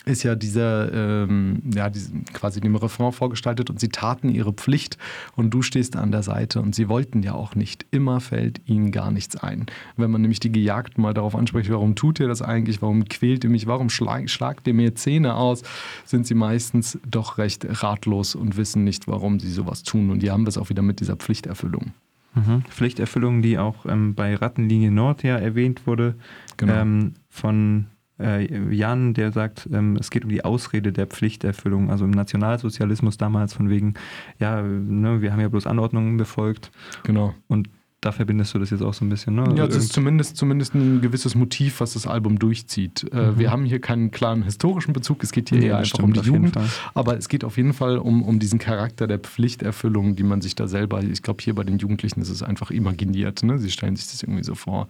ist 0.06 0.24
ja 0.24 0.36
dieser, 0.36 0.92
ähm, 1.24 1.62
ja, 1.76 1.90
diesen, 1.90 2.24
quasi 2.26 2.62
dem 2.62 2.76
Refrain 2.76 3.12
vorgestaltet 3.12 3.70
und 3.70 3.80
sie 3.80 3.90
taten 3.90 4.30
ihre 4.30 4.54
Pflicht 4.54 4.98
und 5.36 5.52
du 5.54 5.62
stehst 5.62 5.96
an 5.96 6.12
der 6.12 6.24
Seite 6.24 6.62
und 6.62 6.74
sie 6.74 6.88
wollten 6.88 7.22
ja 7.22 7.34
auch 7.34 7.54
nicht. 7.54 7.86
Immer 7.92 8.22
fällt 8.22 8.62
ihnen 8.66 8.92
gar 8.92 9.12
nichts 9.12 9.36
ein. 9.36 9.66
Wenn 9.98 10.10
man 10.10 10.22
nämlich 10.22 10.40
die 10.40 10.52
Gejagten 10.52 11.02
mal 11.02 11.14
darauf 11.14 11.36
anspricht, 11.36 11.70
warum 11.70 11.96
tut 11.96 12.20
ihr 12.20 12.28
das 12.28 12.42
eigentlich, 12.42 12.82
warum 12.82 13.06
quält 13.06 13.44
ihr 13.44 13.50
mich, 13.50 13.68
warum 13.68 13.90
schlag, 13.90 14.30
schlagt 14.30 14.68
ihr 14.68 14.74
mir 14.74 14.96
Zähne 14.96 15.36
aus, 15.36 15.64
sind 16.06 16.26
sie 16.26 16.36
meistens 16.36 16.98
doch 17.10 17.38
recht 17.38 17.66
ratlos 17.84 18.36
und 18.36 18.58
wissen 18.58 18.84
nicht, 18.86 19.08
warum 19.08 19.40
sie 19.40 19.52
sowas 19.52 19.84
tun. 19.84 20.10
Und 20.10 20.24
die 20.24 20.32
haben 20.32 20.46
das 20.46 20.58
auch 20.58 20.70
wieder 20.70 20.82
mit 20.82 21.02
dieser 21.02 21.18
Pflichterfüllung. 21.18 21.92
Mhm. 22.36 22.64
Pflichterfüllung, 22.70 23.42
die 23.42 23.58
auch 23.58 23.86
ähm, 23.86 24.16
bei 24.16 24.36
Rattenlinie 24.36 24.92
Nord 24.92 25.24
ja 25.24 25.36
erwähnt 25.38 25.86
wurde, 25.86 26.16
Genau. 26.58 26.74
ähm, 26.74 27.14
von 27.30 27.88
äh, 28.20 28.74
Jan, 28.74 29.14
der 29.14 29.32
sagt, 29.32 29.68
ähm, 29.72 29.98
es 30.00 30.10
geht 30.10 30.24
um 30.24 30.30
die 30.30 30.44
Ausrede 30.44 30.92
der 30.92 31.08
Pflichterfüllung. 31.08 31.90
Also 31.90 32.06
im 32.06 32.12
Nationalsozialismus 32.12 33.18
damals 33.18 33.54
von 33.54 33.70
wegen, 33.70 33.94
ja, 34.40 34.62
ne, 34.62 35.22
wir 35.22 35.32
haben 35.32 35.42
ja 35.42 35.50
bloß 35.50 35.68
Anordnungen 35.68 36.18
befolgt 36.18 36.72
Genau. 37.04 37.34
und 37.48 37.70
da 38.02 38.14
verbindest 38.14 38.54
du 38.54 38.60
das 38.60 38.70
jetzt 38.70 38.82
auch 38.82 38.94
so 38.94 39.04
ein 39.04 39.10
bisschen, 39.10 39.36
ne? 39.36 39.54
Ja, 39.58 39.66
es 39.66 39.76
ist 39.76 39.92
zumindest, 39.92 40.38
zumindest 40.38 40.74
ein 40.74 41.02
gewisses 41.02 41.36
Motiv, 41.36 41.82
was 41.82 41.94
das 41.94 42.08
Album 42.08 42.40
durchzieht. 42.40 43.12
Äh, 43.12 43.38
Wir 43.38 43.52
haben 43.52 43.66
hier 43.66 43.82
keinen 43.82 44.12
klaren 44.12 44.44
historischen 44.44 44.94
Bezug, 44.94 45.22
es 45.24 45.34
geht 45.34 45.50
hier 45.50 45.60
Nee, 45.60 45.68
eher 45.68 45.80
einfach 45.80 46.00
um 46.00 46.14
die 46.14 46.22
Jugend. 46.22 46.56
Aber 46.94 47.18
es 47.18 47.28
geht 47.28 47.44
auf 47.44 47.58
jeden 47.58 47.74
Fall 47.74 47.98
um, 47.98 48.24
um 48.24 48.40
diesen 48.40 48.58
Charakter 48.58 49.06
der 49.06 49.20
Pflichterfüllung, 49.20 50.16
die 50.16 50.24
man 50.24 50.40
sich 50.40 50.56
da 50.56 50.68
selber, 50.68 51.04
ich 51.04 51.22
glaube, 51.24 51.44
hier 51.44 51.54
bei 51.56 51.66
den 51.66 51.78
Jugendlichen 51.78 52.22
ist 52.22 52.30
es 52.30 52.42
einfach 52.42 52.72
imaginiert. 52.72 53.44
Ne? 53.44 53.60
Sie 53.60 53.70
stellen 53.70 53.98
sich 53.98 54.08
das 54.08 54.24
irgendwie 54.24 54.44
so 54.44 54.56
vor. 54.56 54.88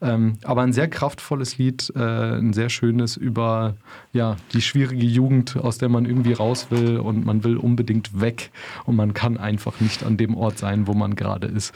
Ähm, 0.00 0.34
aber 0.44 0.62
ein 0.62 0.72
sehr 0.72 0.86
kraftvolles 0.86 1.58
Lied, 1.58 1.92
äh, 1.96 2.38
ein 2.38 2.52
sehr 2.52 2.68
schönes 2.68 3.16
über 3.16 3.74
ja, 4.12 4.36
die 4.52 4.62
schwierige 4.62 5.06
Jugend, 5.06 5.56
aus 5.56 5.78
der 5.78 5.88
man 5.88 6.04
irgendwie 6.04 6.34
raus 6.34 6.68
will 6.70 6.98
und 6.98 7.26
man 7.26 7.42
will 7.42 7.56
unbedingt 7.56 8.20
weg 8.20 8.52
und 8.84 8.94
man 8.94 9.12
kann 9.12 9.38
einfach 9.38 9.80
nicht 9.80 10.04
an 10.04 10.16
dem 10.16 10.36
Ort 10.36 10.58
sein, 10.58 10.86
wo 10.86 10.94
man 10.94 11.16
gerade 11.16 11.48
ist. 11.48 11.74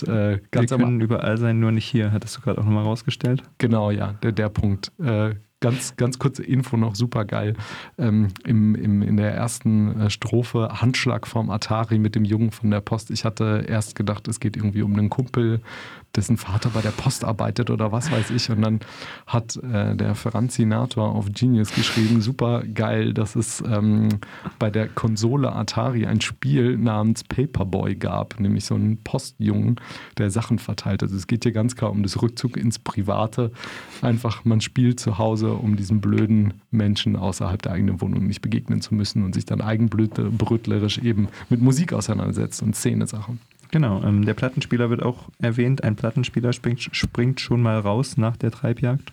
Und 0.00 0.08
äh, 0.08 0.40
ganz 0.50 0.70
wir 0.70 0.78
können 0.78 1.00
überall 1.00 1.36
sein, 1.38 1.60
nur 1.60 1.72
nicht 1.72 1.86
hier, 1.86 2.12
hattest 2.12 2.36
du 2.36 2.40
gerade 2.40 2.60
auch 2.60 2.64
nochmal 2.64 2.84
rausgestellt. 2.84 3.42
Genau, 3.58 3.90
ja, 3.90 4.14
der, 4.22 4.32
der 4.32 4.48
Punkt. 4.48 4.92
Äh, 4.98 5.34
ganz, 5.62 5.96
ganz 5.96 6.18
kurze 6.18 6.42
Info 6.42 6.76
noch, 6.76 6.94
super 6.94 7.24
geil. 7.24 7.54
Ähm, 7.96 8.28
im, 8.44 8.74
im, 8.74 9.00
in 9.00 9.16
der 9.16 9.32
ersten 9.34 9.98
äh, 9.98 10.10
Strophe 10.10 10.82
Handschlag 10.82 11.26
vom 11.26 11.48
Atari 11.48 11.98
mit 11.98 12.14
dem 12.14 12.26
Jungen 12.26 12.50
von 12.50 12.70
der 12.70 12.82
Post. 12.82 13.10
Ich 13.10 13.24
hatte 13.24 13.64
erst 13.66 13.94
gedacht, 13.94 14.28
es 14.28 14.40
geht 14.40 14.56
irgendwie 14.56 14.82
um 14.82 14.92
einen 14.92 15.08
Kumpel, 15.08 15.62
dessen 16.14 16.36
Vater 16.36 16.70
bei 16.70 16.82
der 16.82 16.90
Post 16.90 17.24
arbeitet 17.24 17.70
oder 17.70 17.92
was 17.92 18.10
weiß 18.10 18.30
ich. 18.30 18.50
Und 18.50 18.62
dann 18.62 18.80
hat 19.26 19.56
äh, 19.56 19.96
der 19.96 20.14
Ferranzinator 20.14 21.08
auf 21.08 21.26
Genius 21.32 21.74
geschrieben, 21.74 22.20
super 22.20 22.64
geil, 22.64 23.14
dass 23.14 23.34
es 23.36 23.62
ähm, 23.66 24.08
bei 24.58 24.70
der 24.70 24.88
Konsole 24.88 25.52
Atari 25.52 26.06
ein 26.06 26.20
Spiel 26.20 26.76
namens 26.76 27.24
Paperboy 27.24 27.94
gab, 27.94 28.38
nämlich 28.40 28.64
so 28.64 28.74
einen 28.74 29.02
Postjungen, 29.02 29.76
der 30.18 30.30
Sachen 30.30 30.58
verteilt. 30.58 31.02
Also 31.02 31.16
es 31.16 31.26
geht 31.26 31.44
hier 31.44 31.52
ganz 31.52 31.76
klar 31.76 31.90
um 31.90 32.02
das 32.02 32.20
Rückzug 32.20 32.56
ins 32.56 32.78
Private. 32.78 33.52
Einfach, 34.02 34.44
man 34.44 34.60
spielt 34.60 35.00
zu 35.00 35.18
Hause, 35.18 35.51
um 35.54 35.76
diesen 35.76 36.00
blöden 36.00 36.54
Menschen 36.70 37.16
außerhalb 37.16 37.60
der 37.62 37.72
eigenen 37.72 38.00
Wohnung 38.00 38.26
nicht 38.26 38.42
begegnen 38.42 38.80
zu 38.80 38.94
müssen 38.94 39.24
und 39.24 39.34
sich 39.34 39.44
dann 39.44 39.60
eigenbrötlerisch 39.60 40.98
eben 40.98 41.28
mit 41.48 41.60
Musik 41.60 41.92
auseinandersetzt 41.92 42.62
und 42.62 42.76
Szene-Sachen. 42.76 43.38
Genau, 43.70 44.02
ähm, 44.04 44.24
der 44.26 44.34
Plattenspieler 44.34 44.90
wird 44.90 45.02
auch 45.02 45.28
erwähnt. 45.40 45.82
Ein 45.82 45.96
Plattenspieler 45.96 46.52
springt, 46.52 46.88
springt 46.92 47.40
schon 47.40 47.62
mal 47.62 47.78
raus 47.78 48.18
nach 48.18 48.36
der 48.36 48.50
Treibjagd. 48.50 49.12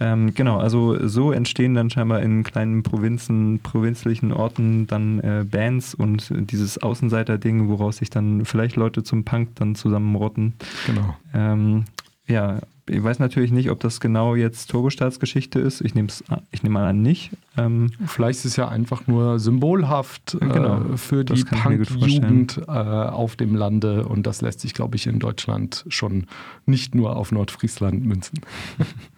Ähm, 0.00 0.34
genau, 0.34 0.58
also 0.58 1.06
so 1.06 1.30
entstehen 1.30 1.74
dann 1.74 1.90
scheinbar 1.90 2.22
in 2.22 2.42
kleinen 2.42 2.82
Provinzen, 2.82 3.60
provinzlichen 3.60 4.32
Orten 4.32 4.86
dann 4.86 5.20
äh, 5.20 5.44
Bands 5.48 5.94
und 5.94 6.32
dieses 6.50 6.82
Außenseiter-Ding, 6.82 7.68
woraus 7.68 7.98
sich 7.98 8.10
dann 8.10 8.44
vielleicht 8.44 8.76
Leute 8.76 9.04
zum 9.04 9.24
Punk 9.24 9.54
dann 9.56 9.74
zusammenrotten. 9.76 10.54
Genau. 10.86 11.16
Ähm, 11.34 11.84
ja, 12.26 12.58
ich 12.88 13.02
weiß 13.02 13.18
natürlich 13.20 13.52
nicht, 13.52 13.70
ob 13.70 13.80
das 13.80 14.00
genau 14.00 14.34
jetzt 14.34 14.70
Turbostarts-Geschichte 14.70 15.60
ist. 15.60 15.80
Ich 15.80 15.94
nehme 15.94 16.08
ich 16.50 16.62
nehm 16.62 16.72
mal 16.72 16.86
an, 16.88 17.02
nicht. 17.02 17.30
Ähm, 17.56 17.90
Vielleicht 18.06 18.40
ist 18.40 18.44
es 18.46 18.56
ja 18.56 18.68
einfach 18.68 19.06
nur 19.06 19.38
symbolhaft 19.38 20.36
Ja, 20.40 20.48
genau. 20.48 20.92
äh, 20.94 20.96
für 20.96 21.24
Das 21.24 21.38
die 21.38 21.44
Punk-Jugend 21.44 22.58
äh, 22.66 22.70
auf 22.70 23.36
dem 23.36 23.54
Lande 23.54 24.06
und 24.06 24.26
das 24.26 24.40
lässt 24.40 24.60
sich, 24.60 24.74
glaube 24.74 24.96
ich, 24.96 25.06
in 25.06 25.18
Deutschland 25.18 25.84
schon 25.88 26.26
nicht 26.66 26.94
nur 26.94 27.16
auf 27.16 27.30
Nordfriesland 27.32 28.04
münzen. 28.04 28.40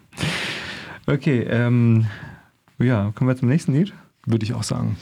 okay, 1.07 1.41
ähm, 1.49 2.05
ja, 2.79 3.11
kommen 3.15 3.29
wir 3.29 3.35
zum 3.37 3.49
nächsten 3.49 3.73
Lied. 3.73 3.93
Würde 4.25 4.43
ich 4.43 4.53
auch 4.53 4.63
sagen. 4.63 4.97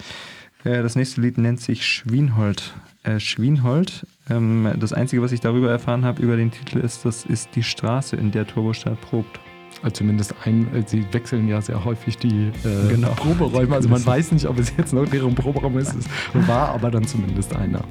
Äh, 0.64 0.82
Das 0.84 0.96
nächste 0.96 1.22
Lied 1.22 1.38
nennt 1.38 1.60
sich 1.60 1.86
Schwienhold. 1.86 2.74
Äh, 3.04 3.20
Schwienhold, 3.20 4.06
ähm, 4.30 4.72
das 4.80 4.94
Einzige, 4.94 5.22
was 5.22 5.32
ich 5.32 5.40
darüber 5.42 5.70
erfahren 5.70 6.06
habe, 6.06 6.22
über 6.22 6.36
den 6.38 6.52
Titel, 6.52 6.80
ist, 6.80 7.06
das 7.06 7.26
ist 7.26 7.50
die 7.56 7.64
Straße, 7.64 8.16
in 8.16 8.32
der 8.32 8.48
Turbostadt 8.48 9.00
probt. 9.02 9.40
Also 9.82 9.96
zumindest 9.96 10.34
ein, 10.46 10.74
äh, 10.74 10.84
sie 10.86 11.06
wechseln 11.12 11.48
ja 11.48 11.62
sehr 11.62 11.84
häufig 11.84 12.18
die 12.18 12.52
äh, 12.64 12.90
Genau. 12.90 13.10
Proberäume. 13.10 13.76
Also 13.76 13.90
man 13.90 14.06
weiß 14.06 14.32
nicht, 14.32 14.48
ob 14.48 14.58
es 14.60 14.72
jetzt 14.78 14.94
noch 14.94 15.06
deren 15.06 15.36
Proberaum 15.36 15.78
ist. 15.78 15.94
Es 15.96 16.08
war 16.48 16.70
aber 16.70 16.90
dann 16.92 17.06
zumindest 17.06 17.54
einer. 17.56 17.82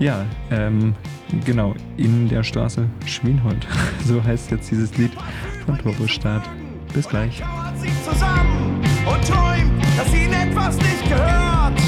Ja, 0.00 0.24
ähm, 0.50 0.94
genau, 1.44 1.74
in 1.98 2.28
der 2.28 2.42
Straße 2.42 2.86
Schwienhold. 3.06 3.66
So 4.04 4.22
heißt 4.24 4.50
jetzt 4.50 4.70
dieses 4.70 4.96
Lied 4.96 5.12
von 5.66 5.78
Turbostart. 5.78 6.48
Bis 6.94 7.06
gleich. 7.08 7.40
Kauert 7.40 7.78
sich 7.78 7.92
zusammen 8.02 8.80
und 9.06 9.28
träumt, 9.28 9.70
dass 9.96 10.12
ihnen 10.12 10.32
etwas 10.32 10.76
nicht 10.78 11.04
gehört. 11.08 11.78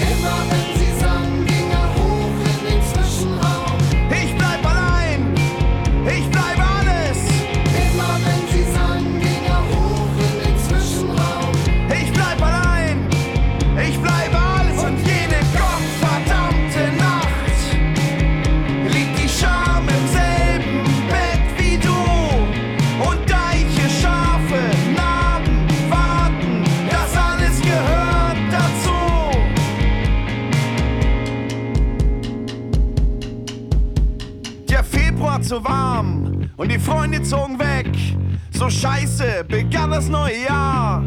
Immer 0.00 0.67
und 36.58 36.70
die 36.70 36.78
Freunde 36.78 37.22
zogen 37.22 37.58
weg. 37.58 37.88
So 38.50 38.68
scheiße 38.68 39.44
begann 39.48 39.90
das 39.90 40.08
neue 40.08 40.44
Jahr. 40.44 41.02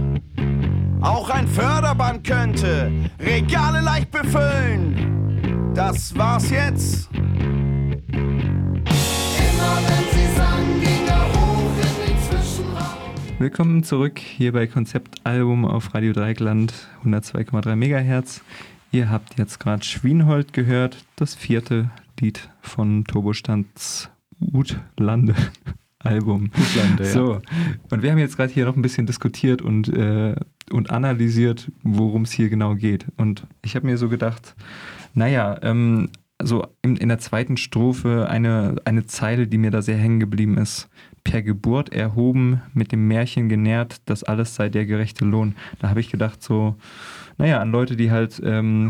Auch 1.02 1.30
ein 1.30 1.48
Förderband 1.48 2.26
könnte 2.26 2.92
Regale 3.20 3.82
leicht 3.82 4.10
befüllen. 4.12 5.74
Das 5.76 6.18
war's 6.18 6.50
jetzt. 6.50 7.10
Willkommen 13.38 13.84
zurück 13.84 14.20
hier 14.20 14.54
bei 14.54 14.68
Konzeptalbum 14.68 15.66
auf 15.66 15.94
Radio 15.96 16.14
Dreieckland 16.14 16.74
102,3 17.04 17.76
Megahertz. 17.76 18.42
Ihr 18.92 19.10
habt 19.10 19.40
jetzt 19.40 19.60
gerade 19.60 19.84
Schwienhold 19.84 20.54
gehört, 20.54 21.06
das 21.16 21.34
vierte 21.34 21.90
Lied 22.20 22.50
von 22.62 23.04
Turbostands 23.06 24.11
Utlande 24.41 25.36
Album. 25.99 26.49
Utlande, 26.58 27.04
ja. 27.04 27.10
So, 27.10 27.41
und 27.89 28.01
wir 28.01 28.12
haben 28.12 28.17
jetzt 28.17 28.38
gerade 28.38 28.51
hier 28.51 28.65
noch 28.65 28.75
ein 28.75 28.82
bisschen 28.82 29.06
diskutiert 29.06 29.62
und, 29.62 29.88
äh, 29.89 30.36
und 30.71 30.89
analysiert, 30.89 31.71
worum 31.84 32.23
es 32.23 32.32
hier 32.32 32.49
genau 32.49 32.75
geht. 32.75 33.06
Und 33.17 33.45
ich 33.62 33.75
habe 33.75 33.86
mir 33.86 33.97
so 33.97 34.10
gedacht, 34.10 34.56
naja, 35.13 35.60
ähm, 35.62 36.10
so 36.43 36.65
in, 36.82 36.95
in 36.95 37.10
der 37.10 37.19
zweiten 37.19 37.58
Strophe 37.58 38.27
eine, 38.30 38.77
eine 38.86 39.06
Zeile, 39.06 39.47
die 39.47 39.58
mir 39.58 39.71
da 39.71 39.82
sehr 39.82 39.97
hängen 39.97 40.19
geblieben 40.19 40.58
ist. 40.58 40.89
Per 41.23 41.43
Geburt 41.43 41.93
erhoben, 41.93 42.62
mit 42.73 42.91
dem 42.91 43.08
Märchen 43.08 43.47
genährt, 43.47 44.01
das 44.06 44.23
alles 44.23 44.56
sei 44.56 44.69
der 44.69 44.88
gerechte 44.88 45.23
Lohn. 45.23 45.56
Da 45.80 45.89
habe 45.89 45.99
ich 45.99 46.10
gedacht, 46.10 46.41
so, 46.41 46.75
naja, 47.38 47.60
an 47.60 47.71
Leute, 47.71 47.95
die 47.95 48.10
halt 48.10 48.41
ähm, 48.43 48.89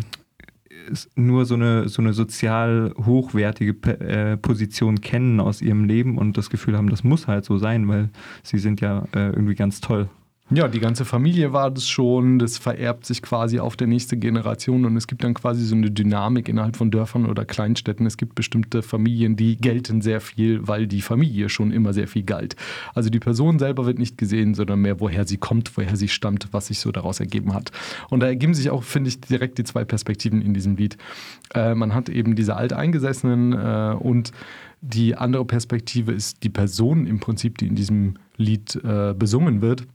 nur 1.15 1.45
so 1.45 1.55
eine, 1.55 1.87
so 1.89 2.01
eine 2.01 2.13
sozial 2.13 2.93
hochwertige 3.05 3.73
P- 3.73 3.91
äh, 3.91 4.37
Position 4.37 5.01
kennen 5.01 5.39
aus 5.39 5.61
ihrem 5.61 5.85
Leben 5.85 6.17
und 6.17 6.37
das 6.37 6.49
Gefühl 6.49 6.77
haben, 6.77 6.89
das 6.89 7.03
muss 7.03 7.27
halt 7.27 7.45
so 7.45 7.57
sein, 7.57 7.87
weil 7.87 8.09
sie 8.43 8.59
sind 8.59 8.81
ja 8.81 9.05
äh, 9.15 9.29
irgendwie 9.29 9.55
ganz 9.55 9.81
toll. 9.81 10.09
Ja, 10.53 10.67
die 10.67 10.81
ganze 10.81 11.05
Familie 11.05 11.53
war 11.53 11.71
das 11.71 11.87
schon, 11.87 12.37
das 12.37 12.57
vererbt 12.57 13.05
sich 13.05 13.21
quasi 13.21 13.59
auf 13.59 13.77
der 13.77 13.87
nächste 13.87 14.17
Generation 14.17 14.83
und 14.83 14.97
es 14.97 15.07
gibt 15.07 15.23
dann 15.23 15.33
quasi 15.33 15.63
so 15.63 15.75
eine 15.75 15.89
Dynamik 15.91 16.49
innerhalb 16.49 16.75
von 16.75 16.91
Dörfern 16.91 17.25
oder 17.25 17.45
Kleinstädten. 17.45 18.05
Es 18.05 18.17
gibt 18.17 18.35
bestimmte 18.35 18.81
Familien, 18.81 19.37
die 19.37 19.55
gelten 19.55 20.01
sehr 20.01 20.19
viel, 20.19 20.67
weil 20.67 20.87
die 20.87 21.01
Familie 21.01 21.47
schon 21.47 21.71
immer 21.71 21.93
sehr 21.93 22.09
viel 22.09 22.23
galt. 22.23 22.57
Also 22.93 23.09
die 23.09 23.21
Person 23.21 23.59
selber 23.59 23.85
wird 23.85 23.97
nicht 23.97 24.17
gesehen, 24.17 24.53
sondern 24.53 24.81
mehr, 24.81 24.99
woher 24.99 25.25
sie 25.25 25.37
kommt, 25.37 25.77
woher 25.77 25.95
sie 25.95 26.09
stammt, 26.09 26.49
was 26.51 26.67
sich 26.67 26.79
so 26.79 26.91
daraus 26.91 27.21
ergeben 27.21 27.53
hat. 27.53 27.71
Und 28.09 28.19
da 28.19 28.27
ergeben 28.27 28.53
sich 28.53 28.71
auch, 28.71 28.83
finde 28.83 29.07
ich, 29.07 29.21
direkt 29.21 29.57
die 29.57 29.63
zwei 29.63 29.85
Perspektiven 29.85 30.41
in 30.41 30.53
diesem 30.53 30.75
Lied. 30.75 30.97
Äh, 31.55 31.75
man 31.75 31.95
hat 31.95 32.09
eben 32.09 32.35
diese 32.35 32.57
Alteingesessenen 32.57 33.53
äh, 33.53 33.95
und 33.97 34.33
die 34.81 35.15
andere 35.15 35.45
Perspektive 35.45 36.11
ist 36.11 36.43
die 36.43 36.49
Person 36.49 37.07
im 37.07 37.21
Prinzip, 37.21 37.57
die 37.57 37.67
in 37.67 37.75
diesem 37.75 38.15
Lied 38.35 38.75
äh, 38.83 39.13
besungen 39.13 39.61
wird 39.61 39.85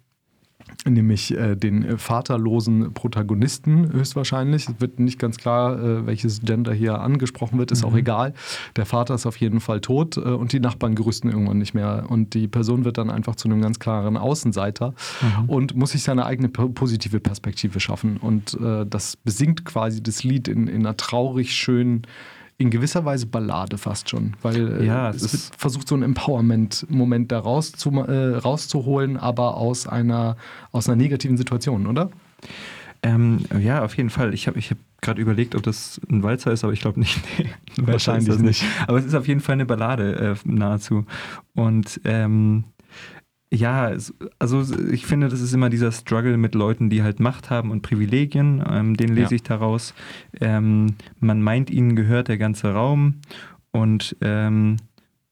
nämlich 0.84 1.36
äh, 1.36 1.56
den 1.56 1.84
äh, 1.84 1.98
vaterlosen 1.98 2.92
Protagonisten 2.92 3.92
höchstwahrscheinlich. 3.92 4.68
Es 4.68 4.80
wird 4.80 5.00
nicht 5.00 5.18
ganz 5.18 5.36
klar, 5.36 5.82
äh, 5.82 6.06
welches 6.06 6.42
Gender 6.42 6.72
hier 6.72 7.00
angesprochen 7.00 7.58
wird, 7.58 7.72
ist 7.72 7.84
auch 7.84 7.94
egal. 7.94 8.34
Der 8.76 8.86
Vater 8.86 9.14
ist 9.14 9.26
auf 9.26 9.36
jeden 9.36 9.60
Fall 9.60 9.80
tot 9.80 10.16
äh, 10.16 10.20
und 10.20 10.52
die 10.52 10.60
Nachbarn 10.60 10.94
gerüsten 10.94 11.28
irgendwann 11.28 11.58
nicht 11.58 11.74
mehr. 11.74 12.06
Und 12.08 12.34
die 12.34 12.48
Person 12.48 12.84
wird 12.84 12.98
dann 12.98 13.10
einfach 13.10 13.36
zu 13.36 13.48
einem 13.48 13.60
ganz 13.60 13.78
klaren 13.78 14.16
Außenseiter 14.16 14.94
und 15.46 15.76
muss 15.76 15.90
sich 15.92 16.02
seine 16.02 16.26
eigene 16.26 16.48
po- 16.48 16.68
positive 16.68 17.20
Perspektive 17.20 17.80
schaffen. 17.80 18.16
Und 18.16 18.58
äh, 18.60 18.84
das 18.86 19.16
besingt 19.16 19.64
quasi 19.64 20.02
das 20.02 20.24
Lied 20.24 20.48
in, 20.48 20.68
in 20.68 20.86
einer 20.86 20.96
traurig 20.96 21.54
schönen 21.54 22.02
in 22.58 22.70
gewisser 22.70 23.04
Weise 23.04 23.26
Ballade 23.26 23.78
fast 23.78 24.08
schon, 24.08 24.34
weil 24.42 24.80
äh, 24.80 24.86
Ja, 24.86 25.10
es 25.10 25.22
es 25.22 25.50
versucht, 25.56 25.88
so 25.88 25.94
einen 25.94 26.04
Empowerment-Moment 26.04 27.30
da 27.30 27.38
rauszu, 27.40 27.90
äh, 27.90 28.36
rauszuholen, 28.36 29.16
aber 29.16 29.56
aus 29.56 29.86
einer, 29.86 30.36
aus 30.72 30.88
einer 30.88 30.96
negativen 30.96 31.36
Situation, 31.36 31.86
oder? 31.86 32.10
Ähm, 33.02 33.40
ja, 33.60 33.84
auf 33.84 33.96
jeden 33.96 34.10
Fall. 34.10 34.32
Ich 34.32 34.46
habe 34.46 34.58
ich 34.58 34.70
hab 34.70 34.78
gerade 35.02 35.20
überlegt, 35.20 35.54
ob 35.54 35.62
das 35.62 36.00
ein 36.10 36.22
Walzer 36.22 36.50
ist, 36.52 36.64
aber 36.64 36.72
ich 36.72 36.80
glaube 36.80 37.00
nicht. 37.00 37.20
Nee, 37.78 37.88
Wahrscheinlich 37.88 38.28
das 38.28 38.38
nicht. 38.38 38.64
Aber 38.86 38.98
es 38.98 39.04
ist 39.04 39.14
auf 39.14 39.28
jeden 39.28 39.40
Fall 39.40 39.52
eine 39.52 39.66
Ballade 39.66 40.34
äh, 40.44 40.48
nahezu. 40.48 41.04
Und 41.54 42.00
ähm, 42.04 42.64
ja, 43.52 43.90
es- 43.90 44.14
also 44.38 44.64
ich 44.90 45.06
finde, 45.06 45.28
das 45.28 45.40
ist 45.40 45.52
immer 45.52 45.70
dieser 45.70 45.92
Struggle 45.92 46.36
mit 46.36 46.54
Leuten, 46.54 46.90
die 46.90 47.02
halt 47.02 47.20
Macht 47.20 47.48
haben 47.50 47.70
und 47.70 47.82
Privilegien. 47.82 48.62
Ähm, 48.68 48.96
den 48.96 49.10
lese 49.14 49.30
Ja. 49.30 49.36
ich 49.36 49.42
daraus. 49.42 49.94
Ähm, 50.40 50.94
man 51.20 51.42
meint, 51.42 51.70
ihnen 51.70 51.94
gehört 51.96 52.28
der 52.28 52.38
ganze 52.38 52.72
Raum 52.72 53.16
und 53.72 54.16
ähm, 54.20 54.76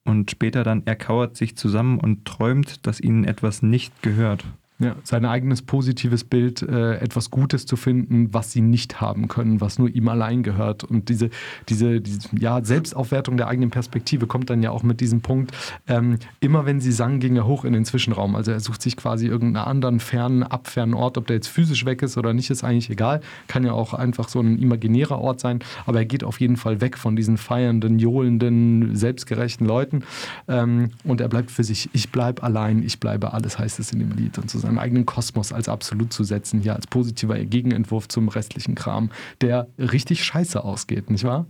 und 0.07 0.31
später 0.31 0.65
dann 0.65 0.83
er 0.85 0.97
kauert 0.97 1.35
sich 1.37 1.57
zusammen 1.57 1.99
und 1.99 2.27
träumt, 2.27 2.87
dass 2.87 3.01
ihnen 3.01 3.25
etwas 3.25 3.63
nicht 3.63 4.03
gehört. 4.03 4.45
Ja, 4.85 4.97
sein 5.03 5.25
eigenes 5.25 5.63
positives 5.63 6.25
Bild, 6.25 6.61
äh, 6.61 6.97
etwas 6.99 7.31
Gutes 7.31 7.65
zu 7.65 7.77
finden, 7.77 8.35
was 8.35 8.53
sie 8.53 8.61
nicht 8.61 9.01
haben 9.01 9.29
können, 9.29 9.63
was 9.63 9.79
nur 9.79 9.89
ihm 9.89 10.09
allein 10.09 10.43
gehört. 10.43 10.85
Und 10.85 11.09
diese, 11.09 11.31
diese, 11.71 12.03
diese 12.03 12.29
ja, 12.39 12.63
Selbstaufwertung 12.63 13.39
der 13.39 13.49
eigenen 13.49 13.71
Perspektive 13.71 14.27
kommt 14.27 14.51
dann 14.51 14.63
ja 14.63 14.71
auch 14.71 14.83
mit 14.83 15.01
diesem 15.01 15.23
Punkt. 15.23 15.53
Ähm, 15.89 16.19
immer 16.41 16.67
wenn 16.67 16.83
sie 16.83 16.93
sang, 16.93 17.19
ging 17.19 17.35
er 17.37 17.47
hoch 17.47 17.65
in 17.65 17.73
den 17.73 17.87
Zwischenraum. 17.87 18.37
Also 18.37 18.51
er 18.51 18.61
sucht 18.61 18.83
sich 18.83 18.97
quasi 18.99 19.27
irgendeinen 19.27 19.67
anderen 19.67 20.01
fernen, 20.01 20.43
abfernen 20.43 20.93
Ort. 20.93 21.17
Ob 21.17 21.27
der 21.29 21.37
jetzt 21.37 21.49
physisch 21.49 21.87
weg 21.87 22.03
ist 22.03 22.19
oder 22.19 22.35
nicht, 22.35 22.51
ist 22.51 22.63
eigentlich 22.63 22.91
egal. 22.91 23.23
Kann 23.49 23.65
ja 23.65 23.73
auch 23.73 23.95
einfach 23.95 24.29
so 24.29 24.41
ein 24.41 24.59
imaginärer 24.59 25.19
Ort 25.19 25.41
sein. 25.41 25.61
Aber 25.87 26.01
er 26.01 26.05
geht 26.05 26.25
auf 26.25 26.41
jeden 26.41 26.59
Fall 26.59 26.83
weg 26.83 26.99
von 26.99 27.17
diesen 27.17 27.39
feiernden, 27.39 27.99
johlenden, 27.99 28.95
selbstgerechten 28.95 29.67
Leuten. 29.67 30.05
Ähm, 30.47 30.91
und 31.05 31.23
er 31.23 31.29
bleibt 31.29 31.51
für 31.51 31.65
sich. 31.65 31.89
Ich 31.95 32.11
bleibe 32.11 32.43
allein, 32.43 32.83
ich 32.83 33.01
bleibe 33.01 33.33
alles, 33.33 33.59
heißt 33.59 33.81
es 33.81 33.93
in 33.93 34.01
dem 34.01 34.13
Lied. 34.13 34.37
Und 34.37 34.51
zu 34.51 34.59
seinem 34.75 34.79
eigenen 34.79 35.07
Kosmos 35.07 35.53
als 35.53 35.69
absolut 35.69 36.13
zu 36.13 36.25
setzen, 36.25 36.61
hier 36.61 36.75
als 36.75 36.87
positiver 36.87 37.39
Gegenentwurf 37.39 38.09
zum 38.09 38.29
restlichen 38.29 38.75
Kram, 38.75 39.11
der 39.41 39.69
richtig 39.79 40.25
scheiße 40.25 40.63
ausgeht, 40.63 41.11
nicht 41.11 41.25
wahr? 41.25 41.47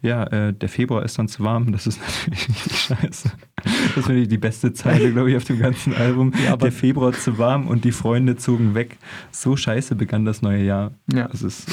Ja, 0.00 0.24
äh, 0.24 0.54
der 0.54 0.70
Februar 0.70 1.04
ist 1.04 1.18
dann 1.18 1.28
zu 1.28 1.42
warm, 1.44 1.72
das 1.72 1.86
ist 1.86 2.00
natürlich 2.26 2.48
richtig 2.48 2.78
scheiße. 2.80 3.30
Das 3.94 4.06
finde 4.06 4.22
ich 4.22 4.28
die 4.28 4.38
beste 4.38 4.72
Zeile, 4.72 5.12
glaube 5.12 5.30
ich, 5.30 5.36
auf 5.36 5.44
dem 5.44 5.58
ganzen 5.58 5.92
Album. 5.94 6.32
Ja, 6.42 6.52
aber- 6.54 6.62
der 6.66 6.72
Februar 6.72 7.12
zu 7.12 7.36
warm 7.36 7.68
und 7.68 7.84
die 7.84 7.92
Freunde 7.92 8.36
zogen 8.36 8.74
weg. 8.74 8.96
So 9.30 9.56
scheiße 9.56 9.94
begann 9.94 10.24
das 10.24 10.40
neue 10.40 10.64
Jahr. 10.64 10.92
Ja. 11.12 11.28
Das 11.28 11.42
ist 11.42 11.66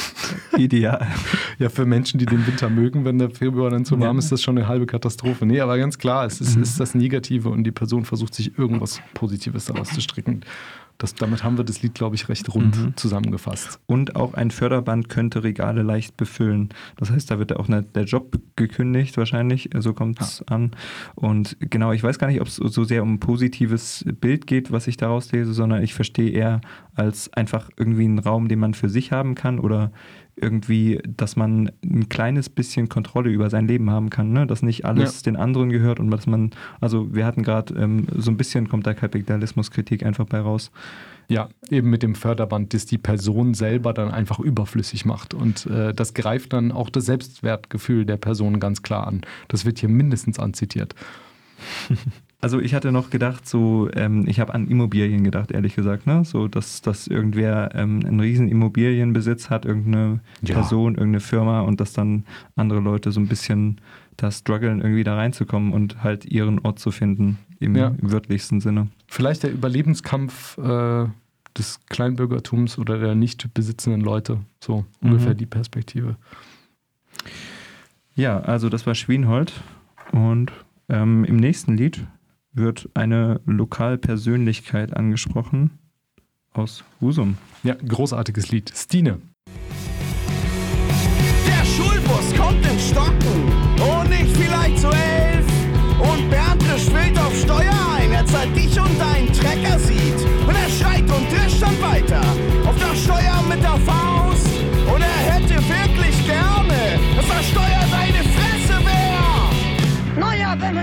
ideal. 0.58 1.06
Ja, 1.58 1.70
für 1.70 1.86
Menschen, 1.86 2.18
die 2.18 2.26
den 2.26 2.46
Winter 2.46 2.68
mögen, 2.68 3.06
wenn 3.06 3.18
der 3.18 3.30
Februar 3.30 3.70
dann 3.70 3.86
zu 3.86 3.98
warm 3.98 4.16
Ja. 4.16 4.18
ist, 4.18 4.30
das 4.30 4.42
schon 4.42 4.58
eine 4.58 4.68
halbe 4.68 4.84
Katastrophe. 4.84 5.46
Nee, 5.46 5.60
aber 5.60 5.78
ganz 5.78 5.96
klar, 5.96 6.26
es 6.26 6.40
ist, 6.42 6.54
ist 6.56 6.78
das 6.78 6.94
Negative 6.94 7.48
und 7.48 7.64
die 7.64 7.72
Person 7.72 8.04
versucht 8.04 8.34
sich 8.34 8.58
irgendwas 8.58 9.00
Positives 9.14 9.64
daraus 9.64 9.88
zu 9.88 10.02
stricken. 10.02 10.42
Das, 10.98 11.14
damit 11.14 11.44
haben 11.44 11.58
wir 11.58 11.64
das 11.64 11.82
Lied, 11.82 11.94
glaube 11.94 12.14
ich, 12.16 12.28
recht 12.30 12.54
rund 12.54 12.98
zusammengefasst. 12.98 13.80
Und 13.86 14.16
auch 14.16 14.32
ein 14.34 14.50
Förderband 14.50 15.08
könnte 15.10 15.44
Regale 15.44 15.82
leicht 15.82 16.16
befüllen. 16.16 16.70
Das 16.96 17.10
heißt, 17.10 17.30
da 17.30 17.38
wird 17.38 17.54
auch 17.56 17.68
eine, 17.68 17.82
der 17.82 18.04
Job 18.04 18.38
gekündigt 18.56 19.16
wahrscheinlich, 19.18 19.68
so 19.78 19.92
kommt 19.92 20.20
es 20.22 20.42
an. 20.48 20.70
Und 21.14 21.56
genau, 21.60 21.92
ich 21.92 22.02
weiß 22.02 22.18
gar 22.18 22.28
nicht, 22.28 22.40
ob 22.40 22.46
es 22.48 22.56
so 22.56 22.84
sehr 22.84 23.02
um 23.02 23.14
ein 23.14 23.20
positives 23.20 24.04
Bild 24.20 24.46
geht, 24.46 24.72
was 24.72 24.86
ich 24.86 24.96
daraus 24.96 25.32
lese, 25.32 25.52
sondern 25.52 25.82
ich 25.82 25.92
verstehe 25.94 26.30
eher 26.30 26.60
als 26.94 27.30
einfach 27.34 27.68
irgendwie 27.76 28.04
einen 28.04 28.18
Raum, 28.18 28.48
den 28.48 28.58
man 28.58 28.72
für 28.74 28.88
sich 28.88 29.12
haben 29.12 29.34
kann 29.34 29.58
oder 29.58 29.92
irgendwie, 30.36 31.00
dass 31.06 31.34
man 31.34 31.70
ein 31.82 32.08
kleines 32.08 32.50
bisschen 32.50 32.88
Kontrolle 32.88 33.30
über 33.30 33.48
sein 33.48 33.66
Leben 33.66 33.90
haben 33.90 34.10
kann, 34.10 34.32
ne? 34.32 34.46
dass 34.46 34.62
nicht 34.62 34.84
alles 34.84 35.22
den 35.22 35.36
anderen 35.36 35.70
gehört 35.70 35.98
und 35.98 36.10
dass 36.10 36.26
man, 36.26 36.50
also 36.80 37.14
wir 37.14 37.24
hatten 37.24 37.42
gerade 37.42 37.74
ähm, 37.74 38.06
so 38.14 38.30
ein 38.30 38.36
bisschen 38.36 38.68
kommt 38.68 38.86
da 38.86 38.92
Kapitalismuskritik 38.92 40.04
einfach 40.04 40.26
bei 40.26 40.38
raus. 40.38 40.70
Ja, 41.28 41.48
eben 41.70 41.90
mit 41.90 42.02
dem 42.02 42.14
Förderband, 42.14 42.72
das 42.74 42.86
die 42.86 42.98
Person 42.98 43.54
selber 43.54 43.92
dann 43.92 44.10
einfach 44.10 44.38
überflüssig 44.38 45.06
macht. 45.06 45.34
Und 45.34 45.66
äh, 45.66 45.92
das 45.92 46.14
greift 46.14 46.52
dann 46.52 46.70
auch 46.70 46.90
das 46.90 47.06
Selbstwertgefühl 47.06 48.04
der 48.04 48.16
Person 48.16 48.60
ganz 48.60 48.82
klar 48.82 49.08
an. 49.08 49.22
Das 49.48 49.64
wird 49.64 49.80
hier 49.80 49.88
mindestens 49.88 50.38
anzitiert. 50.38 50.94
Also 52.40 52.60
ich 52.60 52.74
hatte 52.74 52.92
noch 52.92 53.08
gedacht, 53.10 53.48
so, 53.48 53.88
ähm, 53.94 54.24
ich 54.28 54.40
habe 54.40 54.52
an 54.54 54.68
Immobilien 54.68 55.24
gedacht, 55.24 55.50
ehrlich 55.50 55.74
gesagt, 55.74 56.06
ne? 56.06 56.22
So, 56.24 56.48
dass, 56.48 56.82
dass 56.82 57.06
irgendwer 57.06 57.70
ähm, 57.74 58.02
einen 58.06 58.20
riesen 58.20 58.48
Immobilienbesitz 58.48 59.48
hat, 59.48 59.64
irgendeine 59.64 60.20
Ja. 60.42 60.54
Person, 60.54 60.94
irgendeine 60.96 61.20
Firma 61.20 61.60
und 61.62 61.80
dass 61.80 61.92
dann 61.94 62.24
andere 62.54 62.80
Leute 62.80 63.10
so 63.10 63.20
ein 63.20 63.26
bisschen 63.26 63.80
da 64.18 64.30
strugglen, 64.30 64.80
irgendwie 64.80 65.02
da 65.04 65.16
reinzukommen 65.16 65.72
und 65.72 66.02
halt 66.02 66.26
ihren 66.26 66.58
Ort 66.60 66.78
zu 66.78 66.90
finden, 66.90 67.38
im, 67.58 67.74
Ja. 67.74 67.88
im 68.00 68.12
wörtlichsten 68.12 68.60
Sinne. 68.60 68.88
Vielleicht 69.08 69.42
der 69.42 69.52
Überlebenskampf 69.52 70.58
äh, 70.58 71.06
des 71.56 71.80
Kleinbürgertums 71.88 72.78
oder 72.78 72.98
der 72.98 73.14
nicht 73.14 73.52
besitzenden 73.54 74.02
Leute. 74.02 74.40
So 74.60 74.84
Mhm. 75.00 75.08
ungefähr 75.10 75.34
die 75.34 75.46
Perspektive. 75.46 76.16
Ja, 78.14 78.40
also 78.40 78.68
das 78.68 78.86
war 78.86 78.94
Schwienhold 78.94 79.52
und 80.12 80.52
ähm, 80.88 81.24
im 81.24 81.36
nächsten 81.36 81.76
Lied 81.76 82.06
wird 82.56 82.88
eine 82.94 83.40
Lokalpersönlichkeit 83.46 84.96
angesprochen 84.96 85.78
aus 86.52 86.84
Husum. 87.00 87.36
Ja, 87.62 87.74
großartiges 87.74 88.50
Lied. 88.50 88.72
Stine. 88.74 89.20
Der 91.46 91.64
Schulbus 91.64 92.34
kommt 92.36 92.64
in 92.66 92.78
Stocken 92.78 93.52
und 93.76 94.10
ich 94.10 94.32
vielleicht 94.36 94.78
zu 94.78 94.88
elf. 94.88 95.46
Und 95.98 96.30
Bernd 96.30 96.62
wild 96.92 97.18
auf 97.18 97.34
Steuer 97.36 97.96
ein, 97.96 98.14
als 98.14 98.32
er 98.32 98.46
dich 98.46 98.78
und 98.78 99.00
deinen 99.00 99.32
Trecker 99.32 99.78
sieht. 99.78 100.26
Und 100.46 100.54
er 100.54 100.68
schreit 100.68 101.02
und 101.02 101.32
drischt 101.32 101.62
dann 101.62 101.80
weiter 101.80 102.25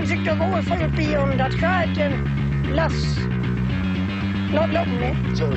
Man 0.04 0.10
sich 0.10 0.24
da 0.26 0.38
wohlfühlt 0.38 0.96
bei 0.98 1.18
und 1.18 1.38
das 1.38 1.54
geht, 1.54 1.98
dann 1.98 2.14
lass. 2.74 2.92
Lass 4.52 4.72
laufen, 4.74 5.00
ne? 5.00 5.16
So. 5.34 5.46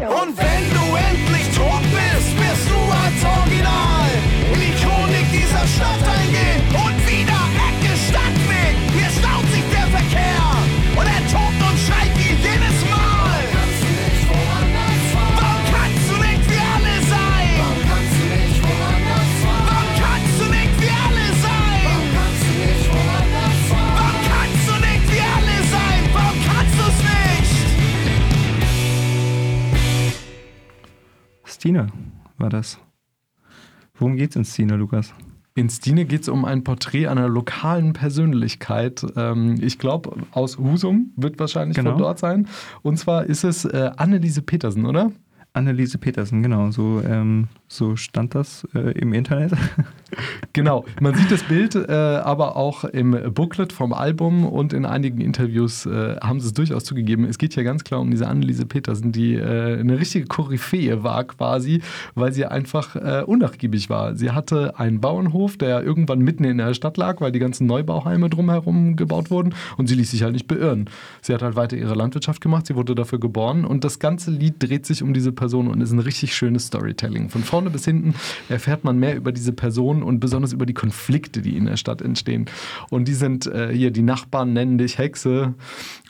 Ja. 0.00 0.08
Und 0.08 0.34
wenn 0.38 0.64
du 0.70 0.96
endlich 0.96 1.54
tot 1.54 1.82
bist, 1.82 2.32
wirst 2.38 2.70
du 2.70 2.80
als 2.90 3.22
Original 3.22 4.08
in 4.50 4.60
die 4.60 4.72
Chronik 4.82 5.30
dieser 5.30 5.66
Stadt 5.66 6.00
eingehen. 6.08 6.62
Und 6.72 7.06
wieder 7.06 7.69
Stine 31.60 31.88
war 32.38 32.48
das. 32.48 32.78
Worum 33.92 34.16
geht's 34.16 34.34
in 34.34 34.46
Stine, 34.46 34.76
Lukas? 34.76 35.12
In 35.54 35.68
Stine 35.68 36.06
geht 36.06 36.22
es 36.22 36.30
um 36.30 36.46
ein 36.46 36.64
Porträt 36.64 37.06
einer 37.08 37.28
lokalen 37.28 37.92
Persönlichkeit. 37.92 39.04
Ähm, 39.14 39.56
ich 39.60 39.78
glaube, 39.78 40.16
aus 40.30 40.56
Husum 40.56 41.12
wird 41.16 41.38
wahrscheinlich 41.38 41.76
Genau. 41.76 41.90
von 41.90 41.98
dort 41.98 42.18
sein. 42.18 42.48
Und 42.80 42.96
zwar 42.98 43.24
ist 43.26 43.44
es 43.44 43.66
äh, 43.66 43.90
Anneliese 43.98 44.40
Petersen, 44.40 44.86
oder? 44.86 45.12
Anneliese 45.52 45.98
Petersen, 45.98 46.42
genau, 46.42 46.70
so, 46.70 47.02
ähm, 47.04 47.48
so 47.72 47.94
stand 47.94 48.34
das 48.34 48.66
äh, 48.74 48.98
im 48.98 49.12
Internet. 49.12 49.52
Genau, 50.52 50.84
man 51.00 51.14
sieht 51.14 51.30
das 51.30 51.44
Bild, 51.44 51.76
äh, 51.76 51.92
aber 51.92 52.56
auch 52.56 52.82
im 52.82 53.16
Booklet 53.32 53.72
vom 53.72 53.92
Album 53.92 54.44
und 54.44 54.72
in 54.72 54.84
einigen 54.84 55.20
Interviews 55.20 55.86
äh, 55.86 56.16
haben 56.20 56.40
sie 56.40 56.48
es 56.48 56.52
durchaus 56.52 56.82
zugegeben. 56.82 57.24
Es 57.24 57.38
geht 57.38 57.54
hier 57.54 57.62
ganz 57.62 57.84
klar 57.84 58.00
um 58.00 58.10
diese 58.10 58.26
Anneliese 58.26 58.66
Petersen, 58.66 59.12
die 59.12 59.36
äh, 59.36 59.78
eine 59.78 60.00
richtige 60.00 60.26
Koryphäe 60.26 61.04
war 61.04 61.22
quasi, 61.22 61.82
weil 62.16 62.32
sie 62.32 62.46
einfach 62.46 62.96
äh, 62.96 63.22
unnachgiebig 63.24 63.88
war. 63.88 64.16
Sie 64.16 64.32
hatte 64.32 64.78
einen 64.80 65.00
Bauernhof, 65.00 65.56
der 65.56 65.84
irgendwann 65.84 66.18
mitten 66.18 66.42
in 66.42 66.58
der 66.58 66.74
Stadt 66.74 66.96
lag, 66.96 67.20
weil 67.20 67.30
die 67.30 67.38
ganzen 67.38 67.68
Neubauheime 67.68 68.28
drumherum 68.28 68.96
gebaut 68.96 69.30
wurden 69.30 69.54
und 69.76 69.86
sie 69.86 69.94
ließ 69.94 70.10
sich 70.10 70.24
halt 70.24 70.32
nicht 70.32 70.48
beirren. 70.48 70.90
Sie 71.22 71.32
hat 71.32 71.42
halt 71.42 71.54
weiter 71.54 71.76
ihre 71.76 71.94
Landwirtschaft 71.94 72.40
gemacht, 72.40 72.66
sie 72.66 72.74
wurde 72.74 72.96
dafür 72.96 73.20
geboren 73.20 73.64
und 73.64 73.84
das 73.84 74.00
ganze 74.00 74.32
Lied 74.32 74.56
dreht 74.58 74.86
sich 74.86 75.04
um 75.04 75.14
diese 75.14 75.30
Person 75.30 75.68
und 75.68 75.80
ist 75.80 75.92
ein 75.92 76.00
richtig 76.00 76.34
schönes 76.34 76.66
Storytelling. 76.66 77.28
Von 77.28 77.44
vorne 77.44 77.59
bis 77.68 77.84
hinten 77.84 78.14
erfährt 78.48 78.84
man 78.84 78.98
mehr 78.98 79.14
über 79.14 79.32
diese 79.32 79.52
Person 79.52 80.02
und 80.02 80.20
besonders 80.20 80.54
über 80.54 80.64
die 80.64 80.72
Konflikte, 80.72 81.42
die 81.42 81.56
in 81.56 81.66
der 81.66 81.76
Stadt 81.76 82.00
entstehen. 82.00 82.46
Und 82.88 83.08
die 83.08 83.14
sind 83.14 83.46
äh, 83.46 83.70
hier, 83.74 83.90
die 83.90 84.02
Nachbarn 84.02 84.54
nennen 84.54 84.78
dich 84.78 84.96
Hexe 84.96 85.54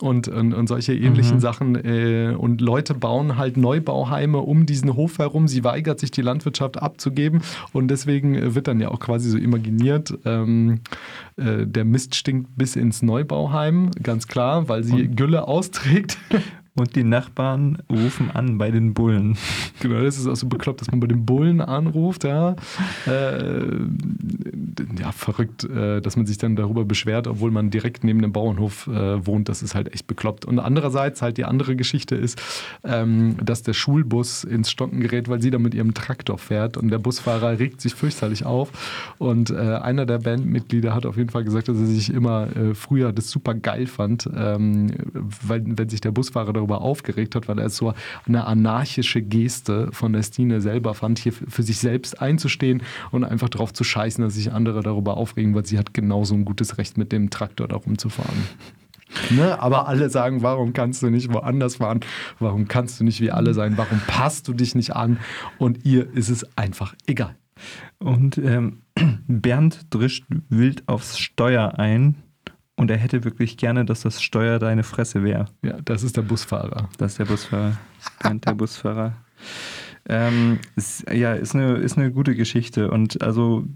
und, 0.00 0.28
und, 0.28 0.54
und 0.54 0.66
solche 0.68 0.94
ähnlichen 0.94 1.40
Sachen. 1.40 1.74
Äh, 1.74 2.34
und 2.36 2.60
Leute 2.60 2.94
bauen 2.94 3.36
halt 3.36 3.56
Neubauheime 3.56 4.38
um 4.38 4.66
diesen 4.66 4.94
Hof 4.94 5.18
herum. 5.18 5.48
Sie 5.48 5.64
weigert 5.64 5.98
sich, 5.98 6.10
die 6.10 6.22
Landwirtschaft 6.22 6.80
abzugeben. 6.80 7.40
Und 7.72 7.88
deswegen 7.88 8.34
äh, 8.34 8.54
wird 8.54 8.68
dann 8.68 8.80
ja 8.80 8.90
auch 8.90 9.00
quasi 9.00 9.30
so 9.30 9.38
imaginiert, 9.38 10.16
ähm, 10.24 10.80
äh, 11.36 11.66
der 11.66 11.84
Mist 11.84 12.14
stinkt 12.14 12.56
bis 12.56 12.76
ins 12.76 13.02
Neubauheim, 13.02 13.90
ganz 14.02 14.28
klar, 14.28 14.68
weil 14.68 14.84
sie 14.84 15.08
Gülle 15.08 15.48
austrägt. 15.48 16.18
Und 16.80 16.96
die 16.96 17.04
Nachbarn 17.04 17.76
rufen 17.90 18.30
an 18.30 18.56
bei 18.56 18.70
den 18.70 18.94
Bullen. 18.94 19.36
Genau, 19.80 20.02
das 20.02 20.18
ist 20.18 20.26
auch 20.26 20.36
so 20.36 20.46
bekloppt, 20.46 20.82
dass 20.82 20.90
man 20.90 21.00
bei 21.00 21.06
den 21.06 21.24
Bullen 21.24 21.62
anruft, 21.62 22.24
ja. 22.24 22.54
Äh, 23.06 23.62
ja, 24.98 25.12
verrückt, 25.12 25.64
äh, 25.64 26.02
dass 26.02 26.16
man 26.16 26.26
sich 26.26 26.36
dann 26.36 26.54
darüber 26.54 26.84
beschwert, 26.84 27.26
obwohl 27.26 27.50
man 27.50 27.70
direkt 27.70 28.04
neben 28.04 28.20
dem 28.20 28.32
Bauernhof 28.32 28.86
äh, 28.88 29.26
wohnt. 29.26 29.48
Das 29.48 29.62
ist 29.62 29.74
halt 29.74 29.94
echt 29.94 30.06
bekloppt. 30.06 30.44
Und 30.44 30.58
andererseits 30.58 31.22
halt 31.22 31.38
die 31.38 31.46
andere 31.46 31.76
Geschichte 31.76 32.14
ist, 32.14 32.42
ähm, 32.84 33.36
dass 33.42 33.62
der 33.62 33.72
Schulbus 33.72 34.44
ins 34.44 34.70
Stocken 34.70 35.00
gerät, 35.00 35.30
weil 35.30 35.40
sie 35.40 35.50
da 35.50 35.58
mit 35.58 35.74
ihrem 35.74 35.94
Traktor 35.94 36.36
fährt 36.36 36.76
und 36.76 36.90
der 36.90 36.98
Busfahrer 36.98 37.58
regt 37.58 37.80
sich 37.80 37.94
fürchterlich 37.94 38.44
auf. 38.44 38.70
Und 39.18 39.50
äh, 39.50 39.54
einer 39.56 40.04
der 40.04 40.18
Bandmitglieder 40.18 40.94
hat 40.94 41.06
auf 41.06 41.16
jeden 41.16 41.30
Fall 41.30 41.44
gesagt, 41.44 41.68
dass 41.68 41.78
er 41.78 41.86
sich 41.86 42.12
immer 42.12 42.54
äh, 42.54 42.74
früher 42.74 43.12
das 43.12 43.30
super 43.30 43.54
geil 43.54 43.86
fand, 43.86 44.28
ähm, 44.34 44.88
weil, 45.46 45.62
wenn 45.64 45.88
sich 45.88 46.00
der 46.00 46.10
Busfahrer 46.10 46.52
darüber 46.52 46.69
aufgeregt 46.78 47.34
hat, 47.34 47.48
weil 47.48 47.58
er 47.58 47.66
es 47.66 47.76
so 47.76 47.94
eine 48.26 48.46
anarchische 48.46 49.22
Geste 49.22 49.88
von 49.92 50.12
der 50.12 50.22
Stine 50.22 50.60
selber 50.60 50.94
fand, 50.94 51.18
hier 51.18 51.32
für 51.32 51.60
für 51.60 51.66
sich 51.66 51.78
selbst 51.78 52.22
einzustehen 52.22 52.82
und 53.10 53.22
einfach 53.22 53.50
darauf 53.50 53.74
zu 53.74 53.84
scheißen, 53.84 54.24
dass 54.24 54.34
sich 54.34 54.50
andere 54.50 54.82
darüber 54.82 55.18
aufregen, 55.18 55.54
weil 55.54 55.66
sie 55.66 55.78
hat 55.78 55.92
genauso 55.92 56.34
ein 56.34 56.46
gutes 56.46 56.78
Recht, 56.78 56.96
mit 56.96 57.12
dem 57.12 57.28
Traktor 57.28 57.68
da 57.68 57.76
rumzufahren. 57.76 58.38
Ne? 59.30 59.60
Aber 59.60 59.88
alle 59.88 60.08
sagen, 60.08 60.40
warum 60.40 60.72
kannst 60.72 61.02
du 61.02 61.10
nicht 61.10 61.30
woanders 61.34 61.76
fahren? 61.76 62.00
Warum 62.38 62.66
kannst 62.66 62.98
du 62.98 63.04
nicht 63.04 63.20
wie 63.20 63.30
alle 63.30 63.52
sein? 63.52 63.76
Warum 63.76 64.00
passt 64.06 64.48
du 64.48 64.54
dich 64.54 64.74
nicht 64.74 64.96
an? 64.96 65.18
Und 65.58 65.84
ihr 65.84 66.10
ist 66.14 66.30
es 66.30 66.46
einfach 66.56 66.94
egal. 67.06 67.36
Und 67.98 68.38
ähm, 68.38 68.80
Bernd 69.28 69.86
drischt 69.90 70.24
wild 70.48 70.88
aufs 70.88 71.18
Steuer 71.18 71.78
ein. 71.78 72.14
Und 72.80 72.90
er 72.90 72.96
hätte 72.96 73.24
wirklich 73.24 73.58
gerne, 73.58 73.84
dass 73.84 74.00
das 74.00 74.22
Steuer 74.22 74.58
deine 74.58 74.84
Fresse 74.84 75.22
wäre. 75.22 75.44
Ja, 75.62 75.76
das 75.84 76.02
ist 76.02 76.16
der 76.16 76.22
Busfahrer. 76.22 76.88
Das 76.96 77.12
ist 77.12 77.18
der 77.18 77.26
Busfahrer. 77.26 77.76
Der 78.24 78.54
Busfahrer. 78.54 79.12
Ähm, 80.08 80.60
ist, 80.76 81.04
ja, 81.12 81.34
ist 81.34 81.54
eine, 81.54 81.74
ist 81.74 81.98
eine 81.98 82.10
gute 82.10 82.34
Geschichte. 82.34 82.90
Und 82.90 83.20
also 83.20 83.66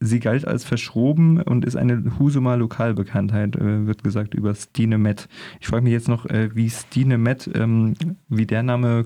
sie 0.00 0.18
galt 0.18 0.46
als 0.46 0.64
verschroben 0.64 1.42
und 1.42 1.66
ist 1.66 1.76
eine 1.76 2.18
Husumer 2.18 2.56
Lokalbekanntheit, 2.56 3.54
äh, 3.54 3.86
wird 3.86 4.02
gesagt, 4.02 4.32
über 4.32 4.54
Stine 4.54 4.96
Met. 4.96 5.28
Ich 5.60 5.66
frage 5.66 5.82
mich 5.82 5.92
jetzt 5.92 6.08
noch, 6.08 6.24
äh, 6.24 6.48
wie 6.54 6.70
Stine 6.70 7.18
Met, 7.18 7.50
ähm, 7.54 7.92
wie 8.30 8.46
der 8.46 8.62
Name 8.62 9.04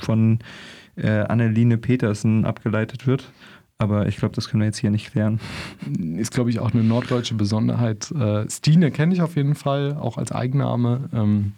von 0.00 0.40
äh, 0.96 1.20
Anneline 1.20 1.78
Petersen 1.78 2.44
abgeleitet 2.44 3.06
wird. 3.06 3.30
Aber 3.78 4.06
ich 4.06 4.16
glaube, 4.16 4.34
das 4.34 4.48
können 4.48 4.62
wir 4.62 4.66
jetzt 4.66 4.78
hier 4.78 4.90
nicht 4.90 5.12
klären. 5.12 5.38
Ist, 6.16 6.32
glaube 6.32 6.50
ich, 6.50 6.60
auch 6.60 6.72
eine 6.72 6.82
norddeutsche 6.82 7.34
Besonderheit. 7.34 8.10
Äh, 8.10 8.48
Stine 8.48 8.90
kenne 8.90 9.14
ich 9.14 9.22
auf 9.22 9.36
jeden 9.36 9.54
Fall, 9.54 9.96
auch 9.96 10.16
als 10.16 10.32
Eigenname. 10.32 11.10
Ähm, 11.12 11.52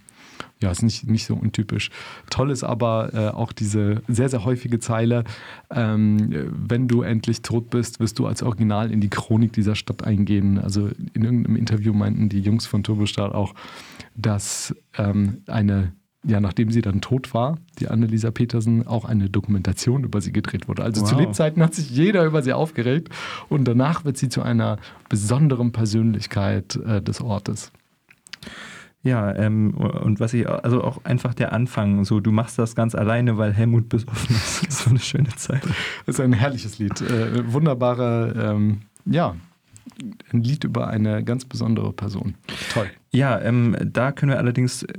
ja, 0.61 0.71
ist 0.71 0.83
nicht, 0.83 1.09
nicht 1.09 1.27
so 1.27 1.35
untypisch. 1.35 1.91
Toll 2.31 2.51
ist 2.51 2.65
aber 2.65 3.15
äh, 3.15 3.29
auch 3.29 3.53
diese 3.53 4.03
sehr, 4.09 4.29
sehr 4.29 4.45
häufige 4.45 4.81
Zeile, 4.81 5.25
ähm, 5.71 6.51
wenn 6.53 6.89
du 6.89 7.03
endlich 7.03 7.43
tot 7.43 7.71
bist, 7.71 8.01
wirst 8.01 8.19
du 8.19 8.27
als 8.27 8.43
Original 8.43 8.91
in 8.91 9.01
die 9.01 9.11
Chronik 9.11 9.53
dieser 9.53 9.77
Stadt 9.77 10.05
eingehen. 10.05 10.59
Also 10.59 10.91
in 11.13 11.25
irgendeinem 11.25 11.57
Interview 11.57 11.93
meinten 11.93 12.29
die 12.29 12.41
Jungs 12.41 12.67
von 12.67 12.83
Turbostart 12.83 13.35
auch, 13.35 13.55
dass 14.17 14.75
ähm, 14.97 15.43
eine 15.47 15.93
ja, 16.29 16.41
nachdem 16.41 16.71
sie 16.71 16.83
dann 16.83 17.01
tot 17.01 17.33
war, 17.33 17.57
die 17.79 17.89
Annelisa 17.89 18.31
Petersen, 18.31 18.87
auch 18.87 19.07
eine 19.07 19.31
Dokumentation 19.31 20.05
über 20.05 20.21
sie 20.21 20.31
gedreht 20.31 20.69
wurde. 20.69 20.85
Also 20.85 21.03
zu 21.03 21.15
Wow. 21.15 21.23
Lebzeiten 21.23 21.63
hat 21.63 21.75
sich 21.75 21.89
jeder 21.89 22.27
über 22.27 22.43
sie 22.43 22.53
aufgeregt 22.53 23.09
und 23.49 23.65
danach 23.65 24.05
wird 24.05 24.19
sie 24.19 24.29
zu 24.29 24.43
einer 24.43 24.77
besonderen 25.09 25.73
Persönlichkeit 25.73 26.77
äh, 26.77 27.01
des 27.01 27.23
Ortes. 27.23 27.73
Ja, 29.03 29.35
ähm, 29.37 29.73
und 29.75 30.21
was 30.21 30.35
ich, 30.35 30.47
also 30.47 30.85
auch 30.85 31.03
einfach 31.05 31.33
der 31.33 31.55
Anfang, 31.55 32.05
so 32.05 32.21
du 32.21 32.31
machst 32.31 32.59
das 32.59 32.75
ganz 32.75 32.95
alleine, 32.95 33.39
weil 33.39 33.55
Helmut 33.55 33.89
besoffen 33.89 34.37
ist. 34.37 34.67
Das 34.67 34.69
ist 34.69 34.85
so 34.85 34.91
eine 34.91 34.99
schöne 34.99 35.35
Zeit. 35.37 35.63
Das 36.05 36.17
ist 36.17 36.21
ein 36.21 36.35
herrliches 36.35 36.79
Lied. 36.79 37.01
Äh, 37.01 37.51
wunderbare, 37.51 38.35
ähm, 38.37 38.81
ja, 39.07 39.35
ein 40.33 40.43
Lied 40.43 40.65
über 40.65 40.89
eine 40.89 41.23
ganz 41.25 41.45
besondere 41.45 41.93
Person. 41.93 42.35
Toll. 42.73 42.91
Ja, 43.11 43.41
ähm, 43.41 43.77
da 43.85 44.13
können 44.13 44.31
wir 44.33 44.39
allerdings, 44.39 44.83
äh, 44.83 44.93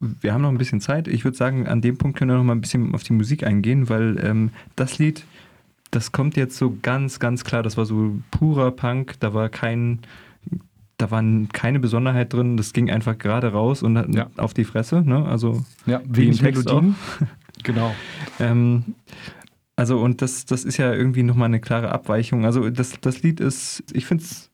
wir 0.00 0.32
haben 0.32 0.42
noch 0.42 0.50
ein 0.50 0.58
bisschen 0.58 0.80
Zeit. 0.80 1.08
Ich 1.08 1.24
würde 1.24 1.36
sagen, 1.36 1.66
an 1.66 1.80
dem 1.80 1.98
Punkt 1.98 2.18
können 2.18 2.30
wir 2.30 2.36
noch 2.36 2.44
mal 2.44 2.54
ein 2.54 2.60
bisschen 2.60 2.94
auf 2.94 3.02
die 3.02 3.12
Musik 3.12 3.44
eingehen, 3.44 3.88
weil 3.88 4.18
ähm, 4.24 4.50
das 4.76 4.98
Lied, 4.98 5.24
das 5.90 6.12
kommt 6.12 6.36
jetzt 6.36 6.56
so 6.56 6.76
ganz, 6.82 7.18
ganz 7.18 7.44
klar, 7.44 7.62
das 7.62 7.76
war 7.76 7.84
so 7.86 8.16
purer 8.30 8.70
Punk, 8.70 9.14
da 9.20 9.34
war 9.34 9.48
kein, 9.48 10.00
da 10.98 11.10
war 11.10 11.22
keine 11.52 11.78
Besonderheit 11.80 12.32
drin, 12.32 12.56
das 12.56 12.72
ging 12.72 12.90
einfach 12.90 13.18
gerade 13.18 13.52
raus 13.52 13.82
und 13.82 14.14
Ja. 14.14 14.28
auf 14.36 14.54
die 14.54 14.64
Fresse, 14.64 15.02
ne? 15.02 15.24
Also 15.26 15.64
Ja, 15.86 15.98
Text 15.98 16.42
Melodien. 16.42 16.94
Genau. 17.62 17.94
Ähm, 18.38 18.84
also 19.76 20.00
und 20.00 20.22
das, 20.22 20.46
das 20.46 20.64
ist 20.64 20.78
ja 20.78 20.92
irgendwie 20.92 21.22
nochmal 21.22 21.46
eine 21.46 21.60
klare 21.60 21.92
Abweichung. 21.92 22.44
Also 22.44 22.70
das, 22.70 22.94
das 23.00 23.22
Lied 23.22 23.40
ist, 23.40 23.84
ich 23.92 24.06
finde 24.06 24.24
es 24.24 24.50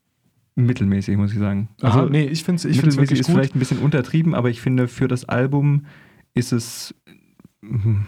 mittelmäßig, 0.55 1.17
muss 1.17 1.31
ich 1.31 1.39
sagen. 1.39 1.69
Also, 1.81 1.99
Also 1.99 2.11
nee, 2.11 2.25
ich 2.25 2.43
finde 2.43 2.57
es 2.57 2.65
ich 2.65 2.83
mittelmäßig 2.83 3.19
ist 3.19 3.25
gut. 3.27 3.35
vielleicht 3.35 3.55
ein 3.55 3.59
bisschen 3.59 3.79
untertrieben, 3.79 4.35
aber 4.35 4.49
ich 4.49 4.61
finde 4.61 4.87
für 4.87 5.07
das 5.07 5.25
Album 5.25 5.85
ist 6.33 6.51
es, 6.51 6.93
ich 7.63 7.85
will 7.85 8.03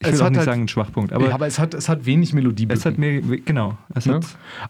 Es 0.00 0.20
auch 0.20 0.28
nicht 0.28 0.38
halt- 0.38 0.44
sagen 0.46 0.62
ein 0.62 0.68
Schwachpunkt, 0.68 1.12
aber, 1.12 1.28
ja, 1.28 1.34
aber 1.34 1.46
es, 1.46 1.58
hat, 1.58 1.72
es 1.74 1.88
hat 1.88 2.04
wenig 2.04 2.34
Melodie. 2.34 2.66
es 2.68 2.84
hat 2.84 2.98
mir, 2.98 3.22
genau, 3.22 3.78
es 3.94 4.06
Ne? 4.06 4.20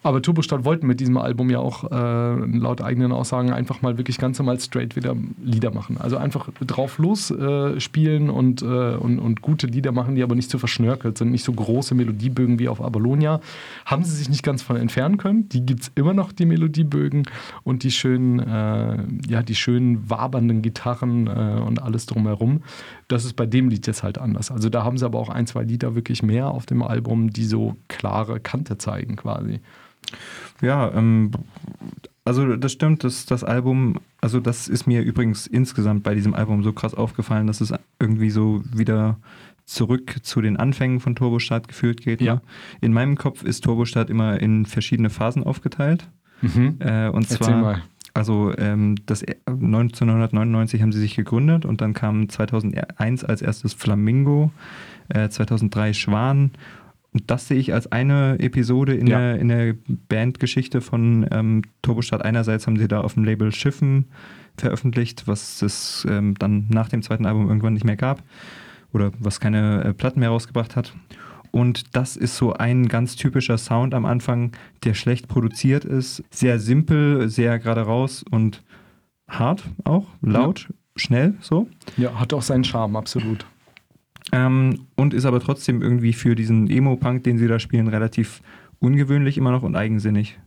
Aber 0.02 0.22
Turbostadt 0.22 0.64
wollten 0.64 0.86
mit 0.86 1.00
diesem 1.00 1.16
Album 1.16 1.50
ja 1.50 1.58
auch 1.58 1.90
äh, 1.90 2.56
laut 2.56 2.80
eigenen 2.82 3.12
Aussagen 3.12 3.52
einfach 3.52 3.82
mal 3.82 3.98
wirklich 3.98 4.18
ganz 4.18 4.38
normal 4.38 4.60
straight 4.60 4.96
wieder 4.96 5.16
Lieder 5.42 5.72
machen. 5.72 5.96
Also 5.98 6.16
einfach 6.16 6.48
drauf 6.66 6.98
los 6.98 7.30
äh, 7.30 7.80
spielen 7.80 8.30
und, 8.30 8.62
äh, 8.62 8.64
und, 8.64 9.18
und 9.18 9.42
gute 9.42 9.66
Lieder 9.66 9.92
machen, 9.92 10.14
die 10.14 10.22
aber 10.22 10.34
nicht 10.34 10.50
so 10.50 10.58
verschnörkelt 10.58 11.18
sind, 11.18 11.30
nicht 11.30 11.44
so 11.44 11.52
große 11.52 11.94
Melodiebögen 11.94 12.58
wie 12.58 12.68
auf 12.68 12.80
Abalonia. 12.80 13.40
Haben 13.84 14.04
sie 14.04 14.14
sich 14.14 14.28
nicht 14.28 14.42
ganz 14.42 14.62
von 14.62 14.76
entfernen 14.76 15.16
können. 15.16 15.48
Die 15.48 15.64
gibt 15.64 15.82
es 15.82 15.92
immer 15.94 16.14
noch, 16.14 16.32
die 16.32 16.46
Melodiebögen 16.46 17.24
und 17.64 17.82
die 17.82 17.90
schönen, 17.90 18.38
äh, 18.40 18.98
ja, 19.28 19.42
die 19.42 19.54
schönen 19.54 20.08
wabernden 20.08 20.62
Gitarren 20.62 21.26
äh, 21.26 21.60
und 21.60 21.82
alles 21.82 22.06
drumherum. 22.06 22.62
Das 23.08 23.24
ist 23.24 23.34
bei 23.34 23.46
dem 23.46 23.68
Lied 23.68 23.86
jetzt 23.86 24.02
halt 24.02 24.18
anders. 24.18 24.50
Also 24.50 24.68
da 24.68 24.84
haben 24.84 24.98
sie 24.98 25.04
aber 25.04 25.18
auch 25.18 25.30
ein, 25.30 25.46
zwei 25.46 25.62
Lieder 25.62 25.94
wirklich 25.94 26.22
mehr 26.22 26.48
auf 26.48 26.66
dem 26.66 26.82
Album, 26.82 27.30
die 27.30 27.44
so 27.44 27.76
klare 27.88 28.38
Kante 28.40 28.78
zeigen 28.78 29.16
quasi. 29.16 29.60
ja, 30.60 30.92
ähm, 30.92 31.30
also 32.24 32.56
das 32.56 32.72
stimmt, 32.72 33.04
das, 33.04 33.24
das 33.24 33.42
Album, 33.42 34.00
also 34.20 34.38
das 34.38 34.68
ist 34.68 34.86
mir 34.86 35.02
übrigens 35.02 35.46
insgesamt 35.46 36.02
bei 36.02 36.14
diesem 36.14 36.34
Album 36.34 36.62
so 36.62 36.74
krass 36.74 36.94
aufgefallen, 36.94 37.46
dass 37.46 37.62
es 37.62 37.72
irgendwie 37.98 38.30
so 38.30 38.62
wieder 38.70 39.18
zurück 39.64 40.16
zu 40.22 40.42
den 40.42 40.56
Anfängen 40.56 41.00
von 41.00 41.14
Turbostadt 41.14 41.68
geführt 41.68 42.02
geht. 42.02 42.20
Ja. 42.20 42.34
Ne? 42.36 42.40
In 42.80 42.92
meinem 42.92 43.16
Kopf 43.16 43.42
ist 43.44 43.64
Turbostadt 43.64 44.10
immer 44.10 44.40
in 44.40 44.66
verschiedene 44.66 45.10
Phasen 45.10 45.42
aufgeteilt. 45.42 46.08
Äh, 46.80 47.08
und 47.08 47.30
Erzähl 47.30 47.38
zwar, 47.38 47.60
mal. 47.60 47.82
Also 48.18 48.52
ähm, 48.58 48.96
das 49.06 49.24
1999 49.46 50.82
haben 50.82 50.92
sie 50.92 51.00
sich 51.00 51.14
gegründet 51.16 51.64
und 51.64 51.80
dann 51.80 51.94
kam 51.94 52.28
2001 52.28 53.24
als 53.24 53.42
erstes 53.42 53.74
Flamingo, 53.74 54.50
äh, 55.08 55.28
2003 55.28 55.92
Schwan. 55.92 56.50
Und 57.12 57.30
das 57.30 57.48
sehe 57.48 57.58
ich 57.58 57.72
als 57.72 57.90
eine 57.90 58.38
Episode 58.38 58.94
in, 58.94 59.06
Ja. 59.06 59.18
der, 59.18 59.38
in 59.40 59.48
der 59.48 59.74
Bandgeschichte 60.08 60.80
von 60.80 61.26
ähm, 61.30 61.62
Turbostadt. 61.80 62.22
Einerseits 62.22 62.66
haben 62.66 62.76
sie 62.76 62.88
da 62.88 63.00
auf 63.00 63.14
dem 63.14 63.24
Label 63.24 63.52
Schiffen 63.52 64.06
veröffentlicht, 64.58 65.26
was 65.26 65.62
es 65.62 66.06
ähm, 66.10 66.34
dann 66.38 66.66
nach 66.68 66.88
dem 66.88 67.02
zweiten 67.02 67.24
Album 67.24 67.48
irgendwann 67.48 67.72
nicht 67.74 67.84
mehr 67.84 67.96
gab 67.96 68.22
oder 68.92 69.12
was 69.18 69.40
keine 69.40 69.84
äh, 69.84 69.94
Platten 69.94 70.20
mehr 70.20 70.30
rausgebracht 70.30 70.76
hat. 70.76 70.94
Und 71.50 71.96
das 71.96 72.16
ist 72.16 72.36
so 72.36 72.52
ein 72.52 72.88
ganz 72.88 73.16
typischer 73.16 73.58
Sound 73.58 73.94
am 73.94 74.04
Anfang, 74.04 74.52
der 74.84 74.94
schlecht 74.94 75.28
produziert 75.28 75.84
ist, 75.84 76.22
sehr 76.30 76.58
simpel, 76.58 77.28
sehr 77.28 77.58
gerade 77.58 77.82
raus 77.82 78.24
und 78.30 78.62
hart 79.28 79.64
auch, 79.84 80.06
laut, 80.22 80.68
schnell 80.96 81.34
so. 81.40 81.68
Ja, 81.96 82.18
hat 82.18 82.32
auch 82.32 82.42
seinen 82.42 82.64
Charme, 82.64 82.96
absolut. 82.96 83.46
Ähm, 84.32 84.86
und 84.94 85.14
ist 85.14 85.24
aber 85.24 85.40
trotzdem 85.40 85.82
irgendwie 85.82 86.12
für 86.12 86.34
diesen 86.34 86.68
Emo-Punk, 86.68 87.24
den 87.24 87.38
sie 87.38 87.48
da 87.48 87.58
spielen, 87.58 87.88
relativ 87.88 88.42
ungewöhnlich 88.78 89.38
immer 89.38 89.50
noch 89.50 89.62
und 89.62 89.74
eigensinnig. 89.76 90.38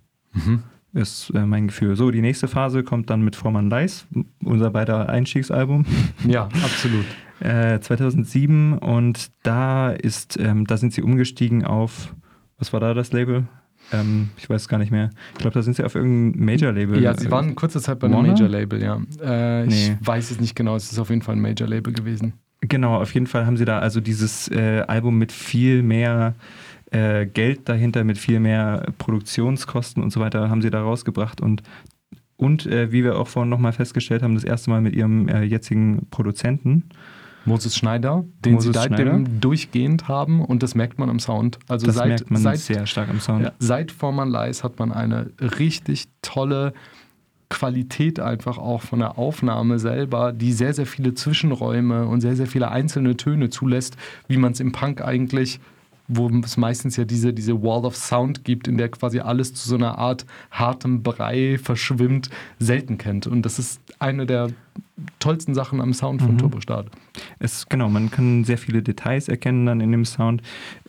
Ist 0.93 1.31
äh, 1.33 1.45
mein 1.45 1.67
Gefühl. 1.67 1.95
So, 1.95 2.11
die 2.11 2.21
nächste 2.21 2.47
Phase 2.47 2.83
kommt 2.83 3.09
dann 3.09 3.21
mit 3.21 3.35
Vormann 3.35 3.69
Leis, 3.69 4.07
unser 4.43 4.69
beider 4.71 5.09
Einstiegsalbum. 5.09 5.85
Ja, 6.27 6.45
absolut. 6.63 7.05
Äh, 7.41 7.79
2007 7.79 8.77
und 8.77 9.31
da 9.43 9.91
ist, 9.91 10.37
ähm, 10.39 10.65
da 10.67 10.77
sind 10.77 10.93
sie 10.93 11.01
umgestiegen 11.01 11.65
auf, 11.65 12.15
was 12.57 12.71
war 12.71 12.79
da 12.79 12.93
das 12.93 13.11
Label? 13.11 13.47
Ähm, 13.91 14.29
ich 14.37 14.47
weiß 14.49 14.61
es 14.61 14.67
gar 14.67 14.77
nicht 14.77 14.91
mehr. 14.91 15.09
Ich 15.33 15.39
glaube, 15.39 15.55
da 15.55 15.61
sind 15.63 15.75
sie 15.75 15.83
auf 15.83 15.95
irgendein 15.95 16.45
Major-Label. 16.45 17.01
Ja, 17.01 17.17
sie 17.17 17.31
waren 17.31 17.55
kurze 17.55 17.81
Zeit 17.81 17.99
bei 17.99 18.07
einem? 18.07 18.21
Major-Label, 18.27 18.81
ja. 18.81 19.01
Äh, 19.23 19.65
Ich 19.65 19.89
Nee. 19.89 19.97
weiß 20.01 20.29
es 20.31 20.39
nicht 20.39 20.55
genau, 20.55 20.75
es 20.75 20.91
ist 20.91 20.99
auf 20.99 21.09
jeden 21.09 21.23
Fall 21.23 21.35
ein 21.35 21.41
Major-Label 21.41 21.91
gewesen. 21.91 22.33
Genau, 22.61 23.01
auf 23.01 23.11
jeden 23.15 23.25
Fall 23.25 23.47
haben 23.47 23.57
sie 23.57 23.65
da 23.65 23.79
also 23.79 23.99
dieses 24.01 24.47
äh, 24.49 24.83
Album 24.87 25.17
mit 25.17 25.31
viel 25.31 25.81
mehr 25.81 26.35
äh, 26.91 27.25
Geld 27.25 27.67
dahinter, 27.67 28.03
mit 28.03 28.19
viel 28.19 28.39
mehr 28.39 28.85
Produktionskosten 28.99 30.03
und 30.03 30.11
so 30.11 30.19
weiter, 30.19 30.49
haben 30.51 30.61
sie 30.61 30.69
da 30.69 30.81
rausgebracht 30.81 31.41
und 31.41 31.63
und 32.37 32.65
äh, 32.65 32.91
wie 32.91 33.03
wir 33.03 33.17
auch 33.19 33.27
vorhin 33.27 33.49
nochmal 33.49 33.71
festgestellt 33.71 34.23
haben, 34.23 34.33
das 34.35 34.43
erste 34.43 34.71
Mal 34.71 34.81
mit 34.81 34.95
ihrem 34.95 35.27
äh, 35.27 35.43
jetzigen 35.43 36.07
Produzenten. 36.09 36.85
Moses 37.45 37.75
Schneider, 37.75 38.23
den 38.45 38.53
Moses 38.53 38.67
sie 38.67 38.79
seitdem 38.79 39.07
Schneider. 39.07 39.39
durchgehend 39.39 40.07
haben 40.07 40.43
und 40.43 40.61
das 40.63 40.75
merkt 40.75 40.99
man 40.99 41.09
am 41.09 41.19
Sound. 41.19 41.59
Also 41.67 41.87
Das 41.87 41.95
seit, 41.95 42.07
merkt 42.07 42.31
man 42.31 42.41
seit, 42.41 42.59
sehr 42.59 42.85
stark 42.85 43.09
am 43.09 43.19
Sound. 43.19 43.43
ja, 43.43 43.51
seit 43.59 43.91
Vormann 43.91 44.29
Leis 44.29 44.63
hat 44.63 44.79
man 44.79 44.91
eine 44.91 45.31
richtig 45.39 46.07
tolle 46.21 46.73
Qualität 47.49 48.19
einfach 48.19 48.57
auch 48.57 48.81
von 48.81 48.99
der 48.99 49.17
Aufnahme 49.17 49.77
selber, 49.77 50.31
die 50.31 50.53
sehr, 50.53 50.73
sehr 50.73 50.85
viele 50.85 51.13
Zwischenräume 51.13 52.05
und 52.07 52.21
sehr, 52.21 52.35
sehr 52.35 52.47
viele 52.47 52.71
einzelne 52.71 53.17
Töne 53.17 53.49
zulässt, 53.49 53.97
wie 54.27 54.37
man 54.37 54.53
es 54.53 54.59
im 54.59 54.71
Punk 54.71 55.01
eigentlich, 55.01 55.59
wo 56.13 56.29
es 56.43 56.57
meistens 56.57 56.97
ja 56.97 57.05
diese, 57.05 57.33
diese 57.33 57.61
Wall 57.61 57.85
of 57.85 57.95
Sound 57.95 58.43
gibt, 58.43 58.67
in 58.67 58.77
der 58.77 58.89
quasi 58.89 59.19
alles 59.19 59.53
zu 59.53 59.67
so 59.67 59.75
einer 59.75 59.97
Art 59.97 60.25
hartem 60.51 61.03
Brei 61.03 61.57
verschwimmt, 61.61 62.29
selten 62.59 62.97
kennt. 62.97 63.27
Und 63.27 63.43
das 63.43 63.59
ist 63.59 63.81
eine 63.99 64.25
der 64.25 64.49
tollsten 65.19 65.53
Sachen 65.53 65.81
am 65.81 65.93
Sound 65.93 66.21
von 66.21 66.33
Mhm. 66.33 66.37
Turbostart. 66.37 66.89
Es, 67.39 67.67
genau, 67.67 67.89
man 67.89 68.11
kann 68.11 68.43
sehr 68.43 68.57
viele 68.57 68.83
Details 68.83 69.27
erkennen 69.27 69.65
dann 69.65 69.81
in 69.81 69.91
dem 69.91 70.05
Sound. 70.05 70.41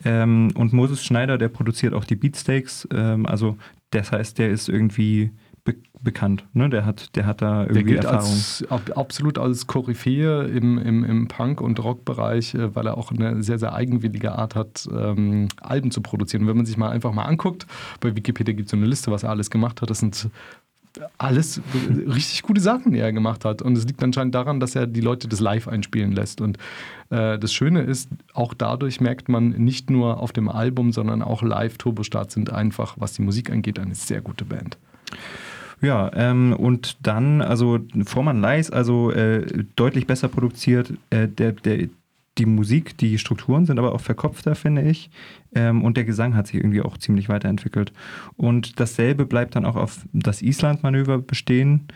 Ähm, 0.05 0.51
und 0.55 0.73
Moses 0.73 1.03
Schneider, 1.03 1.37
der 1.37 1.49
produziert 1.49 1.93
auch 1.93 2.05
die 2.05 2.15
Beatsteaks. 2.15 2.87
Ähm, 2.93 3.25
also 3.25 3.57
das 3.91 4.11
heißt, 4.11 4.37
der 4.37 4.49
ist 4.49 4.69
irgendwie 4.69 5.31
be 5.63 5.75
bekannt. 6.01 6.45
Ne? 6.53 6.69
Der, 6.69 6.85
hat, 6.85 7.15
der 7.15 7.25
hat 7.25 7.41
da 7.41 7.59
Der 7.63 7.75
irgendwie 7.75 7.93
gilt 7.93 8.03
Erfahrung. 8.03 8.29
als, 8.31 8.65
ab, 8.69 8.81
absolut 8.95 9.37
als 9.37 9.67
Koryphäe 9.67 10.43
im, 10.43 10.77
im, 10.77 11.05
im 11.05 11.27
Punk- 11.29 11.61
und 11.61 11.81
Rockbereich, 11.81 12.55
äh, 12.55 12.75
weil 12.75 12.87
er 12.87 12.97
auch 12.97 13.11
eine 13.11 13.41
sehr, 13.41 13.57
sehr 13.57 13.73
eigenwillige 13.73 14.33
Art 14.33 14.55
hat, 14.55 14.87
ähm, 14.93 15.47
Alben 15.61 15.91
zu 15.91 16.01
produzieren. 16.01 16.43
Und 16.43 16.49
wenn 16.49 16.57
man 16.57 16.65
sich 16.65 16.75
mal 16.75 16.89
einfach 16.89 17.13
mal 17.13 17.23
anguckt, 17.23 17.65
bei 18.01 18.13
Wikipedia 18.15 18.53
gibt 18.53 18.65
es 18.67 18.71
so 18.71 18.77
eine 18.77 18.85
Liste, 18.85 19.11
was 19.11 19.23
er 19.23 19.29
alles 19.29 19.49
gemacht 19.49 19.81
hat. 19.81 19.89
Das 19.89 19.99
sind 19.99 20.29
alles 21.17 21.61
richtig 22.07 22.43
gute 22.43 22.61
Sachen, 22.61 22.91
die 22.91 22.99
er 22.99 23.11
gemacht 23.13 23.45
hat. 23.45 23.61
Und 23.61 23.77
es 23.77 23.85
liegt 23.85 24.03
anscheinend 24.03 24.35
daran, 24.35 24.59
dass 24.59 24.75
er 24.75 24.85
die 24.85 25.01
Leute 25.01 25.27
das 25.27 25.39
live 25.39 25.67
einspielen 25.67 26.11
lässt. 26.11 26.41
Und 26.41 26.57
äh, 27.09 27.39
das 27.39 27.53
Schöne 27.53 27.81
ist, 27.81 28.09
auch 28.33 28.53
dadurch 28.53 29.01
merkt 29.01 29.29
man 29.29 29.49
nicht 29.49 29.89
nur 29.89 30.19
auf 30.19 30.33
dem 30.33 30.49
Album, 30.49 30.91
sondern 30.91 31.21
auch 31.21 31.41
live 31.41 31.77
Turbostart 31.77 32.31
sind 32.31 32.51
einfach, 32.51 32.95
was 32.99 33.13
die 33.13 33.21
Musik 33.21 33.49
angeht, 33.49 33.79
eine 33.79 33.95
sehr 33.95 34.21
gute 34.21 34.45
Band. 34.45 34.77
Ja, 35.81 36.11
ähm, 36.13 36.53
und 36.53 36.97
dann, 37.05 37.41
also 37.41 37.79
Vormann 38.05 38.41
Leis, 38.41 38.71
also 38.71 39.11
äh, 39.11 39.65
deutlich 39.75 40.07
besser 40.07 40.27
produziert. 40.27 40.93
Äh, 41.09 41.27
der, 41.27 41.53
der, 41.53 41.89
die 42.37 42.45
Musik, 42.45 42.97
die 42.97 43.17
Strukturen 43.19 43.65
sind 43.65 43.77
aber 43.77 43.93
auch 43.93 44.01
verkopfter, 44.01 44.55
finde 44.55 44.83
ich. 44.83 45.09
Ähm, 45.53 45.83
und 45.83 45.97
der 45.97 46.03
Gesang 46.03 46.35
hat 46.35 46.47
sich 46.47 46.55
irgendwie 46.55 46.81
auch 46.81 46.97
ziemlich 46.97 47.29
weiterentwickelt. 47.29 47.93
Und 48.37 48.79
dasselbe 48.79 49.25
bleibt 49.25 49.55
dann 49.55 49.65
auch 49.65 49.75
auf 49.75 49.99
das 50.13 50.41
Island-Manöver 50.41 51.19
bestehen. 51.19 51.87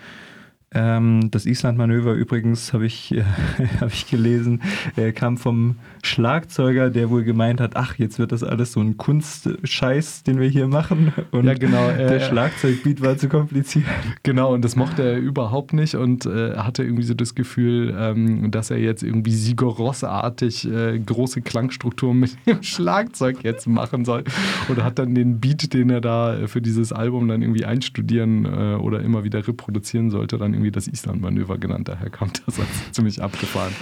Ähm, 0.73 1.31
das 1.31 1.45
Island-Manöver 1.45 2.13
übrigens, 2.13 2.73
habe 2.73 2.85
ich, 2.85 3.13
äh, 3.15 3.23
hab 3.79 3.93
ich 3.93 4.07
gelesen, 4.07 4.61
äh, 4.97 5.13
kam 5.13 5.37
vom 5.37 5.75
Schlagzeuger, 6.03 6.89
der 6.89 7.09
wohl 7.09 7.23
gemeint 7.23 7.61
hat, 7.61 7.77
ach, 7.77 7.95
jetzt 7.95 8.19
wird 8.19 8.33
das 8.33 8.43
alles 8.43 8.73
so 8.73 8.81
ein 8.81 8.97
Kunstscheiß, 8.97 10.23
den 10.23 10.41
wir 10.41 10.49
hier 10.49 10.67
machen. 10.67 11.13
Und 11.31 11.45
Ja, 11.45 11.53
genau, 11.53 11.87
äh, 11.97 12.07
der 12.07 12.19
Schlagzeugbeat 12.19 13.01
war 13.01 13.17
zu 13.17 13.29
kompliziert. 13.29 13.85
Genau, 14.23 14.53
und 14.53 14.65
das 14.65 14.75
mochte 14.75 15.03
er 15.03 15.17
überhaupt 15.17 15.71
nicht 15.71 15.95
und 15.95 16.25
äh, 16.25 16.57
hatte 16.57 16.83
irgendwie 16.83 17.03
so 17.03 17.13
das 17.13 17.33
Gefühl, 17.33 17.95
ähm, 17.97 18.51
dass 18.51 18.69
er 18.69 18.77
jetzt 18.77 19.03
irgendwie 19.03 19.31
Sigur 19.31 19.73
Ross-artig 19.73 20.69
äh, 20.69 20.99
große 20.99 21.43
Klangstrukturen 21.43 22.19
mit 22.19 22.35
dem 22.45 22.61
Schlagzeug 22.61 23.37
jetzt 23.43 23.67
machen 23.67 24.03
soll. 24.03 24.25
Und 24.67 24.83
hat 24.83 24.99
dann 24.99 25.15
den 25.15 25.39
Beat, 25.39 25.73
den 25.73 25.89
er 25.89 26.01
da 26.01 26.37
äh, 26.37 26.47
für 26.49 26.61
dieses 26.61 26.91
Album 26.91 27.29
dann 27.29 27.41
irgendwie 27.41 27.63
einstudieren 27.63 28.43
äh, 28.43 28.75
oder 28.75 29.01
immer 29.01 29.23
wieder 29.23 29.47
reproduzieren 29.47 30.09
sollte, 30.09 30.37
dann 30.37 30.56
irgendwie 30.57 30.71
das 30.71 30.87
Island-Manöver 30.87 31.57
genannt. 31.57 31.87
Daher 31.87 32.09
kommt 32.09 32.43
das 32.45 32.59
also 32.59 32.71
ziemlich 32.91 33.21
abgefahren. 33.21 33.73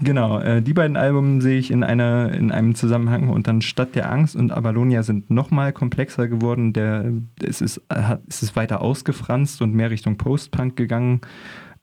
Genau, 0.00 0.40
äh, 0.40 0.60
die 0.60 0.72
beiden 0.72 0.96
Alben 0.96 1.40
sehe 1.40 1.58
ich 1.58 1.70
in, 1.70 1.84
einer, 1.84 2.32
in 2.32 2.50
einem 2.50 2.74
Zusammenhang 2.74 3.28
und 3.28 3.46
dann 3.46 3.62
Stadt 3.62 3.94
der 3.94 4.10
Angst 4.10 4.34
und 4.34 4.50
Avalonia 4.50 5.04
sind 5.04 5.30
nochmal 5.30 5.72
komplexer 5.72 6.26
geworden. 6.26 6.72
Der, 6.72 7.12
es, 7.40 7.60
ist, 7.60 7.80
äh, 7.90 8.02
hat, 8.02 8.22
es 8.26 8.42
ist 8.42 8.56
weiter 8.56 8.80
ausgefranst 8.80 9.62
und 9.62 9.72
mehr 9.72 9.90
Richtung 9.90 10.16
Post-Punk 10.16 10.74
gegangen. 10.74 11.20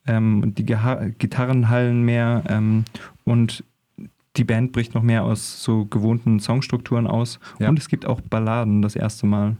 Ähm, 0.06 0.42
und 0.42 0.58
die 0.58 0.66
Geha 0.66 1.08
Gitarren 1.16 1.70
hallen 1.70 2.02
mehr 2.02 2.42
ähm, 2.48 2.84
und 3.24 3.64
die 4.36 4.44
Band 4.44 4.72
bricht 4.72 4.94
noch 4.94 5.02
mehr 5.02 5.24
aus 5.24 5.62
so 5.62 5.86
gewohnten 5.86 6.40
Songstrukturen 6.40 7.06
aus. 7.06 7.38
Ja. 7.60 7.68
Und 7.68 7.78
es 7.78 7.88
gibt 7.88 8.06
auch 8.06 8.20
Balladen 8.20 8.82
das 8.82 8.96
erste 8.96 9.26
Mal 9.26 9.56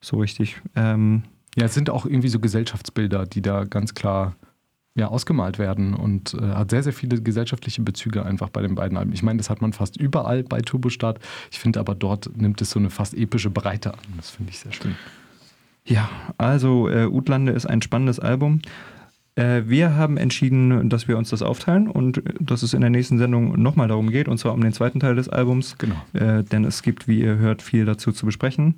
so 0.00 0.18
richtig. 0.18 0.60
Ähm, 0.76 1.22
Ja, 1.58 1.64
es 1.64 1.74
sind 1.74 1.90
auch 1.90 2.06
irgendwie 2.06 2.28
so 2.28 2.38
Gesellschaftsbilder, 2.38 3.26
die 3.26 3.42
da 3.42 3.64
ganz 3.64 3.94
klar 3.94 4.36
ja, 4.94 5.08
ausgemalt 5.08 5.58
werden 5.58 5.94
und 5.94 6.34
äh, 6.34 6.54
hat 6.54 6.70
sehr, 6.70 6.84
sehr 6.84 6.92
viele 6.92 7.20
gesellschaftliche 7.20 7.82
Bezüge 7.82 8.24
einfach 8.24 8.48
bei 8.48 8.62
den 8.62 8.76
beiden 8.76 8.96
Alben. 8.96 9.12
Ich 9.12 9.24
meine, 9.24 9.38
das 9.38 9.50
hat 9.50 9.60
man 9.60 9.72
fast 9.72 9.96
überall 9.96 10.44
bei 10.44 10.60
Turbostart. 10.60 11.18
Ich 11.50 11.58
finde 11.58 11.80
aber 11.80 11.96
dort 11.96 12.36
nimmt 12.36 12.60
es 12.60 12.70
so 12.70 12.78
eine 12.78 12.90
fast 12.90 13.14
epische 13.14 13.50
Breite 13.50 13.94
an. 13.94 14.00
Das 14.16 14.30
finde 14.30 14.50
ich 14.50 14.58
sehr 14.60 14.72
schön. 14.72 14.94
Ja, 15.84 16.08
also 16.36 16.88
äh, 16.88 17.06
Utlande 17.06 17.52
ist 17.52 17.66
ein 17.66 17.82
spannendes 17.82 18.20
Album. 18.20 18.60
Äh, 19.34 19.62
wir 19.66 19.96
haben 19.96 20.16
entschieden, 20.16 20.88
dass 20.88 21.08
wir 21.08 21.18
uns 21.18 21.30
das 21.30 21.42
aufteilen 21.42 21.88
und 21.88 22.18
äh, 22.18 22.34
dass 22.40 22.62
es 22.62 22.72
in 22.72 22.82
der 22.82 22.90
nächsten 22.90 23.18
Sendung 23.18 23.60
nochmal 23.60 23.88
darum 23.88 24.10
geht, 24.10 24.28
und 24.28 24.38
zwar 24.38 24.52
um 24.52 24.60
den 24.60 24.72
zweiten 24.72 25.00
Teil 25.00 25.16
des 25.16 25.28
Albums. 25.28 25.76
Genau. 25.78 25.96
Äh, 26.12 26.44
denn 26.44 26.64
es 26.64 26.82
gibt, 26.82 27.08
wie 27.08 27.20
ihr 27.20 27.36
hört, 27.36 27.62
viel 27.62 27.84
dazu 27.84 28.12
zu 28.12 28.26
besprechen. 28.26 28.76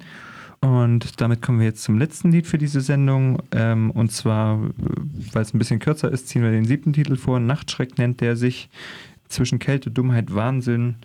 Und 0.63 1.21
damit 1.23 1.41
kommen 1.41 1.59
wir 1.59 1.67
jetzt 1.67 1.83
zum 1.83 1.99
letzten 1.99 2.31
Lied 2.31 2.47
für 2.47 2.59
diese 2.59 2.83
Sendung. 2.83 3.43
Ähm, 3.53 3.91
und 3.91 4.13
zwar, 4.13 4.61
weil 5.33 5.43
es 5.43 5.55
ein 5.55 5.59
bisschen 5.59 5.79
kürzer 5.79 6.11
ist, 6.13 6.29
ziehen 6.29 6.43
wir 6.43 6.51
den 6.51 6.67
siebten 6.67 6.93
Titel 6.93 7.17
vor. 7.17 7.41
Nachtschreck 7.41 7.99
nennt 7.99 8.21
der 8.21 8.37
sich. 8.37 8.69
Zwischen 9.29 9.61
Kälte, 9.61 9.93
Dummheit, 9.93 10.35
Wahnsinn 10.35 10.97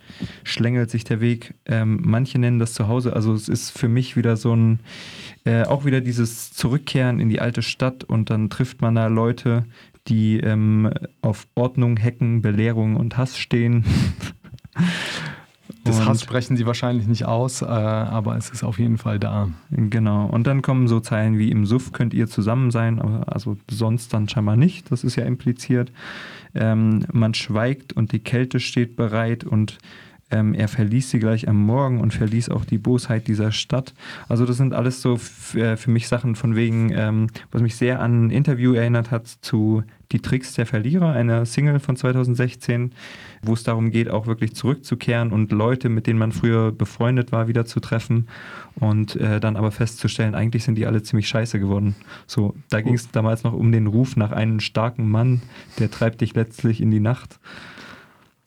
schlängelt 0.42 0.90
sich 0.90 1.04
der 1.04 1.20
Weg. 1.20 1.54
Ähm, 1.64 2.00
manche 2.02 2.40
nennen 2.40 2.58
das 2.58 2.74
Zuhause. 2.74 3.12
Also 3.12 3.32
es 3.32 3.48
ist 3.48 3.70
für 3.70 3.88
mich 3.88 4.16
wieder 4.16 4.36
so 4.36 4.52
ein, 4.52 4.80
äh, 5.44 5.62
auch 5.62 5.84
wieder 5.84 6.00
dieses 6.00 6.52
Zurückkehren 6.52 7.20
in 7.20 7.28
die 7.28 7.40
alte 7.40 7.62
Stadt 7.62 8.02
und 8.02 8.28
dann 8.28 8.50
trifft 8.50 8.82
man 8.82 8.96
da 8.96 9.06
Leute, 9.06 9.64
die 10.08 10.40
ähm, 10.40 10.90
auf 11.22 11.46
Ordnung, 11.54 11.98
Hecken, 11.98 12.42
Belehrung 12.42 12.96
und 12.96 13.16
Hass 13.16 13.38
stehen. 13.38 13.84
Das 15.84 16.04
Hass 16.04 16.22
sprechen 16.22 16.56
sie 16.56 16.66
wahrscheinlich 16.66 17.06
nicht 17.06 17.24
aus, 17.24 17.62
äh, 17.62 17.66
aber 17.66 18.36
es 18.36 18.50
ist 18.50 18.64
auf 18.64 18.78
jeden 18.78 18.98
Fall 18.98 19.18
da. 19.18 19.48
Genau. 19.70 20.26
Und 20.26 20.46
dann 20.46 20.62
kommen 20.62 20.88
so 20.88 21.00
Zeilen 21.00 21.38
wie 21.38 21.50
im 21.50 21.66
Suff 21.66 21.92
könnt 21.92 22.14
ihr 22.14 22.28
zusammen 22.28 22.70
sein, 22.70 23.00
aber 23.00 23.32
also 23.32 23.56
sonst 23.70 24.12
dann 24.12 24.28
scheinbar 24.28 24.56
nicht. 24.56 24.90
Das 24.90 25.04
ist 25.04 25.16
ja 25.16 25.24
impliziert. 25.24 25.92
Ähm, 26.54 27.04
man 27.12 27.34
schweigt 27.34 27.92
und 27.92 28.12
die 28.12 28.20
Kälte 28.20 28.60
steht 28.60 28.96
bereit 28.96 29.44
und 29.44 29.78
ähm, 30.30 30.54
er 30.54 30.68
verließ 30.68 31.10
sie 31.10 31.18
gleich 31.20 31.48
am 31.48 31.56
Morgen 31.56 32.00
und 32.00 32.12
verließ 32.12 32.48
auch 32.48 32.64
die 32.64 32.78
Bosheit 32.78 33.28
dieser 33.28 33.52
Stadt. 33.52 33.94
Also 34.28 34.44
das 34.44 34.56
sind 34.56 34.74
alles 34.74 35.00
so 35.00 35.20
äh, 35.54 35.76
für 35.76 35.90
mich 35.90 36.08
Sachen 36.08 36.34
von 36.34 36.56
wegen, 36.56 36.90
ähm, 36.92 37.28
was 37.52 37.62
mich 37.62 37.76
sehr 37.76 38.00
an 38.00 38.26
ein 38.26 38.30
Interview 38.30 38.72
erinnert 38.74 39.10
hat 39.10 39.28
zu 39.28 39.84
Die 40.12 40.20
Tricks 40.20 40.54
der 40.54 40.66
Verlierer, 40.66 41.12
einer 41.12 41.46
Single 41.46 41.80
von 41.80 41.96
2016, 41.96 42.92
wo 43.42 43.54
es 43.54 43.62
darum 43.64 43.90
geht, 43.90 44.08
auch 44.08 44.26
wirklich 44.26 44.54
zurückzukehren 44.54 45.32
und 45.32 45.52
Leute, 45.52 45.88
mit 45.88 46.06
denen 46.06 46.18
man 46.18 46.32
früher 46.32 46.72
befreundet 46.72 47.32
war, 47.32 47.48
wieder 47.48 47.66
zu 47.66 47.80
treffen 47.80 48.28
und 48.76 49.16
äh, 49.16 49.40
dann 49.40 49.56
aber 49.56 49.70
festzustellen, 49.70 50.34
eigentlich 50.34 50.64
sind 50.64 50.76
die 50.76 50.86
alle 50.86 51.02
ziemlich 51.02 51.28
scheiße 51.28 51.58
geworden. 51.58 51.96
So, 52.26 52.54
da 52.70 52.80
ging 52.80 52.94
es 52.94 53.10
damals 53.10 53.42
noch 53.42 53.52
um 53.52 53.72
den 53.72 53.86
Ruf 53.86 54.16
nach 54.16 54.32
einem 54.32 54.60
starken 54.60 55.08
Mann, 55.08 55.42
der 55.78 55.90
treibt 55.90 56.20
dich 56.20 56.34
letztlich 56.34 56.80
in 56.80 56.90
die 56.90 57.00
Nacht. 57.00 57.40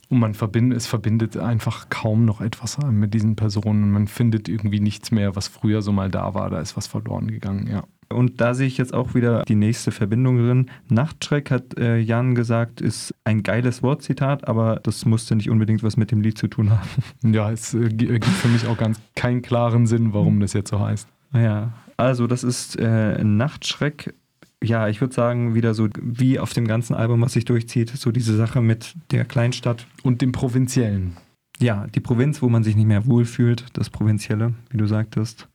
Und 0.09 0.19
man 0.19 0.33
verbindet, 0.33 0.77
es 0.77 0.87
verbindet 0.87 1.37
einfach 1.37 1.89
kaum 1.89 2.25
noch 2.25 2.41
etwas 2.41 2.79
mit 2.79 3.13
diesen 3.13 3.35
Personen. 3.35 3.91
Man 3.91 4.07
findet 4.07 4.49
irgendwie 4.49 4.79
nichts 4.79 5.11
mehr, 5.11 5.35
was 5.35 5.47
früher 5.47 5.83
so 5.83 5.91
mal 5.91 6.09
da 6.09 6.33
war. 6.33 6.49
Da 6.49 6.59
ist 6.59 6.75
was 6.75 6.87
verloren 6.87 7.27
gegangen, 7.27 7.67
ja. 7.67 7.83
Und 8.11 8.41
da 8.41 8.53
sehe 8.55 8.65
ich 8.67 8.77
jetzt 8.77 8.93
auch 8.93 9.13
wieder 9.13 9.43
die 9.43 9.55
nächste 9.55 9.91
Verbindung 9.91 10.37
drin. 10.37 10.71
Nachtschreck 10.89 11.51
hat 11.51 11.77
äh, 11.77 11.97
Jan 11.99 12.33
gesagt, 12.33 12.81
ist 12.81 13.13
ein 13.23 13.43
geiles 13.43 13.83
Wortzitat, 13.83 14.47
aber 14.47 14.79
das 14.81 15.05
musste 15.05 15.35
nicht 15.35 15.49
unbedingt 15.49 15.83
was 15.83 15.95
mit 15.95 16.09
dem 16.11 16.21
Lied 16.21 16.37
zu 16.37 16.47
tun 16.47 16.71
haben. 16.71 16.87
Ja, 17.33 17.51
es 17.51 17.73
äh, 17.75 17.89
gi- 17.89 18.07
ergibt 18.09 18.33
für 18.35 18.47
mich 18.47 18.65
auch 18.67 18.77
ganz 18.77 18.99
keinen 19.15 19.41
klaren 19.43 19.85
Sinn, 19.85 20.13
warum 20.13 20.39
das 20.39 20.53
jetzt 20.53 20.71
so 20.71 20.79
heißt. 20.79 21.07
Ja, 21.33 21.73
also 21.97 22.25
das 22.25 22.43
ist 22.43 22.77
äh, 22.79 23.23
Nachtschreck. 23.23 24.15
Ja, 24.63 24.87
ich 24.89 24.99
würde 25.01 25.13
sagen, 25.13 25.53
wieder 25.53 25.73
so 25.75 25.87
wie 26.01 26.39
auf 26.39 26.51
dem 26.53 26.67
ganzen 26.67 26.95
Album, 26.95 27.21
was 27.21 27.33
sich 27.33 27.45
durchzieht, 27.45 27.89
so 27.91 28.11
diese 28.11 28.35
Sache 28.35 28.59
mit 28.61 28.95
der 29.11 29.23
Kleinstadt. 29.23 29.85
Und 30.03 30.21
dem 30.21 30.31
Provinziellen. 30.31 31.15
Ja, 31.59 31.85
die 31.93 31.99
Provinz, 31.99 32.41
wo 32.41 32.49
man 32.49 32.63
sich 32.63 32.75
nicht 32.75 32.87
mehr 32.87 33.05
wohlfühlt, 33.05 33.65
das 33.73 33.89
Provinzielle, 33.89 34.53
wie 34.71 34.77
du 34.77 34.87
sagtest. 34.87 35.47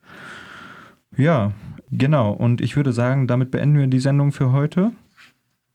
Ja, 1.17 1.53
genau. 1.99 2.33
Und 2.33 2.61
ich 2.61 2.77
würde 2.77 2.93
sagen, 2.93 3.27
damit 3.27 3.51
beenden 3.51 3.79
wir 3.79 3.87
die 3.87 4.01
Sendung 4.01 4.33
für 4.33 4.53
heute. 4.53 4.93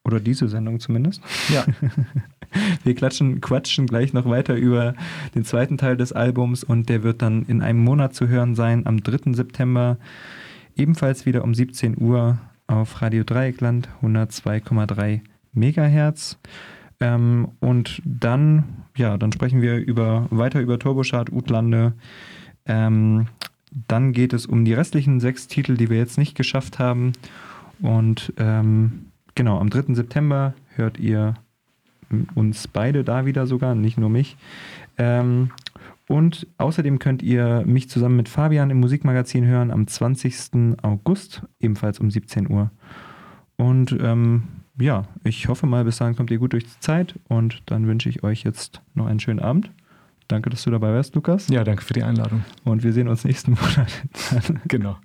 Oder 0.04 0.20
diese 0.20 0.48
Sendung 0.48 0.80
zumindest. 0.80 1.22
Ja. 1.50 1.66
Wir 2.84 2.96
klatschen, 2.96 3.42
quatschen 3.42 3.86
gleich 3.86 4.14
noch 4.14 4.28
weiter 4.28 4.56
über 4.56 4.96
den 5.36 5.46
zweiten 5.46 5.78
Teil 5.78 5.98
des 5.98 6.14
Albums 6.14 6.64
und 6.64 6.90
der 6.90 7.04
wird 7.04 7.22
dann 7.22 7.44
in 7.44 7.62
einem 7.62 7.84
Monat 7.84 8.16
zu 8.16 8.28
hören 8.28 8.56
sein, 8.56 8.88
am 8.88 9.04
3. 9.04 9.34
September, 9.34 9.98
ebenfalls 10.76 11.26
wieder 11.28 11.44
um 11.44 11.54
17 11.54 12.02
Uhr 12.02 12.40
auf 12.66 13.02
Radio 13.02 13.24
Dreieckland 13.24 13.90
102,3 14.02 15.22
Megahertz. 15.54 16.40
Ähm, 17.00 17.50
und 17.60 18.02
dann, 18.06 18.64
ja, 18.96 19.18
dann 19.18 19.32
sprechen 19.32 19.62
wir 19.62 19.78
über, 19.78 20.28
weiter 20.32 20.60
über 20.60 20.80
Turbochart, 20.80 21.32
Utlande. 21.32 21.94
Ähm, 22.66 23.28
dann 23.72 24.14
geht 24.14 24.34
es 24.34 24.46
um 24.46 24.66
die 24.66 24.74
restlichen 24.74 25.20
sechs 25.20 25.48
Titel, 25.48 25.76
die 25.76 25.90
wir 25.90 25.98
jetzt 25.98 26.18
nicht 26.18 26.36
geschafft 26.36 26.80
haben. 26.80 27.14
Und 27.82 28.34
ähm, 28.38 29.06
genau, 29.36 29.60
am 29.60 29.70
3. 29.70 29.94
September 29.94 30.54
hört 30.76 31.00
ihr 31.00 31.36
uns 32.36 32.68
beide 32.68 33.04
da 33.04 33.26
wieder 33.26 33.48
sogar, 33.48 33.76
nicht 33.76 33.98
nur 33.98 34.10
mich. 34.10 34.38
Ähm, 34.98 35.52
und 36.08 36.48
außerdem 36.58 36.98
könnt 36.98 37.22
ihr 37.22 37.64
mich 37.68 37.90
zusammen 37.90 38.16
mit 38.16 38.30
Fabian 38.30 38.72
im 38.72 38.80
Musikmagazin 38.80 39.46
hören 39.46 39.70
am 39.70 39.86
20. 39.86 40.80
August, 40.82 41.44
ebenfalls 41.60 42.00
um 42.00 42.10
17 42.10 42.50
Uhr. 42.50 42.72
Und 43.58 43.96
ähm, 44.02 44.44
ja, 44.80 45.04
ich 45.24 45.48
hoffe 45.48 45.68
mal, 45.68 45.84
bis 45.84 45.98
dahin 45.98 46.16
kommt 46.16 46.32
ihr 46.32 46.40
gut 46.40 46.54
durch 46.54 46.64
die 46.64 46.80
Zeit 46.80 47.14
und 47.28 47.62
dann 47.68 47.86
wünsche 47.86 48.10
ich 48.10 48.24
euch 48.24 48.44
jetzt 48.44 48.82
noch 48.96 49.06
einen 49.06 49.20
schönen 49.20 49.40
Abend. 49.40 49.70
Danke, 50.30 50.52
dass 50.52 50.64
du 50.64 50.70
dabei 50.70 50.94
warst, 50.94 51.16
Lukas. 51.16 51.48
Ja, 51.50 51.64
danke 51.64 51.84
für 51.84 51.94
die 51.94 52.04
Einladung. 52.04 52.46
Und 52.64 52.84
wir 52.84 52.94
sehen 52.94 53.08
uns 53.08 53.26
nächsten 53.26 53.52
Monat. 53.60 53.92
Genau. 54.68 54.96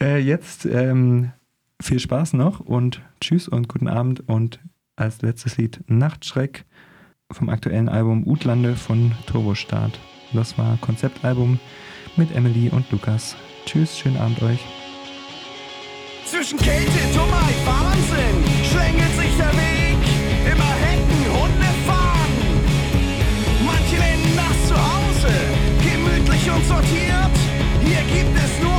äh, 0.00 0.18
jetzt 0.18 0.66
ähm, 0.66 1.32
viel 1.80 1.98
Spaß 1.98 2.34
noch 2.34 2.60
und 2.60 3.00
tschüss 3.20 3.48
und 3.48 3.68
guten 3.68 3.88
Abend 3.88 4.28
und 4.28 4.60
als 4.94 5.22
letztes 5.22 5.56
Lied 5.56 5.80
Nachtschreck 5.86 6.66
vom 7.30 7.48
aktuellen 7.48 7.88
Album 7.88 8.26
Utlande 8.26 8.76
von 8.76 9.12
Turbostart. 9.26 9.98
Das 10.34 10.58
war 10.58 10.76
Konzeptalbum 10.82 11.58
mit 12.16 12.34
Emily 12.36 12.68
und 12.68 12.90
Lukas. 12.90 13.36
Tschüss, 13.64 13.98
schönen 13.98 14.18
Abend 14.18 14.42
euch. 14.42 14.60
Zwischen 16.26 16.58
Kälte, 16.58 16.90
Dummheit, 17.14 17.66
Wahnsinn 17.66 18.64
schlängelt 18.64 19.12
sich 19.16 19.36
der 19.38 19.52
Weg. 19.54 19.71
Sortiert. 26.72 27.30
Hier 27.84 28.02
gibt 28.14 28.36
es 28.36 28.62
nur 28.62 28.71